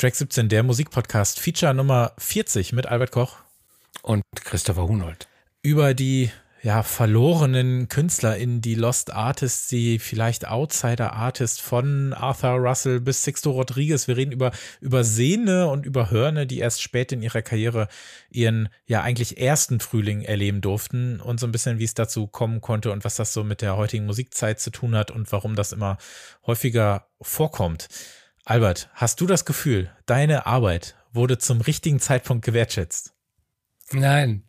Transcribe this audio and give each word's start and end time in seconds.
Track 0.00 0.14
17, 0.16 0.48
der 0.48 0.62
Musikpodcast, 0.62 1.38
Feature 1.38 1.74
Nummer 1.74 2.12
40 2.16 2.72
mit 2.72 2.86
Albert 2.86 3.10
Koch. 3.10 3.36
Und 4.00 4.22
Christopher 4.34 4.88
Hunold. 4.88 5.28
Über 5.60 5.92
die 5.92 6.30
ja, 6.62 6.82
verlorenen 6.82 7.86
Künstler 7.88 8.38
in 8.38 8.62
die 8.62 8.76
Lost 8.76 9.12
Artists, 9.12 9.68
die 9.68 9.98
vielleicht 9.98 10.48
Outsider 10.48 11.12
Artists 11.12 11.60
von 11.60 12.14
Arthur 12.14 12.52
Russell 12.52 13.00
bis 13.00 13.24
Sixto 13.24 13.50
Rodriguez. 13.50 14.08
Wir 14.08 14.16
reden 14.16 14.32
über 14.32 14.52
Übersehene 14.80 15.68
und 15.68 15.84
Überhörne, 15.84 16.46
die 16.46 16.60
erst 16.60 16.80
spät 16.80 17.12
in 17.12 17.20
ihrer 17.20 17.42
Karriere 17.42 17.86
ihren 18.30 18.70
ja 18.86 19.02
eigentlich 19.02 19.38
ersten 19.38 19.80
Frühling 19.80 20.22
erleben 20.22 20.62
durften 20.62 21.20
und 21.20 21.40
so 21.40 21.46
ein 21.46 21.52
bisschen, 21.52 21.78
wie 21.78 21.84
es 21.84 21.92
dazu 21.92 22.26
kommen 22.26 22.62
konnte 22.62 22.90
und 22.90 23.04
was 23.04 23.16
das 23.16 23.34
so 23.34 23.44
mit 23.44 23.60
der 23.60 23.76
heutigen 23.76 24.06
Musikzeit 24.06 24.60
zu 24.60 24.70
tun 24.70 24.96
hat 24.96 25.10
und 25.10 25.30
warum 25.30 25.56
das 25.56 25.72
immer 25.72 25.98
häufiger 26.46 27.06
vorkommt. 27.20 27.88
Albert, 28.44 28.88
hast 28.94 29.20
du 29.20 29.26
das 29.26 29.44
Gefühl, 29.44 29.90
deine 30.06 30.46
Arbeit 30.46 30.96
wurde 31.12 31.38
zum 31.38 31.60
richtigen 31.60 32.00
Zeitpunkt 32.00 32.44
gewertschätzt? 32.44 33.14
Nein, 33.92 34.44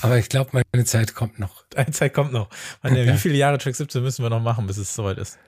aber 0.00 0.18
ich 0.18 0.28
glaube, 0.28 0.62
meine 0.72 0.84
Zeit 0.84 1.14
kommt 1.14 1.38
noch. 1.38 1.64
Deine 1.70 1.90
Zeit 1.90 2.14
kommt 2.14 2.32
noch. 2.32 2.48
Meine, 2.82 3.06
Wie 3.12 3.18
viele 3.18 3.36
Jahre 3.36 3.58
Track 3.58 3.76
17 3.76 4.02
müssen 4.02 4.22
wir 4.22 4.30
noch 4.30 4.40
machen, 4.40 4.66
bis 4.66 4.76
es 4.76 4.94
soweit 4.94 5.18
ist? 5.18 5.38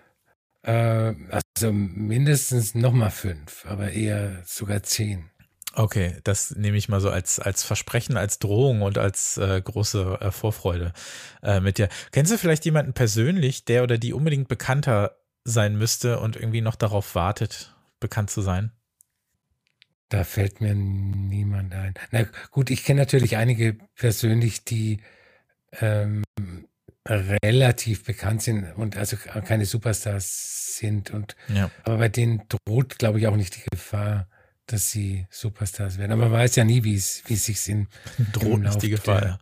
Äh, 0.63 1.15
also 1.31 1.73
mindestens 1.73 2.75
noch 2.75 2.93
mal 2.93 3.11
fünf, 3.11 3.65
aber 3.67 3.93
eher 3.93 4.43
sogar 4.45 4.83
zehn. 4.83 5.31
Okay, 5.73 6.17
das 6.25 6.53
nehme 6.57 6.79
ich 6.79 6.89
mal 6.89 7.01
so 7.01 7.11
als, 7.11 7.39
als 7.39 7.63
Versprechen, 7.63 8.17
als 8.17 8.39
Drohung 8.39 8.81
und 8.81 8.97
als 8.97 9.37
äh, 9.37 9.61
große 9.61 10.19
äh, 10.21 10.31
Vorfreude 10.31 10.93
äh, 11.43 11.61
mit 11.61 11.77
dir. 11.77 11.89
Kennst 12.13 12.33
du 12.33 12.39
vielleicht 12.39 12.65
jemanden 12.65 12.95
persönlich, 12.95 13.67
der 13.67 13.83
oder 13.83 13.99
die 13.99 14.15
unbedingt 14.15 14.49
bekannter 14.49 15.19
sein 15.45 15.77
müsste 15.77 16.19
und 16.19 16.37
irgendwie 16.37 16.63
noch 16.63 16.77
darauf 16.77 17.15
wartet, 17.15 17.76
bekannt 18.07 18.31
zu 18.31 18.41
sein? 18.41 18.71
Da 20.09 20.23
fällt 20.23 20.61
mir 20.61 20.75
niemand 20.75 21.75
ein. 21.75 21.95
Na 22.13 22.25
gut, 22.53 22.71
ich 22.71 22.85
kenne 22.85 23.01
natürlich 23.01 23.37
einige 23.37 23.77
persönlich, 23.97 24.65
die 24.65 25.01
ähm, 25.81 26.23
relativ 27.09 28.05
bekannt 28.05 28.43
sind 28.43 28.73
und 28.77 28.97
also 28.97 29.17
keine 29.17 29.67
Superstars 29.67 30.77
sind. 30.77 31.11
Und 31.11 31.35
ja. 31.49 31.71
aber 31.83 31.99
bei 31.99 32.09
denen 32.09 32.43
droht, 32.49 32.99
glaube 32.99 33.19
ich, 33.19 33.27
auch 33.27 33.37
nicht 33.37 33.57
die 33.57 33.69
Gefahr, 33.71 34.29
dass 34.67 34.91
sie 34.93 35.27
Superstars 35.31 35.99
werden. 35.99 36.13
Aber 36.13 36.29
man 36.29 36.33
weiß 36.41 36.55
ja 36.55 36.65
nie, 36.65 36.85
wie 36.85 36.95
es, 36.95 37.23
wie 37.27 37.35
es 37.35 37.47
sich 37.47 37.69
in 37.69 37.89
droht 38.33 38.61
nicht 38.61 38.83
die 38.83 38.91
Gefahr. 38.91 39.25
Ja. 39.25 39.39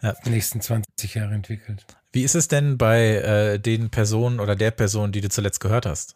Ja. 0.00 0.14
nächsten 0.26 0.60
20 0.60 1.14
Jahre 1.14 1.34
entwickelt. 1.34 1.84
Wie 2.12 2.22
ist 2.22 2.36
es 2.36 2.46
denn 2.46 2.78
bei 2.78 3.16
äh, 3.16 3.58
den 3.58 3.90
Personen 3.90 4.38
oder 4.38 4.54
der 4.54 4.70
Person, 4.70 5.10
die 5.10 5.20
du 5.20 5.28
zuletzt 5.28 5.58
gehört 5.58 5.86
hast? 5.86 6.14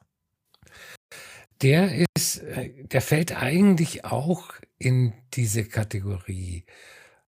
Der 1.63 2.07
ist, 2.17 2.39
äh, 2.39 2.85
der 2.85 3.01
fällt 3.01 3.41
eigentlich 3.41 4.05
auch 4.05 4.53
in 4.79 5.13
diese 5.35 5.65
Kategorie. 5.65 6.65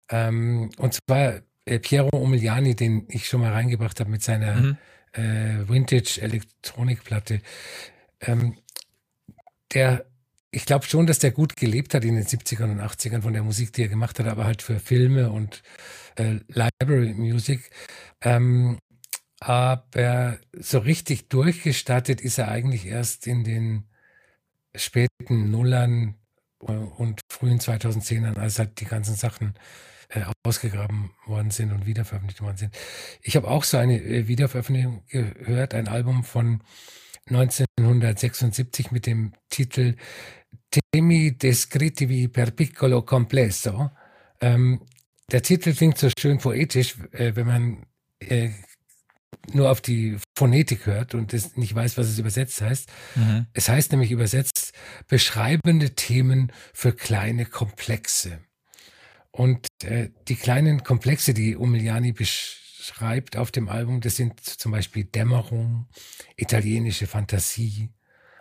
Ähm, 0.10 0.72
und 0.78 0.94
zwar 0.94 1.42
äh, 1.66 1.80
Piero 1.80 2.10
Umiliani, 2.18 2.76
den 2.76 3.06
ich 3.10 3.28
schon 3.28 3.42
mal 3.42 3.52
reingebracht 3.52 4.00
habe 4.00 4.10
mit 4.10 4.24
seiner 4.24 4.56
mhm. 4.56 4.78
äh, 5.14 5.68
Vintage-Elektronikplatte. 5.68 7.42
Ähm, 8.22 8.58
der, 9.74 10.06
ich 10.52 10.66
glaube 10.66 10.86
schon, 10.86 11.06
dass 11.06 11.20
der 11.20 11.32
gut 11.32 11.56
gelebt 11.56 11.94
hat 11.94 12.06
in 12.06 12.16
den 12.16 12.26
70ern 12.26 12.72
und 12.72 12.82
80ern 12.82 13.22
von 13.22 13.34
der 13.34 13.44
Musik, 13.44 13.74
die 13.74 13.84
er 13.84 13.90
gemacht 13.90 14.20
hat, 14.20 14.28
aber 14.28 14.46
halt 14.46 14.62
für 14.62 14.80
Filme 14.80 15.32
und 15.32 15.62
äh, 16.16 16.40
Library 16.48 17.14
Music. 17.14 17.70
Ähm, 18.22 18.80
aber 19.40 20.40
so 20.54 20.80
richtig 20.80 21.30
durchgestartet 21.30 22.22
ist 22.22 22.38
er 22.38 22.48
eigentlich 22.48 22.86
erst 22.88 23.28
in 23.28 23.44
den 23.44 23.86
späten 24.78 25.52
Nullern 25.52 26.16
und 26.60 27.22
frühen 27.32 27.60
2010ern, 27.60 28.38
als 28.38 28.60
halt 28.60 28.80
die 28.80 28.86
ganzen 28.86 29.16
Sachen 29.16 29.54
äh, 30.10 30.22
ausgegraben 30.44 31.12
worden 31.26 31.52
sind 31.52 31.72
und 31.72 31.86
wiederveröffentlicht 31.86 32.42
worden 32.42 32.58
sind. 32.58 32.78
Ich 33.22 33.36
habe 33.36 33.50
auch 33.50 33.64
so 33.64 33.78
eine 33.78 34.02
äh, 34.02 34.28
Wiederveröffentlichung 34.28 35.04
gehört, 35.08 35.74
ein 35.74 35.88
Album 35.88 36.24
von 36.24 36.62
1976 37.28 38.92
mit 38.92 39.06
dem 39.08 39.34
Titel 39.50 39.96
Temi 40.92 41.38
descritivi 41.38 42.28
per 42.28 42.52
piccolo 42.52 43.02
complesso. 43.02 43.92
Ähm, 44.42 44.82
der 45.32 45.42
Titel 45.42 45.74
klingt 45.74 45.98
so 45.98 46.10
schön 46.20 46.38
poetisch, 46.38 46.98
äh, 47.12 47.36
wenn 47.36 47.48
man 47.48 47.86
äh, 48.20 48.50
nur 49.54 49.72
auf 49.72 49.82
die 49.82 50.18
Phonetik 50.38 50.86
hört 50.86 51.16
und 51.16 51.34
es 51.34 51.56
nicht 51.58 51.74
weiß, 51.74 51.98
was 51.98 52.08
es 52.08 52.20
übersetzt 52.20 52.62
heißt. 52.62 52.90
Mhm. 53.16 53.48
Es 53.54 53.70
heißt 53.70 53.92
nämlich 53.92 54.12
übersetzt 54.12 54.74
beschreibende 55.08 55.96
Themen 55.96 56.52
für 56.74 56.94
kleine 56.94 57.46
Komplexe. 57.46 58.40
Und 59.32 59.68
äh, 59.84 60.10
die 60.28 60.36
kleinen 60.36 60.84
Komplexe, 60.84 61.34
die 61.34 61.56
Umiliani 61.56 62.14
beschreibt 62.14 63.36
auf 63.36 63.52
dem 63.52 63.68
Album, 63.68 64.00
das 64.02 64.16
sind 64.16 64.40
zum 64.40 64.72
Beispiel 64.72 65.04
Dämmerung, 65.04 65.88
italienische 66.38 67.08
Fantasie, 67.08 67.90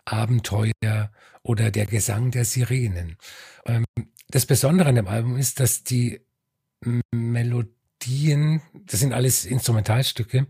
Abenteuer 0.05 1.11
oder 1.43 1.71
der 1.71 1.87
Gesang 1.87 2.31
der 2.31 2.45
Sirenen. 2.45 3.17
Ähm, 3.67 3.85
das 4.29 4.47
Besondere 4.47 4.89
an 4.89 4.95
dem 4.95 5.09
Album 5.09 5.37
ist, 5.37 5.61
dass 5.61 5.85
die 5.85 6.21
Melodie 7.13 7.75
Melodien, 8.05 8.63
das 8.87 9.01
sind 9.01 9.13
alles 9.13 9.45
Instrumentalstücke, 9.45 10.47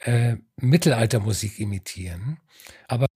äh, 0.00 0.36
Mittelaltermusik 0.56 1.58
imitieren, 1.58 2.38
aber 2.88 3.06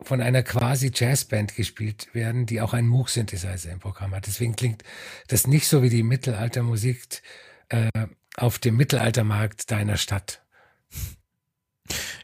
von 0.00 0.20
einer 0.20 0.42
quasi 0.42 0.90
Jazzband 0.94 1.54
gespielt 1.54 2.14
werden, 2.14 2.46
die 2.46 2.60
auch 2.60 2.74
einen 2.74 2.88
Moog-Synthesizer 2.88 3.70
im 3.70 3.78
Programm 3.78 4.14
hat. 4.14 4.26
Deswegen 4.26 4.56
klingt 4.56 4.82
das 5.28 5.46
nicht 5.46 5.66
so 5.66 5.82
wie 5.82 5.88
die 5.88 6.02
Mittelaltermusik 6.02 7.22
äh, 7.68 7.88
auf 8.36 8.58
dem 8.58 8.76
Mittelaltermarkt 8.76 9.70
deiner 9.70 9.96
Stadt. 9.96 10.42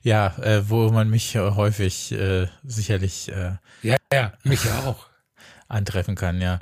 Ja, 0.02 0.36
äh, 0.38 0.68
wo 0.68 0.90
man 0.90 1.08
mich 1.08 1.36
häufig 1.36 2.12
äh, 2.12 2.48
sicherlich 2.64 3.30
äh, 3.30 3.56
ja, 3.82 3.96
ja, 4.12 4.32
mich 4.44 4.70
auch 4.70 5.06
antreffen 5.68 6.16
kann, 6.16 6.40
ja. 6.40 6.58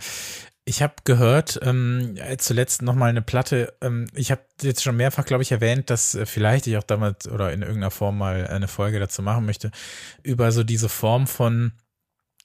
Ich 0.68 0.82
habe 0.82 0.92
gehört, 1.04 1.58
ähm, 1.62 2.16
zuletzt 2.36 2.82
nochmal 2.82 3.08
eine 3.08 3.22
Platte, 3.22 3.72
ähm, 3.80 4.06
ich 4.14 4.30
habe 4.30 4.42
jetzt 4.60 4.82
schon 4.82 4.98
mehrfach, 4.98 5.24
glaube 5.24 5.42
ich, 5.42 5.50
erwähnt, 5.50 5.88
dass 5.88 6.14
äh, 6.14 6.26
vielleicht 6.26 6.66
ich 6.66 6.76
auch 6.76 6.82
damals 6.82 7.26
oder 7.26 7.54
in 7.54 7.62
irgendeiner 7.62 7.90
Form 7.90 8.18
mal 8.18 8.46
eine 8.46 8.68
Folge 8.68 9.00
dazu 9.00 9.22
machen 9.22 9.46
möchte, 9.46 9.70
über 10.22 10.52
so 10.52 10.64
diese 10.64 10.90
Form 10.90 11.26
von 11.26 11.72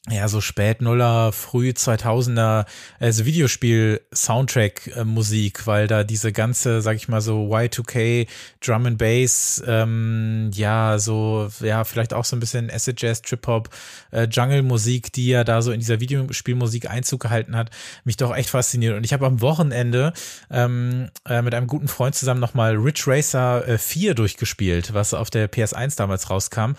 ja, 0.09 0.27
so 0.27 0.41
Spätnuller, 0.41 1.31
früh 1.31 1.69
2000er, 1.69 2.65
also 2.99 3.23
Videospiel-Soundtrack-Musik, 3.23 5.59
äh, 5.61 5.65
weil 5.65 5.87
da 5.87 6.03
diese 6.03 6.33
ganze, 6.33 6.81
sag 6.81 6.97
ich 6.97 7.07
mal 7.07 7.21
so, 7.21 7.45
Y2K, 7.45 8.27
Drum 8.59 8.85
and 8.85 8.97
Bass, 8.97 9.63
ähm, 9.65 10.51
ja, 10.53 10.99
so, 10.99 11.47
ja, 11.61 11.85
vielleicht 11.85 12.13
auch 12.13 12.25
so 12.25 12.35
ein 12.35 12.41
bisschen 12.41 12.69
Acid 12.69 13.01
Jazz, 13.01 13.21
Trip-Hop, 13.21 13.69
äh, 14.11 14.27
Jungle-Musik, 14.29 15.13
die 15.13 15.29
ja 15.29 15.45
da 15.45 15.61
so 15.61 15.71
in 15.71 15.79
dieser 15.79 16.01
Videospielmusik 16.01 16.89
Einzug 16.89 17.21
gehalten 17.21 17.55
hat, 17.55 17.69
mich 18.03 18.17
doch 18.17 18.35
echt 18.35 18.49
fasziniert. 18.49 18.97
Und 18.97 19.05
ich 19.05 19.13
habe 19.13 19.25
am 19.25 19.39
Wochenende 19.39 20.11
ähm, 20.51 21.11
äh, 21.25 21.41
mit 21.41 21.55
einem 21.55 21.67
guten 21.67 21.87
Freund 21.87 22.13
zusammen 22.13 22.41
nochmal 22.41 22.75
Rich 22.75 23.07
Racer 23.07 23.65
äh, 23.65 23.77
4 23.77 24.15
durchgespielt, 24.15 24.93
was 24.93 25.13
auf 25.13 25.29
der 25.29 25.49
PS1 25.49 25.95
damals 25.95 26.29
rauskam. 26.29 26.73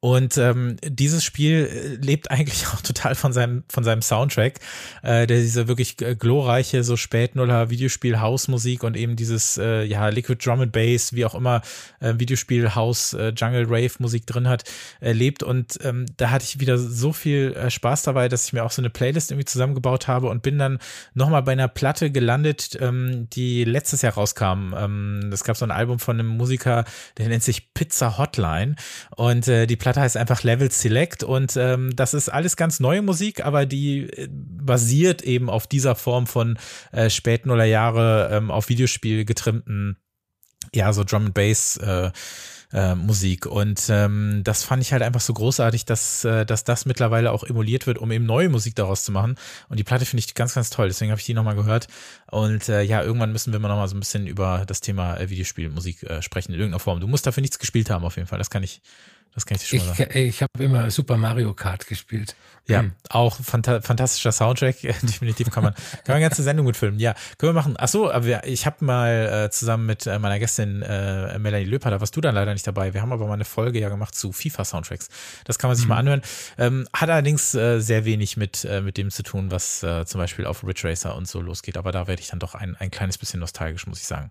Und 0.00 0.38
ähm, 0.38 0.76
dieses 0.84 1.24
Spiel 1.24 1.66
äh, 1.66 2.04
lebt 2.04 2.30
eigentlich 2.30 2.68
auch 2.72 2.80
total 2.80 3.16
von 3.16 3.32
seinem, 3.32 3.64
von 3.68 3.82
seinem 3.82 4.00
Soundtrack, 4.00 4.60
äh, 5.02 5.26
der 5.26 5.38
diese 5.38 5.66
wirklich 5.66 6.00
äh, 6.00 6.14
glorreiche, 6.14 6.84
so 6.84 6.96
Spätnuller 6.96 7.70
Videospiel 7.70 8.20
Hausmusik 8.20 8.84
und 8.84 8.96
eben 8.96 9.16
dieses, 9.16 9.58
äh, 9.58 9.82
ja, 9.82 10.08
Liquid 10.08 10.44
Drum 10.44 10.60
and 10.60 10.72
Bass, 10.72 11.14
wie 11.14 11.24
auch 11.24 11.34
immer, 11.34 11.62
äh, 11.98 12.14
Videospiel 12.16 12.76
House, 12.76 13.12
äh, 13.12 13.32
Jungle 13.36 13.64
Rave 13.64 13.90
Musik 13.98 14.24
drin 14.24 14.46
hat, 14.46 14.62
äh, 15.00 15.10
lebt. 15.10 15.42
Und 15.42 15.78
ähm, 15.82 16.06
da 16.16 16.30
hatte 16.30 16.44
ich 16.44 16.60
wieder 16.60 16.78
so 16.78 17.12
viel 17.12 17.54
äh, 17.54 17.68
Spaß 17.68 18.02
dabei, 18.04 18.28
dass 18.28 18.46
ich 18.46 18.52
mir 18.52 18.64
auch 18.64 18.70
so 18.70 18.80
eine 18.80 18.90
Playlist 18.90 19.32
irgendwie 19.32 19.46
zusammengebaut 19.46 20.06
habe 20.06 20.28
und 20.28 20.42
bin 20.42 20.58
dann 20.58 20.78
nochmal 21.14 21.42
bei 21.42 21.52
einer 21.52 21.68
Platte 21.68 22.12
gelandet, 22.12 22.78
ähm, 22.80 23.28
die 23.30 23.64
letztes 23.64 24.02
Jahr 24.02 24.14
rauskam. 24.14 24.74
Ähm, 24.76 25.30
es 25.32 25.42
gab 25.42 25.56
so 25.56 25.64
ein 25.64 25.72
Album 25.72 25.98
von 25.98 26.20
einem 26.20 26.28
Musiker, 26.28 26.84
der 27.16 27.26
nennt 27.28 27.42
sich 27.42 27.74
Pizza 27.74 28.16
Hotline. 28.16 28.76
Und 29.16 29.48
äh, 29.48 29.66
die 29.66 29.74
Platte 29.74 29.87
Platte 29.88 30.02
heißt 30.02 30.18
einfach 30.18 30.42
Level 30.42 30.70
Select 30.70 31.22
und 31.24 31.56
ähm, 31.56 31.96
das 31.96 32.12
ist 32.12 32.28
alles 32.28 32.56
ganz 32.56 32.78
neue 32.78 33.00
Musik, 33.00 33.42
aber 33.42 33.64
die 33.64 34.02
äh, 34.02 34.28
basiert 34.30 35.22
eben 35.22 35.48
auf 35.48 35.66
dieser 35.66 35.94
Form 35.94 36.26
von 36.26 36.58
äh, 36.92 37.08
spätnuller 37.08 37.64
Jahre 37.64 38.28
ähm, 38.30 38.50
auf 38.50 38.68
Videospiel 38.68 39.24
getrimmten, 39.24 39.96
ja, 40.74 40.92
so 40.92 41.04
Drum 41.04 41.24
and 41.24 41.34
Bass 41.34 41.78
äh, 41.78 42.10
äh, 42.70 42.94
Musik. 42.96 43.46
Und 43.46 43.86
ähm, 43.88 44.42
das 44.44 44.62
fand 44.62 44.82
ich 44.82 44.92
halt 44.92 45.00
einfach 45.00 45.22
so 45.22 45.32
großartig, 45.32 45.86
dass, 45.86 46.22
äh, 46.26 46.44
dass 46.44 46.64
das 46.64 46.84
mittlerweile 46.84 47.32
auch 47.32 47.44
emuliert 47.44 47.86
wird, 47.86 47.96
um 47.96 48.12
eben 48.12 48.26
neue 48.26 48.50
Musik 48.50 48.74
daraus 48.74 49.04
zu 49.04 49.12
machen. 49.12 49.36
Und 49.70 49.78
die 49.78 49.84
Platte 49.84 50.04
finde 50.04 50.22
ich 50.22 50.34
ganz, 50.34 50.52
ganz 50.52 50.68
toll. 50.68 50.88
Deswegen 50.88 51.10
habe 51.10 51.18
ich 51.18 51.24
die 51.24 51.32
nochmal 51.32 51.56
gehört. 51.56 51.86
Und 52.30 52.68
äh, 52.68 52.82
ja, 52.82 53.02
irgendwann 53.02 53.32
müssen 53.32 53.54
wir 53.54 53.58
mal 53.58 53.68
nochmal 53.68 53.88
so 53.88 53.96
ein 53.96 54.00
bisschen 54.00 54.26
über 54.26 54.64
das 54.66 54.82
Thema 54.82 55.16
äh, 55.16 55.30
Videospielmusik 55.30 56.02
äh, 56.02 56.20
sprechen, 56.20 56.52
in 56.52 56.58
irgendeiner 56.58 56.80
Form. 56.80 57.00
Du 57.00 57.06
musst 57.06 57.26
dafür 57.26 57.40
nichts 57.40 57.58
gespielt 57.58 57.88
haben, 57.88 58.04
auf 58.04 58.16
jeden 58.16 58.28
Fall. 58.28 58.38
Das 58.38 58.50
kann 58.50 58.62
ich 58.62 58.82
Das 59.34 59.46
kann 59.46 59.56
ich 59.56 59.68
dir 59.68 59.78
schon 59.78 59.88
mal 59.88 59.94
sagen. 59.94 60.10
Ich, 60.14 60.16
ich 60.16 60.42
habe 60.42 60.64
immer 60.64 60.90
Super 60.90 61.16
Mario 61.16 61.54
Kart 61.54 61.86
gespielt. 61.86 62.34
Ja, 62.68 62.80
hm. 62.80 62.92
auch 63.08 63.36
phanta 63.36 63.80
fantastischer 63.80 64.30
Soundtrack. 64.30 64.80
Definitiv 64.82 65.50
kann 65.50 65.64
man, 65.64 65.74
kann 65.74 66.02
man 66.08 66.16
eine 66.16 66.24
ganze 66.24 66.42
Sendung 66.42 66.66
mitfilmen. 66.66 67.00
Ja, 67.00 67.14
können 67.38 67.50
wir 67.50 67.54
machen. 67.54 67.76
Ach 67.78 67.88
so, 67.88 68.10
aber 68.12 68.46
ich 68.46 68.66
habe 68.66 68.84
mal 68.84 69.46
äh, 69.46 69.50
zusammen 69.50 69.86
mit 69.86 70.06
äh, 70.06 70.18
meiner 70.18 70.38
Gästin 70.38 70.82
äh, 70.82 71.38
Melanie 71.38 71.64
Löper, 71.64 71.90
da 71.90 72.00
warst 72.00 72.14
du 72.14 72.20
dann 72.20 72.34
leider 72.34 72.52
nicht 72.52 72.66
dabei. 72.66 72.92
Wir 72.92 73.00
haben 73.00 73.12
aber 73.12 73.26
mal 73.26 73.34
eine 73.34 73.46
Folge 73.46 73.80
ja 73.80 73.88
gemacht 73.88 74.14
zu 74.14 74.32
FIFA-Soundtracks. 74.32 75.08
Das 75.44 75.58
kann 75.58 75.68
man 75.68 75.76
sich 75.76 75.86
mhm. 75.86 75.90
mal 75.90 75.98
anhören. 75.98 76.22
Ähm, 76.58 76.86
hat 76.92 77.08
allerdings 77.08 77.54
äh, 77.54 77.80
sehr 77.80 78.04
wenig 78.04 78.36
mit, 78.36 78.64
äh, 78.64 78.82
mit 78.82 78.98
dem 78.98 79.10
zu 79.10 79.22
tun, 79.22 79.50
was 79.50 79.82
äh, 79.82 80.04
zum 80.04 80.20
Beispiel 80.20 80.44
auf 80.44 80.62
Ridge 80.62 80.86
Racer 80.86 81.16
und 81.16 81.26
so 81.26 81.40
losgeht. 81.40 81.78
Aber 81.78 81.90
da 81.90 82.06
werde 82.06 82.20
ich 82.20 82.28
dann 82.28 82.38
doch 82.38 82.54
ein, 82.54 82.76
ein 82.76 82.90
kleines 82.90 83.16
bisschen 83.16 83.40
nostalgisch, 83.40 83.86
muss 83.86 84.00
ich 84.00 84.06
sagen. 84.06 84.30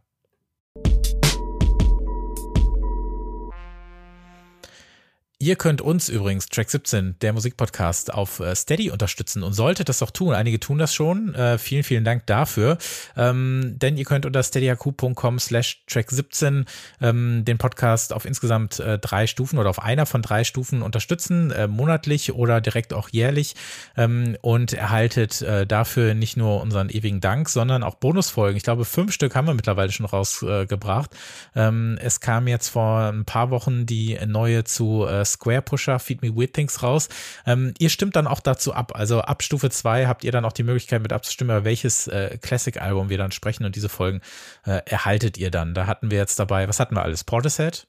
Ihr 5.40 5.56
könnt 5.56 5.82
uns 5.82 6.10
übrigens, 6.10 6.48
Track 6.48 6.72
17, 6.72 7.18
der 7.22 7.32
Musikpodcast, 7.32 8.12
auf 8.12 8.40
äh, 8.40 8.56
Steady 8.56 8.90
unterstützen 8.90 9.44
und 9.44 9.54
solltet 9.54 9.88
das 9.88 10.02
auch 10.02 10.10
tun. 10.10 10.34
Einige 10.34 10.60
tun 10.60 10.80
das 10.80 10.96
schon. 10.96 11.36
Äh, 11.36 11.60
vielen, 11.60 11.84
vielen 11.84 12.04
Dank 12.04 12.26
dafür. 12.26 12.80
Ähm, 13.16 13.76
denn 13.78 13.98
ihr 13.98 14.06
könnt 14.06 14.26
unter 14.26 14.42
steadyhq.com 14.42 15.38
slash 15.38 15.84
Track 15.86 16.10
17 16.10 16.66
ähm, 17.02 17.46
den 17.46 17.60
Podcast 17.60 18.14
auf 18.14 18.26
insgesamt 18.26 18.80
äh, 18.80 18.98
drei 18.98 19.28
Stufen 19.28 19.60
oder 19.60 19.70
auf 19.70 19.80
einer 19.80 20.08
von 20.08 20.24
drei 20.24 20.44
Stufen 20.44 20.82
unterstützen, 20.82 21.52
äh, 21.52 21.68
monatlich 21.68 22.34
oder 22.34 22.60
direkt 22.60 22.92
auch 22.92 23.10
jährlich 23.10 23.54
ähm, 23.96 24.38
und 24.42 24.74
erhaltet 24.74 25.44
äh, 25.44 25.68
dafür 25.68 26.16
nicht 26.16 26.36
nur 26.38 26.62
unseren 26.64 26.90
ewigen 26.90 27.22
Dank, 27.22 27.50
sondern 27.50 27.84
auch 27.84 27.94
Bonusfolgen. 27.94 28.58
Ich 28.58 28.64
glaube, 28.64 28.86
fünf 28.86 29.14
Stück 29.14 29.36
haben 29.36 29.46
wir 29.46 29.54
mittlerweile 29.54 29.92
schon 29.92 30.08
rausgebracht. 30.08 31.12
Ähm, 31.56 32.00
es 32.02 32.22
kam 32.22 32.48
jetzt 32.48 32.70
vor 32.70 33.02
ein 33.02 33.26
paar 33.26 33.52
Wochen 33.52 33.86
die 33.86 34.18
neue 34.26 34.64
zu 34.64 35.06
äh, 35.06 35.27
Square 35.28 35.62
Pusher 35.62 36.00
Feed 36.00 36.22
Me 36.22 36.36
Weird 36.36 36.54
Things 36.54 36.82
raus. 36.84 37.10
Ähm, 37.46 37.74
ihr 37.80 37.90
stimmt 37.90 38.16
dann 38.16 38.28
auch 38.28 38.40
dazu 38.40 38.74
ab. 38.74 38.94
Also 38.96 39.22
ab 39.22 39.44
Stufe 39.44 39.70
2 39.70 40.08
habt 40.08 40.24
ihr 40.24 40.32
dann 40.32 40.46
auch 40.46 40.54
die 40.54 40.64
Möglichkeit 40.64 41.02
mit 41.02 41.14
abzustimmen, 41.14 41.56
über 41.56 41.66
welches 41.66 42.08
äh, 42.08 42.38
Classic-Album 42.42 43.10
wir 43.10 43.18
dann 43.18 43.32
sprechen 43.32 43.66
und 43.66 43.76
diese 43.76 43.90
Folgen 43.90 44.22
äh, 44.66 44.82
erhaltet 44.86 45.38
ihr 45.38 45.52
dann. 45.52 45.74
Da 45.74 45.88
hatten 45.88 46.12
wir 46.12 46.18
jetzt 46.18 46.40
dabei, 46.40 46.68
was 46.68 46.80
hatten 46.80 46.96
wir 46.96 47.04
alles? 47.04 47.24
Portishead? 47.24 47.88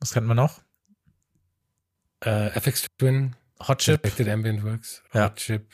Was 0.00 0.12
kannten 0.12 0.28
wir 0.28 0.34
noch? 0.34 0.60
Äh, 2.24 2.48
FX 2.58 2.86
Twin. 2.98 3.36
Hot 3.66 3.78
Chip. 3.78 4.04
Ambient 4.28 4.64
Works. 4.64 5.02
Hot 5.08 5.14
ja. 5.14 5.30
Chip. 5.30 5.66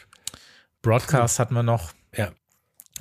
Broadcast 0.82 1.38
hatten 1.38 1.54
wir 1.54 1.62
noch. 1.62 1.92
Ja. 2.16 2.32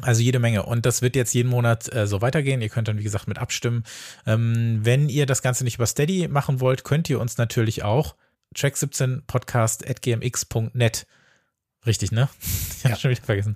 Also 0.02 0.22
jede 0.22 0.40
Menge. 0.40 0.64
Und 0.64 0.86
das 0.86 1.02
wird 1.02 1.16
jetzt 1.16 1.34
jeden 1.34 1.50
Monat 1.50 1.94
äh, 1.94 2.08
so 2.08 2.22
weitergehen. 2.22 2.62
Ihr 2.62 2.70
könnt 2.70 2.88
dann, 2.88 3.00
wie 3.00 3.04
gesagt, 3.04 3.28
mit 3.28 3.38
abstimmen. 3.38 3.84
Ähm, 4.26 4.80
wenn 4.84 5.10
ihr 5.10 5.26
das 5.26 5.42
Ganze 5.42 5.64
nicht 5.64 5.76
über 5.76 5.88
Steady 5.88 6.28
machen 6.28 6.60
wollt, 6.60 6.84
könnt 6.84 7.10
ihr 7.10 7.20
uns 7.20 7.38
natürlich 7.38 7.84
auch 7.84 8.16
track17 8.56 9.24
podcast 9.28 9.88
at 9.88 10.02
gmx.net. 10.02 11.06
Richtig, 11.86 12.12
ne? 12.12 12.30
Ich 12.80 12.86
habe 12.86 12.94
ja. 12.94 13.00
schon 13.00 13.12
wieder 13.12 13.22
vergessen. 13.22 13.56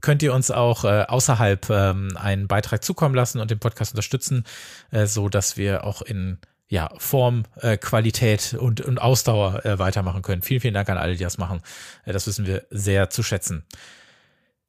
Könnt 0.00 0.22
ihr 0.22 0.34
uns 0.34 0.50
auch 0.50 0.84
äh, 0.84 1.04
außerhalb 1.06 1.70
ähm, 1.70 2.16
einen 2.16 2.48
Beitrag 2.48 2.82
zukommen 2.82 3.14
lassen 3.14 3.40
und 3.40 3.52
den 3.52 3.60
Podcast 3.60 3.92
unterstützen, 3.92 4.44
äh, 4.90 5.06
so 5.06 5.28
dass 5.28 5.56
wir 5.56 5.84
auch 5.84 6.02
in 6.02 6.38
ja, 6.68 6.90
Form, 6.98 7.44
äh, 7.60 7.76
Qualität 7.76 8.54
und, 8.54 8.80
und 8.80 8.98
Ausdauer 8.98 9.64
äh, 9.64 9.78
weitermachen 9.78 10.22
können. 10.22 10.42
Vielen, 10.42 10.60
vielen 10.60 10.74
Dank 10.74 10.88
an 10.88 10.98
alle, 10.98 11.14
die 11.14 11.22
das 11.22 11.38
machen. 11.38 11.60
Äh, 12.04 12.12
das 12.12 12.26
wissen 12.26 12.46
wir 12.46 12.66
sehr 12.70 13.10
zu 13.10 13.22
schätzen. 13.22 13.64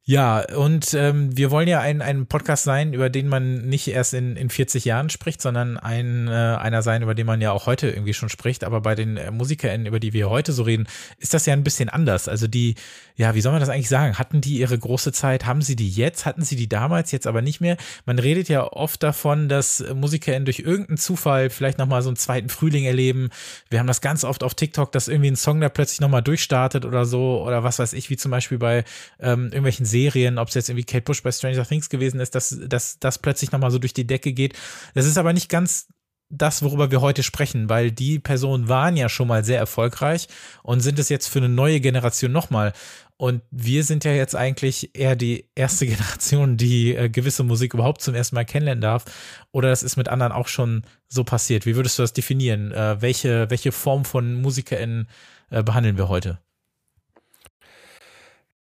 Ja, 0.09 0.45
und 0.55 0.93
ähm, 0.93 1.35
wir 1.35 1.51
wollen 1.51 1.67
ja 1.67 1.81
ein, 1.81 2.01
ein 2.01 2.27
Podcast 2.27 2.63
sein, 2.63 2.93
über 2.93 3.09
den 3.09 3.27
man 3.27 3.67
nicht 3.67 3.89
erst 3.89 4.13
in, 4.13 4.37
in 4.37 4.49
40 4.49 4.85
Jahren 4.85 5.09
spricht, 5.09 5.41
sondern 5.41 5.77
ein, 5.77 6.29
äh, 6.29 6.31
einer 6.31 6.81
sein, 6.81 7.01
über 7.01 7.13
den 7.13 7.25
man 7.25 7.41
ja 7.41 7.51
auch 7.51 7.65
heute 7.65 7.89
irgendwie 7.89 8.13
schon 8.13 8.29
spricht. 8.29 8.63
Aber 8.63 8.79
bei 8.79 8.95
den 8.95 9.17
äh, 9.17 9.31
MusikerInnen, 9.31 9.85
über 9.85 9.99
die 9.99 10.13
wir 10.13 10.29
heute 10.29 10.53
so 10.53 10.63
reden, 10.63 10.87
ist 11.19 11.33
das 11.33 11.45
ja 11.45 11.51
ein 11.51 11.65
bisschen 11.65 11.89
anders. 11.89 12.29
Also 12.29 12.47
die, 12.47 12.75
ja, 13.17 13.35
wie 13.35 13.41
soll 13.41 13.51
man 13.51 13.59
das 13.59 13.67
eigentlich 13.67 13.89
sagen? 13.89 14.17
Hatten 14.17 14.39
die 14.39 14.59
ihre 14.59 14.79
große 14.79 15.11
Zeit? 15.11 15.45
Haben 15.45 15.61
sie 15.61 15.75
die 15.75 15.89
jetzt? 15.89 16.25
Hatten 16.25 16.41
sie 16.41 16.55
die 16.55 16.69
damals? 16.69 17.11
Jetzt 17.11 17.27
aber 17.27 17.41
nicht 17.41 17.59
mehr? 17.59 17.75
Man 18.05 18.17
redet 18.17 18.47
ja 18.47 18.63
oft 18.63 19.03
davon, 19.03 19.49
dass 19.49 19.83
MusikerInnen 19.93 20.45
durch 20.45 20.59
irgendeinen 20.59 20.99
Zufall 20.99 21.49
vielleicht 21.49 21.79
nochmal 21.79 22.01
so 22.01 22.07
einen 22.07 22.15
zweiten 22.15 22.47
Frühling 22.47 22.85
erleben. 22.85 23.29
Wir 23.69 23.79
haben 23.79 23.87
das 23.87 23.99
ganz 23.99 24.23
oft 24.23 24.41
auf 24.41 24.55
TikTok, 24.55 24.89
dass 24.93 25.09
irgendwie 25.09 25.31
ein 25.31 25.35
Song 25.35 25.59
da 25.59 25.67
plötzlich 25.67 25.99
nochmal 25.99 26.23
durchstartet 26.23 26.85
oder 26.85 27.03
so. 27.03 27.43
Oder 27.45 27.65
was 27.65 27.77
weiß 27.79 27.91
ich, 27.91 28.09
wie 28.09 28.15
zum 28.15 28.31
Beispiel 28.31 28.57
bei 28.57 28.85
ähm, 29.19 29.47
irgendwelchen 29.47 29.85
Serien, 29.85 29.96
ob 30.37 30.47
es 30.47 30.53
jetzt 30.53 30.69
irgendwie 30.69 30.85
Kate 30.85 31.03
Bush 31.03 31.23
bei 31.23 31.31
Stranger 31.31 31.65
Things 31.65 31.89
gewesen 31.89 32.19
ist, 32.19 32.35
dass, 32.35 32.57
dass 32.67 32.99
das 32.99 33.19
plötzlich 33.19 33.51
nochmal 33.51 33.71
so 33.71 33.79
durch 33.79 33.93
die 33.93 34.07
Decke 34.07 34.33
geht. 34.33 34.53
Das 34.93 35.05
ist 35.05 35.17
aber 35.17 35.33
nicht 35.33 35.49
ganz 35.49 35.87
das, 36.29 36.61
worüber 36.61 36.91
wir 36.91 37.01
heute 37.01 37.23
sprechen, 37.23 37.69
weil 37.69 37.91
die 37.91 38.19
Personen 38.19 38.67
waren 38.67 38.97
ja 38.97 39.07
schon 39.07 39.27
mal 39.27 39.45
sehr 39.45 39.59
erfolgreich 39.59 40.27
und 40.61 40.81
sind 40.81 40.99
es 40.99 41.09
jetzt 41.09 41.27
für 41.27 41.39
eine 41.39 41.49
neue 41.49 41.79
Generation 41.79 42.31
nochmal. 42.31 42.73
Und 43.15 43.41
wir 43.49 43.83
sind 43.83 44.03
ja 44.03 44.11
jetzt 44.11 44.35
eigentlich 44.35 44.95
eher 44.95 45.15
die 45.15 45.49
erste 45.55 45.85
Generation, 45.87 46.57
die 46.57 46.95
äh, 46.95 47.09
gewisse 47.09 47.43
Musik 47.43 47.73
überhaupt 47.73 48.01
zum 48.01 48.13
ersten 48.13 48.35
Mal 48.35 48.45
kennenlernen 48.45 48.81
darf. 48.81 49.05
Oder 49.51 49.69
das 49.69 49.83
ist 49.83 49.95
mit 49.95 50.09
anderen 50.09 50.33
auch 50.33 50.47
schon 50.47 50.83
so 51.07 51.23
passiert. 51.23 51.65
Wie 51.65 51.75
würdest 51.75 51.97
du 51.97 52.03
das 52.03 52.13
definieren? 52.13 52.71
Äh, 52.71 53.01
welche, 53.01 53.49
welche 53.49 53.71
Form 53.71 54.05
von 54.05 54.41
MusikerInnen 54.41 55.07
äh, 55.49 55.63
behandeln 55.63 55.97
wir 55.97 56.09
heute? 56.09 56.39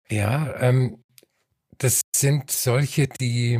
Ja, 0.10 0.54
ähm, 0.60 1.04
das 1.78 2.02
sind 2.16 2.52
solche, 2.52 3.08
die 3.08 3.60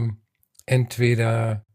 entweder, 0.66 1.66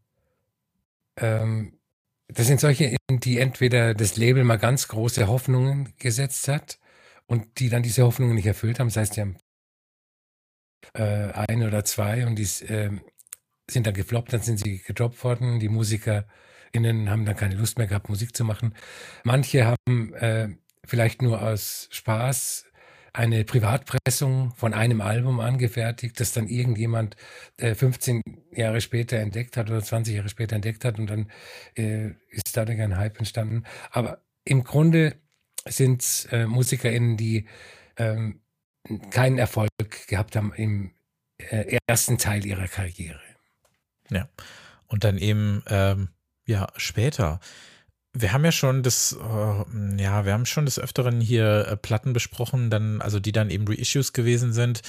ähm, 1.17 1.79
das 2.27 2.47
sind 2.47 2.59
solche, 2.59 2.95
die 3.09 3.39
entweder 3.39 3.93
das 3.93 4.17
Label 4.17 4.43
mal 4.43 4.57
ganz 4.57 4.87
große 4.87 5.27
Hoffnungen 5.27 5.93
gesetzt 5.97 6.47
hat 6.47 6.79
und 7.25 7.59
die 7.59 7.69
dann 7.69 7.83
diese 7.83 8.03
Hoffnungen 8.03 8.35
nicht 8.35 8.45
erfüllt 8.45 8.79
haben. 8.79 8.87
Das 8.87 8.97
heißt, 8.97 9.17
die 9.17 9.21
haben 9.21 9.37
äh, 10.93 11.31
ein 11.33 11.63
oder 11.63 11.83
zwei 11.85 12.25
und 12.25 12.35
die 12.35 12.43
äh, 12.65 12.91
sind 13.69 13.87
dann 13.87 13.93
gefloppt, 13.93 14.33
dann 14.33 14.41
sind 14.41 14.57
sie 14.57 14.79
gedroppt 14.79 15.23
worden. 15.23 15.59
Die 15.59 15.69
MusikerInnen 15.69 17.09
haben 17.09 17.25
dann 17.25 17.35
keine 17.35 17.55
Lust 17.55 17.77
mehr 17.77 17.87
gehabt, 17.87 18.09
Musik 18.09 18.35
zu 18.35 18.43
machen. 18.43 18.75
Manche 19.23 19.65
haben 19.65 20.13
äh, 20.15 20.49
vielleicht 20.85 21.21
nur 21.21 21.41
aus 21.41 21.87
Spaß 21.91 22.65
eine 23.13 23.43
Privatpressung 23.43 24.53
von 24.55 24.73
einem 24.73 25.01
Album 25.01 25.39
angefertigt, 25.39 26.19
das 26.19 26.31
dann 26.31 26.47
irgendjemand 26.47 27.15
äh, 27.57 27.75
15 27.75 28.21
Jahre 28.51 28.81
später 28.81 29.17
entdeckt 29.17 29.57
hat 29.57 29.69
oder 29.69 29.81
20 29.81 30.15
Jahre 30.15 30.29
später 30.29 30.55
entdeckt 30.55 30.85
hat 30.85 30.97
und 30.97 31.07
dann 31.09 31.31
äh, 31.75 32.11
ist 32.29 32.55
dadurch 32.55 32.79
ein 32.79 32.97
Hype 32.97 33.17
entstanden. 33.17 33.63
Aber 33.91 34.21
im 34.45 34.63
Grunde 34.63 35.15
sind 35.67 36.01
es 36.01 36.25
äh, 36.31 36.45
MusikerInnen, 36.47 37.17
die 37.17 37.47
ähm, 37.97 38.41
keinen 39.11 39.37
Erfolg 39.37 39.69
gehabt 40.07 40.35
haben 40.35 40.53
im 40.53 40.91
äh, 41.37 41.77
ersten 41.87 42.17
Teil 42.17 42.45
ihrer 42.45 42.67
Karriere. 42.67 43.19
Ja. 44.09 44.29
Und 44.87 45.03
dann 45.03 45.17
eben, 45.17 45.63
ähm, 45.67 46.09
ja, 46.45 46.67
später 46.75 47.39
wir 48.13 48.33
haben 48.33 48.43
ja 48.43 48.51
schon 48.51 48.83
das, 48.83 49.13
äh, 49.13 50.01
ja, 50.01 50.25
wir 50.25 50.33
haben 50.33 50.45
schon 50.45 50.65
des 50.65 50.79
Öfteren 50.79 51.21
hier 51.21 51.67
äh, 51.67 51.77
Platten 51.77 52.13
besprochen, 52.13 52.69
dann, 52.69 53.01
also 53.01 53.19
die 53.19 53.31
dann 53.31 53.49
eben 53.49 53.65
Reissues 53.67 54.13
gewesen 54.13 54.53
sind, 54.53 54.81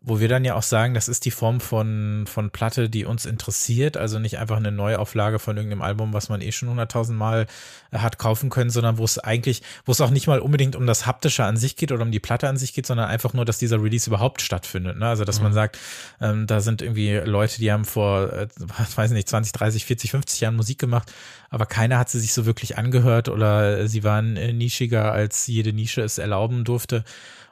wo 0.00 0.20
wir 0.20 0.28
dann 0.28 0.44
ja 0.44 0.54
auch 0.54 0.62
sagen, 0.62 0.94
das 0.94 1.08
ist 1.08 1.24
die 1.24 1.32
Form 1.32 1.60
von, 1.60 2.24
von 2.28 2.50
Platte, 2.50 2.88
die 2.88 3.04
uns 3.04 3.26
interessiert, 3.26 3.96
also 3.96 4.20
nicht 4.20 4.38
einfach 4.38 4.56
eine 4.56 4.70
Neuauflage 4.70 5.40
von 5.40 5.56
irgendeinem 5.56 5.82
Album, 5.82 6.12
was 6.12 6.28
man 6.28 6.40
eh 6.40 6.52
schon 6.52 6.68
hunderttausend 6.68 7.18
Mal 7.18 7.46
äh, 7.90 7.98
hat 7.98 8.16
kaufen 8.18 8.48
können, 8.48 8.70
sondern 8.70 8.98
wo 8.98 9.04
es 9.04 9.18
eigentlich, 9.18 9.62
wo 9.84 9.92
es 9.92 10.00
auch 10.00 10.10
nicht 10.10 10.28
mal 10.28 10.38
unbedingt 10.38 10.76
um 10.76 10.86
das 10.86 11.06
Haptische 11.06 11.44
an 11.44 11.56
sich 11.56 11.74
geht 11.74 11.90
oder 11.90 12.02
um 12.02 12.12
die 12.12 12.20
Platte 12.20 12.48
an 12.48 12.56
sich 12.56 12.74
geht, 12.74 12.86
sondern 12.86 13.08
einfach 13.08 13.32
nur, 13.32 13.44
dass 13.44 13.58
dieser 13.58 13.82
Release 13.82 14.08
überhaupt 14.08 14.40
stattfindet. 14.40 14.98
Ne? 14.98 15.08
Also, 15.08 15.24
dass 15.24 15.38
mhm. 15.38 15.44
man 15.44 15.52
sagt, 15.52 15.78
ähm, 16.20 16.46
da 16.46 16.60
sind 16.60 16.80
irgendwie 16.80 17.14
Leute, 17.16 17.58
die 17.58 17.72
haben 17.72 17.84
vor, 17.84 18.32
äh, 18.32 18.48
weiß 18.96 19.10
nicht, 19.10 19.28
20, 19.28 19.52
30, 19.52 19.84
40, 19.84 20.10
50 20.12 20.40
Jahren 20.40 20.56
Musik 20.56 20.78
gemacht, 20.78 21.12
aber 21.50 21.66
keiner 21.66 21.98
hat 21.98 22.08
sie 22.08 22.20
sich 22.20 22.32
so 22.32 22.46
wirklich 22.46 22.78
angehört 22.78 23.28
oder 23.28 23.88
sie 23.88 24.04
waren 24.04 24.36
äh, 24.36 24.52
nischiger, 24.52 25.10
als 25.10 25.48
jede 25.48 25.72
Nische 25.72 26.02
es 26.02 26.18
erlauben 26.18 26.62
durfte. 26.62 27.04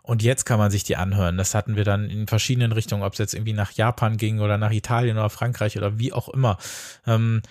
Und 0.07 0.23
jetzt 0.23 0.47
kann 0.47 0.61
man 0.61 0.71
sich 0.71 0.85
die 0.85 0.95
anhören. 0.95 1.37
Das 1.37 1.53
hatten 1.53 1.75
wir 1.75 1.83
dann 1.83 2.09
in 2.09 2.29
verschiedenen 2.29 2.71
Richtungen, 2.71 3.03
ob 3.03 3.15
es 3.15 3.19
jetzt 3.19 3.35
irgendwie 3.35 3.53
nach 3.53 3.73
Japan 3.73 4.17
ging 4.17 4.39
oder 4.39 4.57
nach 4.57 4.71
Italien 4.71 5.19
oder 5.19 5.31
Frankreich 5.31 5.77
oder 5.77 5.99
wie 5.99 6.13
auch 6.13 6.29
immer. 6.29 6.59
Ähm, 7.09 7.43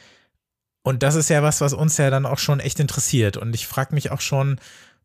und 0.81 1.03
das 1.03 1.15
ist 1.15 1.29
ja 1.29 1.43
was, 1.43 1.59
was 1.59 1.74
uns 1.74 1.97
ja 1.97 2.09
dann 2.09 2.25
auch 2.25 2.38
schon 2.38 2.62
echt 2.62 2.79
interessiert. 2.79 3.35
Und 3.35 3.53
ich 3.55 3.67
frage 3.67 3.93
mich 3.93 4.09
auch 4.09 4.21
schon, 4.21 4.57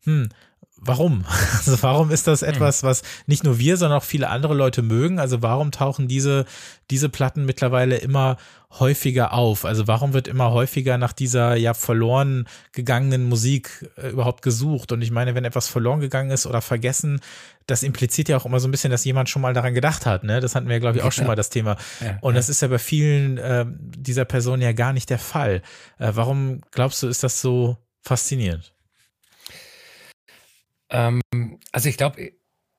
hm, 0.05 0.29
warum? 0.81 1.23
Also 1.61 1.81
warum 1.83 2.09
ist 2.09 2.25
das 2.25 2.41
etwas, 2.41 2.81
was 2.81 3.03
nicht 3.27 3.43
nur 3.43 3.59
wir, 3.59 3.77
sondern 3.77 3.99
auch 3.99 4.03
viele 4.03 4.29
andere 4.29 4.55
Leute 4.55 4.81
mögen? 4.81 5.19
Also 5.19 5.43
warum 5.43 5.71
tauchen 5.71 6.07
diese, 6.07 6.45
diese 6.89 7.07
Platten 7.07 7.45
mittlerweile 7.45 7.97
immer 7.97 8.37
häufiger 8.79 9.33
auf? 9.33 9.63
Also 9.63 9.87
warum 9.87 10.13
wird 10.13 10.27
immer 10.27 10.51
häufiger 10.51 10.97
nach 10.97 11.13
dieser 11.13 11.55
ja 11.55 11.75
verloren 11.75 12.47
gegangenen 12.71 13.29
Musik 13.29 13.89
äh, 13.95 14.09
überhaupt 14.09 14.41
gesucht? 14.41 14.91
Und 14.91 15.03
ich 15.03 15.11
meine, 15.11 15.35
wenn 15.35 15.45
etwas 15.45 15.67
verloren 15.67 15.99
gegangen 15.99 16.31
ist 16.31 16.47
oder 16.47 16.61
vergessen, 16.61 17.19
das 17.67 17.83
impliziert 17.83 18.27
ja 18.27 18.37
auch 18.37 18.45
immer 18.45 18.59
so 18.59 18.67
ein 18.67 18.71
bisschen, 18.71 18.89
dass 18.89 19.05
jemand 19.05 19.29
schon 19.29 19.43
mal 19.43 19.53
daran 19.53 19.75
gedacht 19.75 20.07
hat. 20.07 20.23
Ne? 20.23 20.39
Das 20.39 20.55
hatten 20.55 20.67
wir, 20.67 20.79
glaube 20.79 20.97
ich, 20.97 21.03
auch 21.03 21.11
schon 21.11 21.27
mal 21.27 21.35
das 21.35 21.51
Thema. 21.51 21.77
Ja, 22.03 22.17
Und 22.21 22.33
das 22.33 22.49
ist 22.49 22.61
ja 22.61 22.67
bei 22.69 22.79
vielen 22.79 23.37
äh, 23.37 23.65
dieser 23.67 24.25
Personen 24.25 24.63
ja 24.63 24.71
gar 24.71 24.93
nicht 24.93 25.11
der 25.11 25.19
Fall. 25.19 25.61
Äh, 25.99 26.11
warum 26.15 26.61
glaubst 26.71 27.03
du, 27.03 27.07
ist 27.07 27.23
das 27.23 27.39
so 27.39 27.77
faszinierend. 28.01 28.73
Ähm, 30.91 31.21
also 31.71 31.89
ich 31.89 31.97
glaube, 31.97 32.33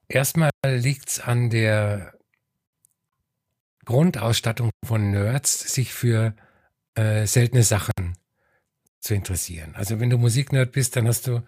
erstmal 0.09 0.51
liegt 0.65 1.09
es 1.09 1.21
an 1.21 1.51
der 1.51 2.15
Grundausstattung 3.85 4.71
von 4.85 5.11
Nerds, 5.11 5.73
sich 5.75 5.93
für 5.93 6.37
äh, 6.95 7.27
seltene 7.27 7.63
Sachen 7.65 8.17
zu 9.01 9.15
interessieren. 9.15 9.75
Also 9.75 9.99
wenn 9.99 10.11
du 10.11 10.19
Musiknerd 10.19 10.73
bist, 10.73 10.95
dann 10.95 11.09
hast 11.09 11.27
du 11.27 11.43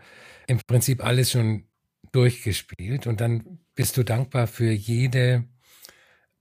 im 0.47 0.61
Prinzip 0.67 1.05
alles 1.05 1.31
schon 1.31 1.69
durchgespielt 2.13 3.07
und 3.07 3.21
dann 3.21 3.61
bist 3.75 3.97
du 3.97 4.03
dankbar 4.03 4.47
für 4.47 4.71
jede 4.71 5.45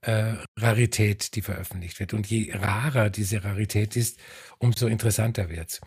äh, 0.01 0.35
Rarität, 0.57 1.35
die 1.35 1.41
veröffentlicht 1.41 1.99
wird. 1.99 2.13
Und 2.13 2.27
je 2.27 2.53
rarer 2.53 3.09
diese 3.09 3.43
Rarität 3.43 3.95
ist, 3.95 4.19
umso 4.57 4.87
interessanter 4.87 5.49
wird's. 5.49 5.81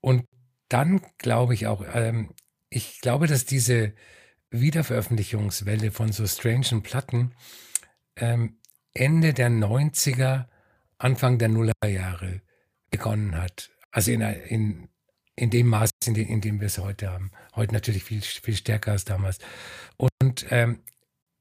Und 0.00 0.24
dann 0.68 1.00
glaube 1.18 1.54
ich 1.54 1.66
auch, 1.66 1.84
ähm, 1.94 2.30
ich 2.76 3.00
glaube, 3.00 3.26
dass 3.26 3.46
diese 3.46 3.94
Wiederveröffentlichungswelle 4.50 5.90
von 5.90 6.12
so 6.12 6.26
strangen 6.26 6.82
Platten 6.82 7.32
ähm, 8.16 8.58
Ende 8.92 9.32
der 9.32 9.48
90er, 9.48 10.44
Anfang 10.98 11.38
der 11.38 11.48
Nullerjahre 11.48 12.42
begonnen 12.90 13.40
hat. 13.40 13.70
Also 13.92 14.12
in, 14.12 14.20
in, 14.20 14.88
in 15.36 15.48
dem 15.48 15.68
Maß, 15.68 15.88
in, 16.04 16.14
dem, 16.14 16.28
in 16.28 16.40
dem 16.42 16.60
wir 16.60 16.66
es 16.66 16.76
heute 16.76 17.10
haben. 17.10 17.30
Heute 17.54 17.72
natürlich 17.72 18.04
viel, 18.04 18.20
viel 18.20 18.56
stärker 18.56 18.92
als 18.92 19.06
damals. 19.06 19.38
Und 19.96 20.46
ähm, 20.50 20.80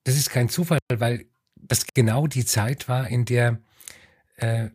das 0.06 0.16
ist 0.16 0.30
kein 0.30 0.48
Zufall, 0.48 0.80
weil 0.90 1.26
das 1.56 1.86
genau 1.94 2.28
die 2.28 2.46
Zeit 2.46 2.88
war, 2.88 3.10
in 3.10 3.26
der 3.26 3.60
äh, 4.38 4.70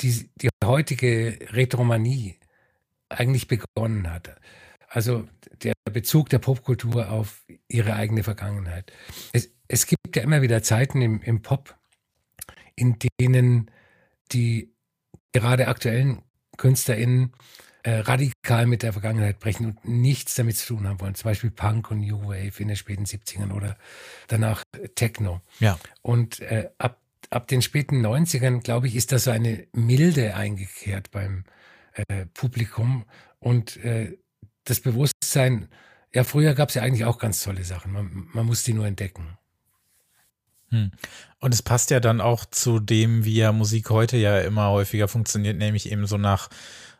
die, 0.00 0.30
die 0.36 0.48
heutige 0.64 1.38
Retromanie 1.50 2.38
eigentlich 3.08 3.48
begonnen 3.48 4.08
hat. 4.08 4.36
Also 4.92 5.26
der 5.62 5.72
Bezug 5.90 6.28
der 6.28 6.38
Popkultur 6.38 7.10
auf 7.10 7.46
ihre 7.66 7.94
eigene 7.94 8.22
Vergangenheit. 8.22 8.92
Es, 9.32 9.50
es 9.66 9.86
gibt 9.86 10.14
ja 10.14 10.22
immer 10.22 10.42
wieder 10.42 10.62
Zeiten 10.62 11.00
im, 11.00 11.22
im 11.22 11.40
Pop, 11.40 11.74
in 12.76 12.98
denen 13.18 13.70
die 14.32 14.74
gerade 15.32 15.68
aktuellen 15.68 16.20
KünstlerInnen 16.58 17.32
äh, 17.84 18.00
radikal 18.00 18.66
mit 18.66 18.82
der 18.82 18.92
Vergangenheit 18.92 19.38
brechen 19.40 19.64
und 19.64 19.88
nichts 19.88 20.34
damit 20.34 20.58
zu 20.58 20.74
tun 20.74 20.86
haben 20.86 21.00
wollen. 21.00 21.14
Zum 21.14 21.30
Beispiel 21.30 21.50
Punk 21.50 21.90
und 21.90 22.00
New 22.00 22.24
Wave 22.26 22.60
in 22.60 22.68
den 22.68 22.76
späten 22.76 23.04
70ern 23.04 23.50
oder 23.50 23.78
danach 24.28 24.62
Techno. 24.94 25.40
Ja. 25.58 25.78
Und 26.02 26.40
äh, 26.40 26.68
ab, 26.76 27.00
ab 27.30 27.48
den 27.48 27.62
späten 27.62 28.04
90ern, 28.04 28.60
glaube 28.60 28.88
ich, 28.88 28.94
ist 28.94 29.10
da 29.10 29.18
so 29.18 29.30
eine 29.30 29.66
Milde 29.72 30.36
eingekehrt 30.36 31.10
beim 31.12 31.44
äh, 31.94 32.26
Publikum 32.34 33.06
und 33.40 33.78
äh, 33.78 34.18
das 34.64 34.80
Bewusstsein, 34.80 35.68
ja, 36.12 36.24
früher 36.24 36.54
gab 36.54 36.68
es 36.68 36.74
ja 36.74 36.82
eigentlich 36.82 37.04
auch 37.04 37.18
ganz 37.18 37.42
tolle 37.42 37.64
Sachen. 37.64 37.92
Man, 37.92 38.28
man 38.32 38.46
muss 38.46 38.62
die 38.62 38.74
nur 38.74 38.86
entdecken. 38.86 39.38
Hm. 40.68 40.90
Und 41.38 41.54
es 41.54 41.62
passt 41.62 41.90
ja 41.90 42.00
dann 42.00 42.20
auch 42.20 42.44
zu 42.46 42.80
dem, 42.80 43.24
wie 43.24 43.36
ja 43.36 43.52
Musik 43.52 43.90
heute 43.90 44.16
ja 44.16 44.38
immer 44.40 44.70
häufiger 44.70 45.08
funktioniert, 45.08 45.58
nämlich 45.58 45.90
eben 45.90 46.06
so 46.06 46.16
nach 46.16 46.48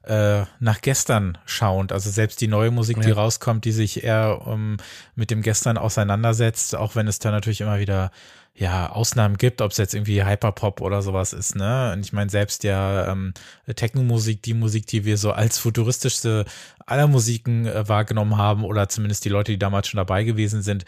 äh, 0.05 0.45
nach 0.59 0.81
gestern 0.81 1.39
schauend. 1.47 1.93
Also 1.93 2.11
selbst 2.11 2.41
die 2.41 2.49
neue 2.49 2.71
Musik, 2.71 3.01
die 3.01 3.11
rauskommt, 3.11 3.65
die 3.65 3.73
sich 3.73 4.03
eher 4.03 4.47
um, 4.47 4.79
mit 5.15 5.31
dem 5.31 5.43
Gestern 5.43 5.79
auseinandersetzt, 5.79 6.75
auch 6.75 6.97
wenn 6.97 7.07
es 7.07 7.21
da 7.21 7.31
natürlich 7.31 7.61
immer 7.61 7.79
wieder 7.79 8.11
ja, 8.55 8.91
Ausnahmen 8.91 9.39
gibt, 9.39 9.63
ob 9.63 9.71
es 9.71 9.79
jetzt 9.79 9.95
irgendwie 9.95 10.25
Hyperpop 10.25 10.83
oder 10.83 11.01
sowas 11.01 11.33
ist, 11.33 11.57
ne? 11.57 11.93
Und 11.95 12.05
ich 12.05 12.13
meine, 12.13 12.29
selbst 12.29 12.65
ja 12.65 13.11
ähm, 13.11 13.33
Techno-Musik, 13.75 14.43
die 14.43 14.53
Musik, 14.53 14.87
die 14.87 15.07
wir 15.07 15.17
so 15.17 15.33
als 15.33 15.59
futuristischste 15.59 16.45
aller 16.85 17.07
Musiken 17.07 17.67
äh, 17.67 17.89
wahrgenommen 17.89 18.37
haben, 18.37 18.65
oder 18.65 18.91
zumindest 18.91 19.25
die 19.25 19.31
Leute, 19.31 19.53
die 19.53 19.59
damals 19.59 19.89
schon 19.89 19.97
dabei 19.97 20.25
gewesen 20.25 20.61
sind, 20.61 20.85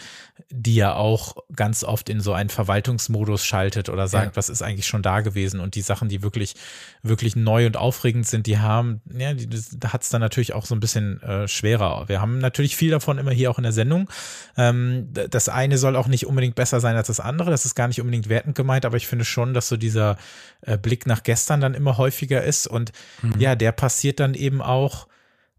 die 0.50 0.74
ja 0.74 0.94
auch 0.94 1.36
ganz 1.56 1.84
oft 1.84 2.10
in 2.10 2.20
so 2.20 2.34
einen 2.34 2.50
Verwaltungsmodus 2.50 3.46
schaltet 3.46 3.88
oder 3.88 4.08
sagt, 4.08 4.32
ja. 4.32 4.36
was 4.36 4.50
ist 4.50 4.62
eigentlich 4.62 4.86
schon 4.86 5.02
da 5.02 5.20
gewesen 5.22 5.60
und 5.60 5.74
die 5.74 5.80
Sachen, 5.80 6.10
die 6.10 6.22
wirklich, 6.22 6.56
wirklich 7.02 7.34
neu 7.34 7.66
und 7.66 7.78
aufregend 7.78 8.26
sind, 8.26 8.46
die 8.46 8.58
haben, 8.58 9.00
ja, 9.10 9.32
die, 9.32 9.48
da 9.48 9.94
hat 9.94 10.02
es 10.02 10.10
dann 10.10 10.20
natürlich 10.20 10.52
auch 10.52 10.66
so 10.66 10.74
ein 10.74 10.80
bisschen 10.80 11.22
äh, 11.22 11.48
schwerer. 11.48 12.08
Wir 12.08 12.20
haben 12.20 12.38
natürlich 12.38 12.76
viel 12.76 12.90
davon 12.90 13.16
immer 13.16 13.32
hier 13.32 13.50
auch 13.50 13.58
in 13.58 13.64
der 13.64 13.72
Sendung. 13.72 14.10
Ähm, 14.58 15.08
das 15.12 15.48
eine 15.48 15.78
soll 15.78 15.96
auch 15.96 16.08
nicht 16.08 16.26
unbedingt 16.26 16.56
besser 16.56 16.80
sein 16.80 16.96
als 16.96 17.06
das 17.06 17.20
andere 17.20 17.53
das 17.54 17.64
ist 17.64 17.74
gar 17.74 17.88
nicht 17.88 18.00
unbedingt 18.00 18.28
wertend 18.28 18.56
gemeint, 18.56 18.84
aber 18.84 18.96
ich 18.96 19.06
finde 19.06 19.24
schon, 19.24 19.54
dass 19.54 19.68
so 19.68 19.76
dieser 19.76 20.18
äh, 20.62 20.76
Blick 20.76 21.06
nach 21.06 21.22
gestern 21.22 21.60
dann 21.60 21.74
immer 21.74 21.96
häufiger 21.96 22.42
ist 22.42 22.66
und 22.66 22.92
mhm. 23.22 23.38
ja, 23.38 23.54
der 23.54 23.72
passiert 23.72 24.20
dann 24.20 24.34
eben 24.34 24.60
auch 24.60 25.06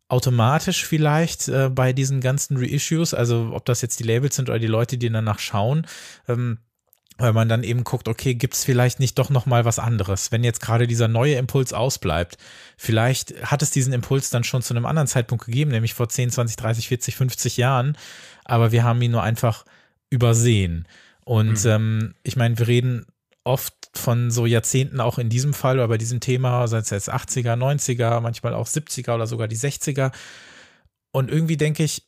automatisch 0.08 0.86
vielleicht 0.86 1.48
äh, 1.48 1.70
bei 1.70 1.94
diesen 1.94 2.22
ganzen 2.22 2.58
Reissues, 2.58 3.14
also 3.14 3.52
ob 3.54 3.66
das 3.66 3.82
jetzt 3.82 4.00
die 4.00 4.04
Labels 4.04 4.36
sind 4.36 4.50
oder 4.50 4.60
die 4.60 4.68
Leute, 4.68 4.98
die 4.98 5.10
danach 5.10 5.40
schauen, 5.40 5.88
ähm, 6.28 6.60
weil 7.18 7.34
man 7.34 7.48
dann 7.48 7.64
eben 7.64 7.84
guckt, 7.84 8.08
okay, 8.08 8.36
gibt 8.36 8.56
es 8.56 8.66
vielleicht 8.66 9.00
nicht 9.00 9.18
doch 9.18 9.30
noch 9.30 9.46
mal 9.46 9.66
was 9.66 9.80
anderes, 9.80 10.32
wenn 10.32 10.44
jetzt 10.44 10.60
gerade 10.60 10.86
dieser 10.86 11.08
neue 11.08 11.36
Impuls 11.36 11.72
ausbleibt. 11.74 12.38
Vielleicht 12.78 13.42
hat 13.50 13.62
es 13.62 13.72
diesen 13.72 13.94
Impuls 13.94 14.30
dann 14.30 14.44
schon 14.44 14.62
zu 14.62 14.74
einem 14.74 14.86
anderen 14.86 15.08
Zeitpunkt 15.08 15.46
gegeben, 15.46 15.72
nämlich 15.72 15.94
vor 15.94 16.10
10, 16.10 16.30
20, 16.32 16.58
30, 16.58 16.88
40, 16.90 17.16
50 17.16 17.58
Jahren, 17.58 17.98
aber 18.44 18.72
wir 18.72 18.84
haben 18.84 19.02
ihn 19.02 19.12
nur 19.12 19.24
einfach 19.24 19.66
übersehen. 20.10 20.88
Und 21.26 21.66
mhm. 21.66 21.70
ähm, 21.70 22.16
ich 22.24 22.38
meine, 22.38 22.58
wir 22.58 22.68
reden 22.68 23.06
oft 23.44 23.74
von 23.94 24.32
so 24.32 24.46
Jahrzehnten 24.46 25.00
auch 25.00 25.20
in 25.20 25.30
diesem 25.30 25.54
Fall 25.54 25.76
oder 25.76 25.88
bei 25.88 25.98
diesem 25.98 26.20
Thema, 26.20 26.68
sei 26.68 26.78
es 26.78 26.90
jetzt 26.90 27.14
80er, 27.14 27.56
90er, 27.56 28.20
manchmal 28.22 28.54
auch 28.54 28.68
70er 28.68 29.16
oder 29.16 29.28
sogar 29.28 29.48
die 29.48 29.58
60er. 29.58 30.12
Und 31.12 31.30
irgendwie 31.30 31.58
denke 31.58 31.84
ich, 31.84 32.04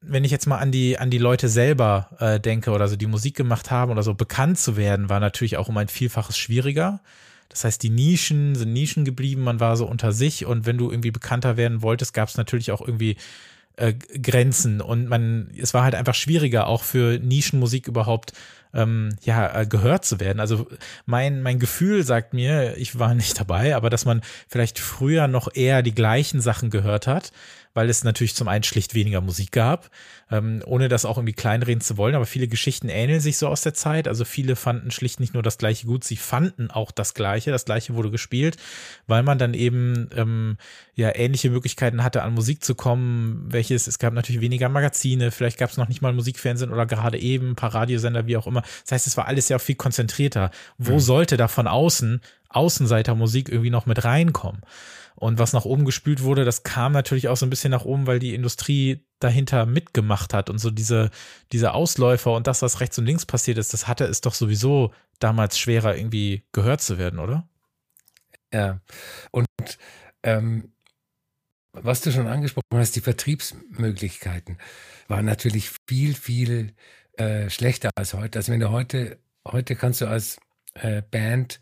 wenn 0.00 0.24
ich 0.24 0.30
jetzt 0.30 0.46
mal 0.46 0.58
an 0.58 0.70
die, 0.70 0.98
an 0.98 1.10
die 1.10 1.18
Leute 1.18 1.48
selber 1.48 2.10
äh, 2.18 2.38
denke 2.38 2.72
oder 2.72 2.88
so, 2.88 2.96
die 2.96 3.06
Musik 3.06 3.36
gemacht 3.36 3.70
haben 3.70 3.90
oder 3.90 4.02
so, 4.02 4.14
bekannt 4.14 4.58
zu 4.58 4.76
werden, 4.76 5.08
war 5.08 5.20
natürlich 5.20 5.56
auch 5.56 5.68
um 5.68 5.76
ein 5.78 5.88
Vielfaches 5.88 6.36
schwieriger. 6.36 7.00
Das 7.48 7.64
heißt, 7.64 7.82
die 7.82 7.90
Nischen 7.90 8.54
sind 8.54 8.72
Nischen 8.72 9.04
geblieben, 9.04 9.42
man 9.42 9.60
war 9.60 9.76
so 9.76 9.86
unter 9.86 10.12
sich 10.12 10.44
und 10.44 10.66
wenn 10.66 10.76
du 10.78 10.90
irgendwie 10.90 11.10
bekannter 11.10 11.56
werden 11.56 11.82
wolltest, 11.82 12.12
gab 12.12 12.28
es 12.28 12.36
natürlich 12.36 12.72
auch 12.72 12.80
irgendwie 12.80 13.16
äh, 13.76 13.94
Grenzen 13.94 14.80
und 14.80 15.08
man, 15.08 15.50
es 15.60 15.74
war 15.74 15.84
halt 15.84 15.94
einfach 15.94 16.14
schwieriger, 16.14 16.66
auch 16.66 16.82
für 16.82 17.18
Nischenmusik 17.18 17.88
überhaupt 17.88 18.32
ähm, 18.72 19.10
ja 19.22 19.60
äh, 19.60 19.66
gehört 19.66 20.04
zu 20.04 20.20
werden. 20.20 20.40
Also 20.40 20.66
mein 21.06 21.42
mein 21.42 21.58
Gefühl 21.58 22.02
sagt 22.02 22.34
mir, 22.34 22.76
ich 22.76 22.98
war 22.98 23.14
nicht 23.14 23.38
dabei, 23.38 23.76
aber 23.76 23.90
dass 23.90 24.04
man 24.04 24.22
vielleicht 24.48 24.78
früher 24.78 25.28
noch 25.28 25.48
eher 25.54 25.82
die 25.82 25.94
gleichen 25.94 26.40
Sachen 26.40 26.70
gehört 26.70 27.06
hat, 27.06 27.32
weil 27.74 27.90
es 27.90 28.04
natürlich 28.04 28.34
zum 28.34 28.48
einen 28.48 28.62
schlicht 28.62 28.94
weniger 28.94 29.20
Musik 29.20 29.50
gab, 29.52 29.90
ähm, 30.30 30.62
ohne 30.64 30.88
das 30.88 31.04
auch 31.04 31.18
irgendwie 31.18 31.34
kleinreden 31.34 31.80
zu 31.80 31.96
wollen, 31.96 32.14
aber 32.14 32.24
viele 32.24 32.48
Geschichten 32.48 32.88
ähneln 32.88 33.20
sich 33.20 33.36
so 33.36 33.48
aus 33.48 33.62
der 33.62 33.74
Zeit. 33.74 34.08
Also 34.08 34.24
viele 34.24 34.56
fanden 34.56 34.92
schlicht 34.92 35.20
nicht 35.20 35.34
nur 35.34 35.42
das 35.42 35.58
gleiche 35.58 35.86
gut, 35.86 36.04
sie 36.04 36.16
fanden 36.16 36.70
auch 36.70 36.92
das 36.92 37.14
gleiche, 37.14 37.50
das 37.50 37.64
gleiche 37.64 37.94
wurde 37.94 38.10
gespielt, 38.10 38.56
weil 39.06 39.24
man 39.24 39.38
dann 39.38 39.54
eben 39.54 40.08
ähm, 40.16 40.56
ja 40.94 41.14
ähnliche 41.14 41.50
Möglichkeiten 41.50 42.04
hatte, 42.04 42.22
an 42.22 42.32
Musik 42.32 42.64
zu 42.64 42.74
kommen, 42.74 43.44
welches, 43.48 43.88
es 43.88 43.98
gab 43.98 44.14
natürlich 44.14 44.40
weniger 44.40 44.68
Magazine, 44.68 45.32
vielleicht 45.32 45.58
gab 45.58 45.70
es 45.70 45.76
noch 45.76 45.88
nicht 45.88 46.00
mal 46.00 46.12
Musikfernsehen 46.12 46.72
oder 46.72 46.86
gerade 46.86 47.18
eben 47.18 47.50
ein 47.50 47.56
paar 47.56 47.74
Radiosender, 47.74 48.26
wie 48.26 48.36
auch 48.36 48.46
immer. 48.46 48.62
Das 48.82 48.92
heißt, 48.92 49.06
es 49.08 49.16
war 49.16 49.26
alles 49.26 49.48
ja 49.48 49.56
auch 49.56 49.60
viel 49.60 49.74
konzentrierter. 49.74 50.50
Wo 50.78 50.94
mhm. 50.94 51.00
sollte 51.00 51.36
da 51.36 51.48
von 51.48 51.66
außen 51.66 52.20
Außenseitermusik 52.50 53.48
irgendwie 53.48 53.70
noch 53.70 53.86
mit 53.86 54.04
reinkommen? 54.04 54.62
Und 55.16 55.38
was 55.38 55.52
nach 55.52 55.64
oben 55.64 55.84
gespült 55.84 56.22
wurde, 56.22 56.44
das 56.44 56.64
kam 56.64 56.92
natürlich 56.92 57.28
auch 57.28 57.36
so 57.36 57.46
ein 57.46 57.50
bisschen 57.50 57.70
nach 57.70 57.84
oben, 57.84 58.06
weil 58.06 58.18
die 58.18 58.34
Industrie 58.34 59.06
dahinter 59.20 59.64
mitgemacht 59.64 60.34
hat 60.34 60.50
und 60.50 60.58
so 60.58 60.70
diese, 60.70 61.10
diese 61.52 61.72
Ausläufer 61.72 62.32
und 62.32 62.46
das, 62.46 62.62
was 62.62 62.80
rechts 62.80 62.98
und 62.98 63.06
links 63.06 63.24
passiert 63.24 63.58
ist, 63.58 63.72
das 63.72 63.86
hatte 63.86 64.04
es 64.04 64.20
doch 64.20 64.34
sowieso 64.34 64.92
damals 65.20 65.58
schwerer 65.58 65.96
irgendwie 65.96 66.44
gehört 66.52 66.80
zu 66.80 66.98
werden, 66.98 67.20
oder? 67.20 67.48
Ja. 68.52 68.80
Und 69.30 69.46
ähm, 70.22 70.72
was 71.72 72.00
du 72.00 72.12
schon 72.12 72.26
angesprochen 72.26 72.64
hast, 72.74 72.96
die 72.96 73.00
Vertriebsmöglichkeiten 73.00 74.58
waren 75.08 75.24
natürlich 75.24 75.70
viel, 75.88 76.14
viel 76.14 76.74
äh, 77.14 77.50
schlechter 77.50 77.90
als 77.96 78.14
heute. 78.14 78.38
Also 78.38 78.52
wenn 78.52 78.60
du 78.60 78.70
heute, 78.70 79.18
heute 79.46 79.76
kannst 79.76 80.00
du 80.00 80.06
als 80.06 80.38
äh, 80.74 81.02
Band 81.02 81.60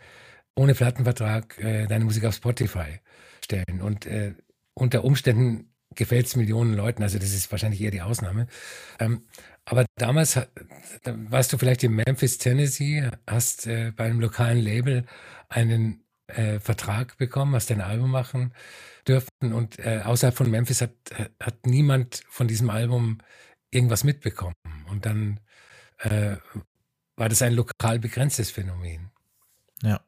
ohne 0.55 0.75
Plattenvertrag 0.75 1.59
äh, 1.59 1.87
deine 1.87 2.05
Musik 2.05 2.25
auf 2.25 2.35
Spotify 2.35 3.01
stellen. 3.45 3.81
Und 3.81 4.07
äh, 4.07 4.35
unter 4.75 5.05
Umständen 5.05 5.73
gefällt 5.95 6.27
es 6.27 6.37
Millionen 6.37 6.75
Leuten, 6.75 7.03
also 7.03 7.19
das 7.19 7.33
ist 7.33 7.51
wahrscheinlich 7.51 7.81
eher 7.81 7.91
die 7.91 8.01
Ausnahme. 8.01 8.47
Ähm, 8.99 9.23
aber 9.65 9.85
damals 9.97 10.35
da 10.35 11.15
warst 11.31 11.53
du 11.53 11.59
vielleicht 11.59 11.85
in 11.85 11.93
Memphis, 11.93 12.39
Tennessee, 12.39 13.11
hast 13.27 13.67
äh, 13.67 13.93
bei 13.95 14.05
einem 14.05 14.21
lokalen 14.21 14.59
Label 14.59 15.05
einen 15.49 16.05
äh, 16.29 16.59
Vertrag 16.61 17.19
bekommen, 17.19 17.55
hast 17.55 17.71
dein 17.71 17.81
Album 17.81 18.11
machen 18.11 18.55
dürfen 19.07 19.53
und 19.53 19.79
äh, 19.79 20.01
außerhalb 20.05 20.37
von 20.37 20.51
Memphis 20.51 20.81
hat, 20.81 20.95
hat 21.41 21.67
niemand 21.67 22.23
von 22.29 22.49
diesem 22.49 22.71
Album 22.71 23.19
irgendwas 23.71 24.05
mitbekommen. 24.05 24.55
Und 24.89 25.07
dann 25.07 25.41
äh, 25.99 26.37
war 27.17 27.29
das 27.29 27.43
ein 27.43 27.55
lokal 27.55 27.99
begrenztes 27.99 28.51
Phänomen. 28.51 29.11
Ja. 29.83 30.01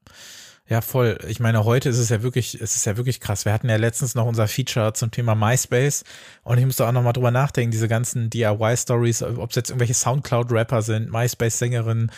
Ja, 0.67 0.81
voll. 0.81 1.19
Ich 1.29 1.41
meine, 1.41 1.65
heute 1.67 1.91
ist 1.91 1.99
es 1.99 2.09
ja 2.09 2.23
wirklich, 2.23 2.59
es 2.59 2.75
ist 2.75 2.87
ja 2.87 2.97
wirklich 2.97 3.21
krass. 3.21 3.45
Wir 3.45 3.53
hatten 3.53 3.69
ja 3.69 3.77
letztens 3.77 4.15
noch 4.15 4.25
unser 4.25 4.49
Feature 4.49 4.95
zum 4.95 5.11
Thema 5.11 5.35
MySpace 5.35 6.05
und 6.43 6.57
ich 6.57 6.65
musste 6.65 6.87
auch 6.87 6.93
noch 6.93 7.03
mal 7.03 7.13
drüber 7.13 7.31
nachdenken, 7.31 7.71
diese 7.71 7.87
ganzen 7.87 8.31
DIY-Stories, 8.31 9.25
ob 9.25 9.51
es 9.51 9.57
jetzt 9.57 9.69
irgendwelche 9.69 9.93
Soundcloud-Rapper 9.93 10.81
sind, 10.81 11.13
MySpace-Sängerinnen, 11.13 12.11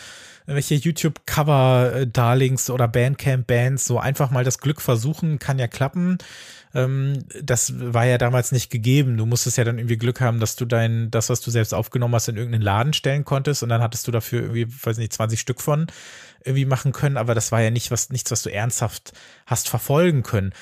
irgendwelche 0.45 0.75
YouTube-Cover-Darlings 0.75 2.69
oder 2.69 2.87
Bandcamp-Bands, 2.87 3.83
so 3.83 3.99
einfach 3.99 4.31
mal 4.31 4.45
das 4.45 4.59
Glück 4.59 4.79
versuchen, 4.79 5.39
kann 5.39 5.59
ja 5.59 5.67
klappen. 5.67 6.17
Ähm, 6.73 7.25
das 7.41 7.73
war 7.77 8.05
ja 8.05 8.17
damals 8.17 8.53
nicht 8.53 8.69
gegeben. 8.69 9.17
Du 9.17 9.25
musstest 9.25 9.57
ja 9.57 9.65
dann 9.65 9.77
irgendwie 9.77 9.97
Glück 9.97 10.21
haben, 10.21 10.39
dass 10.39 10.55
du 10.55 10.65
dein, 10.65 11.11
das, 11.11 11.29
was 11.29 11.41
du 11.41 11.51
selbst 11.51 11.73
aufgenommen 11.73 12.15
hast, 12.15 12.29
in 12.29 12.37
irgendeinen 12.37 12.63
Laden 12.63 12.93
stellen 12.93 13.25
konntest 13.25 13.63
und 13.63 13.69
dann 13.69 13.81
hattest 13.81 14.07
du 14.07 14.11
dafür 14.11 14.41
irgendwie, 14.41 14.67
weiß 14.67 14.97
nicht, 14.99 15.11
20 15.11 15.39
Stück 15.39 15.59
von 15.59 15.87
irgendwie 16.43 16.65
machen 16.65 16.91
können, 16.91 17.17
aber 17.17 17.35
das 17.35 17.51
war 17.51 17.61
ja 17.61 17.71
nicht 17.71 17.91
was, 17.91 18.09
nichts, 18.09 18.31
was 18.31 18.43
du 18.43 18.51
ernsthaft 18.51 19.13
hast 19.45 19.69
verfolgen 19.69 20.23
können. 20.23 20.53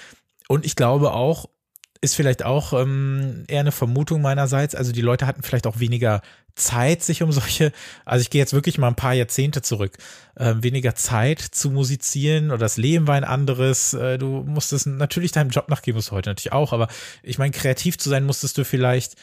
Und 0.48 0.66
ich 0.66 0.76
glaube 0.76 1.12
auch, 1.12 1.50
ist 2.02 2.16
vielleicht 2.16 2.46
auch 2.46 2.74
ähm, 2.74 3.46
eher 3.48 3.62
eine 3.62 3.72
Vermutung 3.72 4.22
meinerseits. 4.22 4.76
Also 4.76 4.92
die 4.92 5.02
Leute 5.02 5.28
hatten 5.28 5.44
vielleicht 5.44 5.66
auch 5.68 5.80
weniger 5.80 6.22
Zeit, 6.56 7.04
sich 7.04 7.22
um 7.24 7.32
solche, 7.32 7.72
also 8.06 8.22
ich 8.22 8.30
gehe 8.30 8.40
jetzt 8.40 8.54
wirklich 8.54 8.78
mal 8.78 8.88
ein 8.88 8.96
paar 8.96 9.14
Jahrzehnte 9.14 9.62
zurück, 9.62 9.98
äh, 10.36 10.54
weniger 10.60 10.96
Zeit 10.96 11.40
zu 11.40 11.72
musizieren 11.72 12.52
oder 12.52 12.60
das 12.60 12.78
Leben 12.78 13.08
war 13.08 13.16
ein 13.16 13.24
anderes. 13.24 13.94
Äh, 13.94 14.18
du 14.18 14.44
musstest 14.46 14.88
natürlich 14.88 15.32
deinem 15.32 15.50
Job 15.50 15.68
nachgeben, 15.70 15.98
musst 15.98 16.12
du 16.12 16.16
heute 16.16 16.30
natürlich 16.30 16.54
auch, 16.54 16.72
aber 16.72 16.88
ich 17.24 17.38
meine, 17.38 17.52
kreativ 17.52 17.98
zu 17.98 18.10
sein 18.10 18.26
musstest 18.26 18.58
du 18.58 18.64
vielleicht 18.64 19.16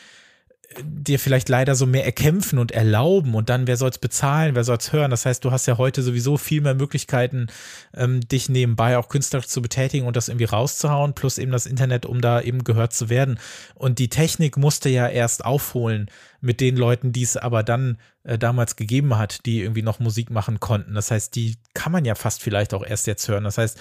dir 0.83 1.19
vielleicht 1.19 1.49
leider 1.49 1.75
so 1.75 1.87
mehr 1.87 2.05
erkämpfen 2.05 2.59
und 2.59 2.73
erlauben 2.73 3.35
und 3.35 3.49
dann, 3.49 3.67
wer 3.67 3.77
soll 3.77 3.91
es 3.91 3.99
bezahlen, 3.99 4.55
wer 4.55 4.65
soll 4.65 4.77
es 4.77 4.93
hören? 4.93 5.11
Das 5.11 5.27
heißt, 5.27 5.45
du 5.45 5.51
hast 5.51 5.67
ja 5.67 5.79
heute 5.79 6.03
sowieso 6.03 6.37
viel 6.37 6.61
mehr 6.61 6.75
Möglichkeiten, 6.75 7.49
ähm, 7.95 8.21
dich 8.21 8.49
nebenbei 8.49 8.99
auch 8.99 9.09
künstlerisch 9.09 9.49
zu 9.49 9.63
betätigen 9.63 10.07
und 10.07 10.17
das 10.17 10.29
irgendwie 10.29 10.45
rauszuhauen, 10.45 11.15
plus 11.15 11.39
eben 11.39 11.53
das 11.53 11.67
Internet, 11.67 12.07
um 12.07 12.21
da 12.21 12.41
eben 12.41 12.65
gehört 12.65 12.93
zu 12.93 13.09
werden. 13.09 13.39
Und 13.75 13.99
die 13.99 14.09
Technik 14.09 14.57
musste 14.57 14.89
ja 14.89 15.09
erst 15.09 15.45
aufholen 15.45 16.11
mit 16.41 16.61
den 16.61 16.77
Leuten, 16.77 17.13
die 17.13 17.23
es 17.23 17.37
aber 17.37 17.63
dann 17.63 17.99
äh, 18.25 18.39
damals 18.39 18.77
gegeben 18.77 19.17
hat, 19.19 19.47
die 19.47 19.63
irgendwie 19.63 19.83
noch 19.83 20.01
Musik 20.01 20.31
machen 20.31 20.61
konnten. 20.61 20.95
Das 20.95 21.11
heißt, 21.11 21.35
die 21.35 21.57
kann 21.75 21.93
man 21.93 22.05
ja 22.05 22.15
fast 22.15 22.43
vielleicht 22.43 22.75
auch 22.75 22.85
erst 22.85 23.07
jetzt 23.07 23.29
hören. 23.29 23.45
Das 23.45 23.59
heißt, 23.59 23.79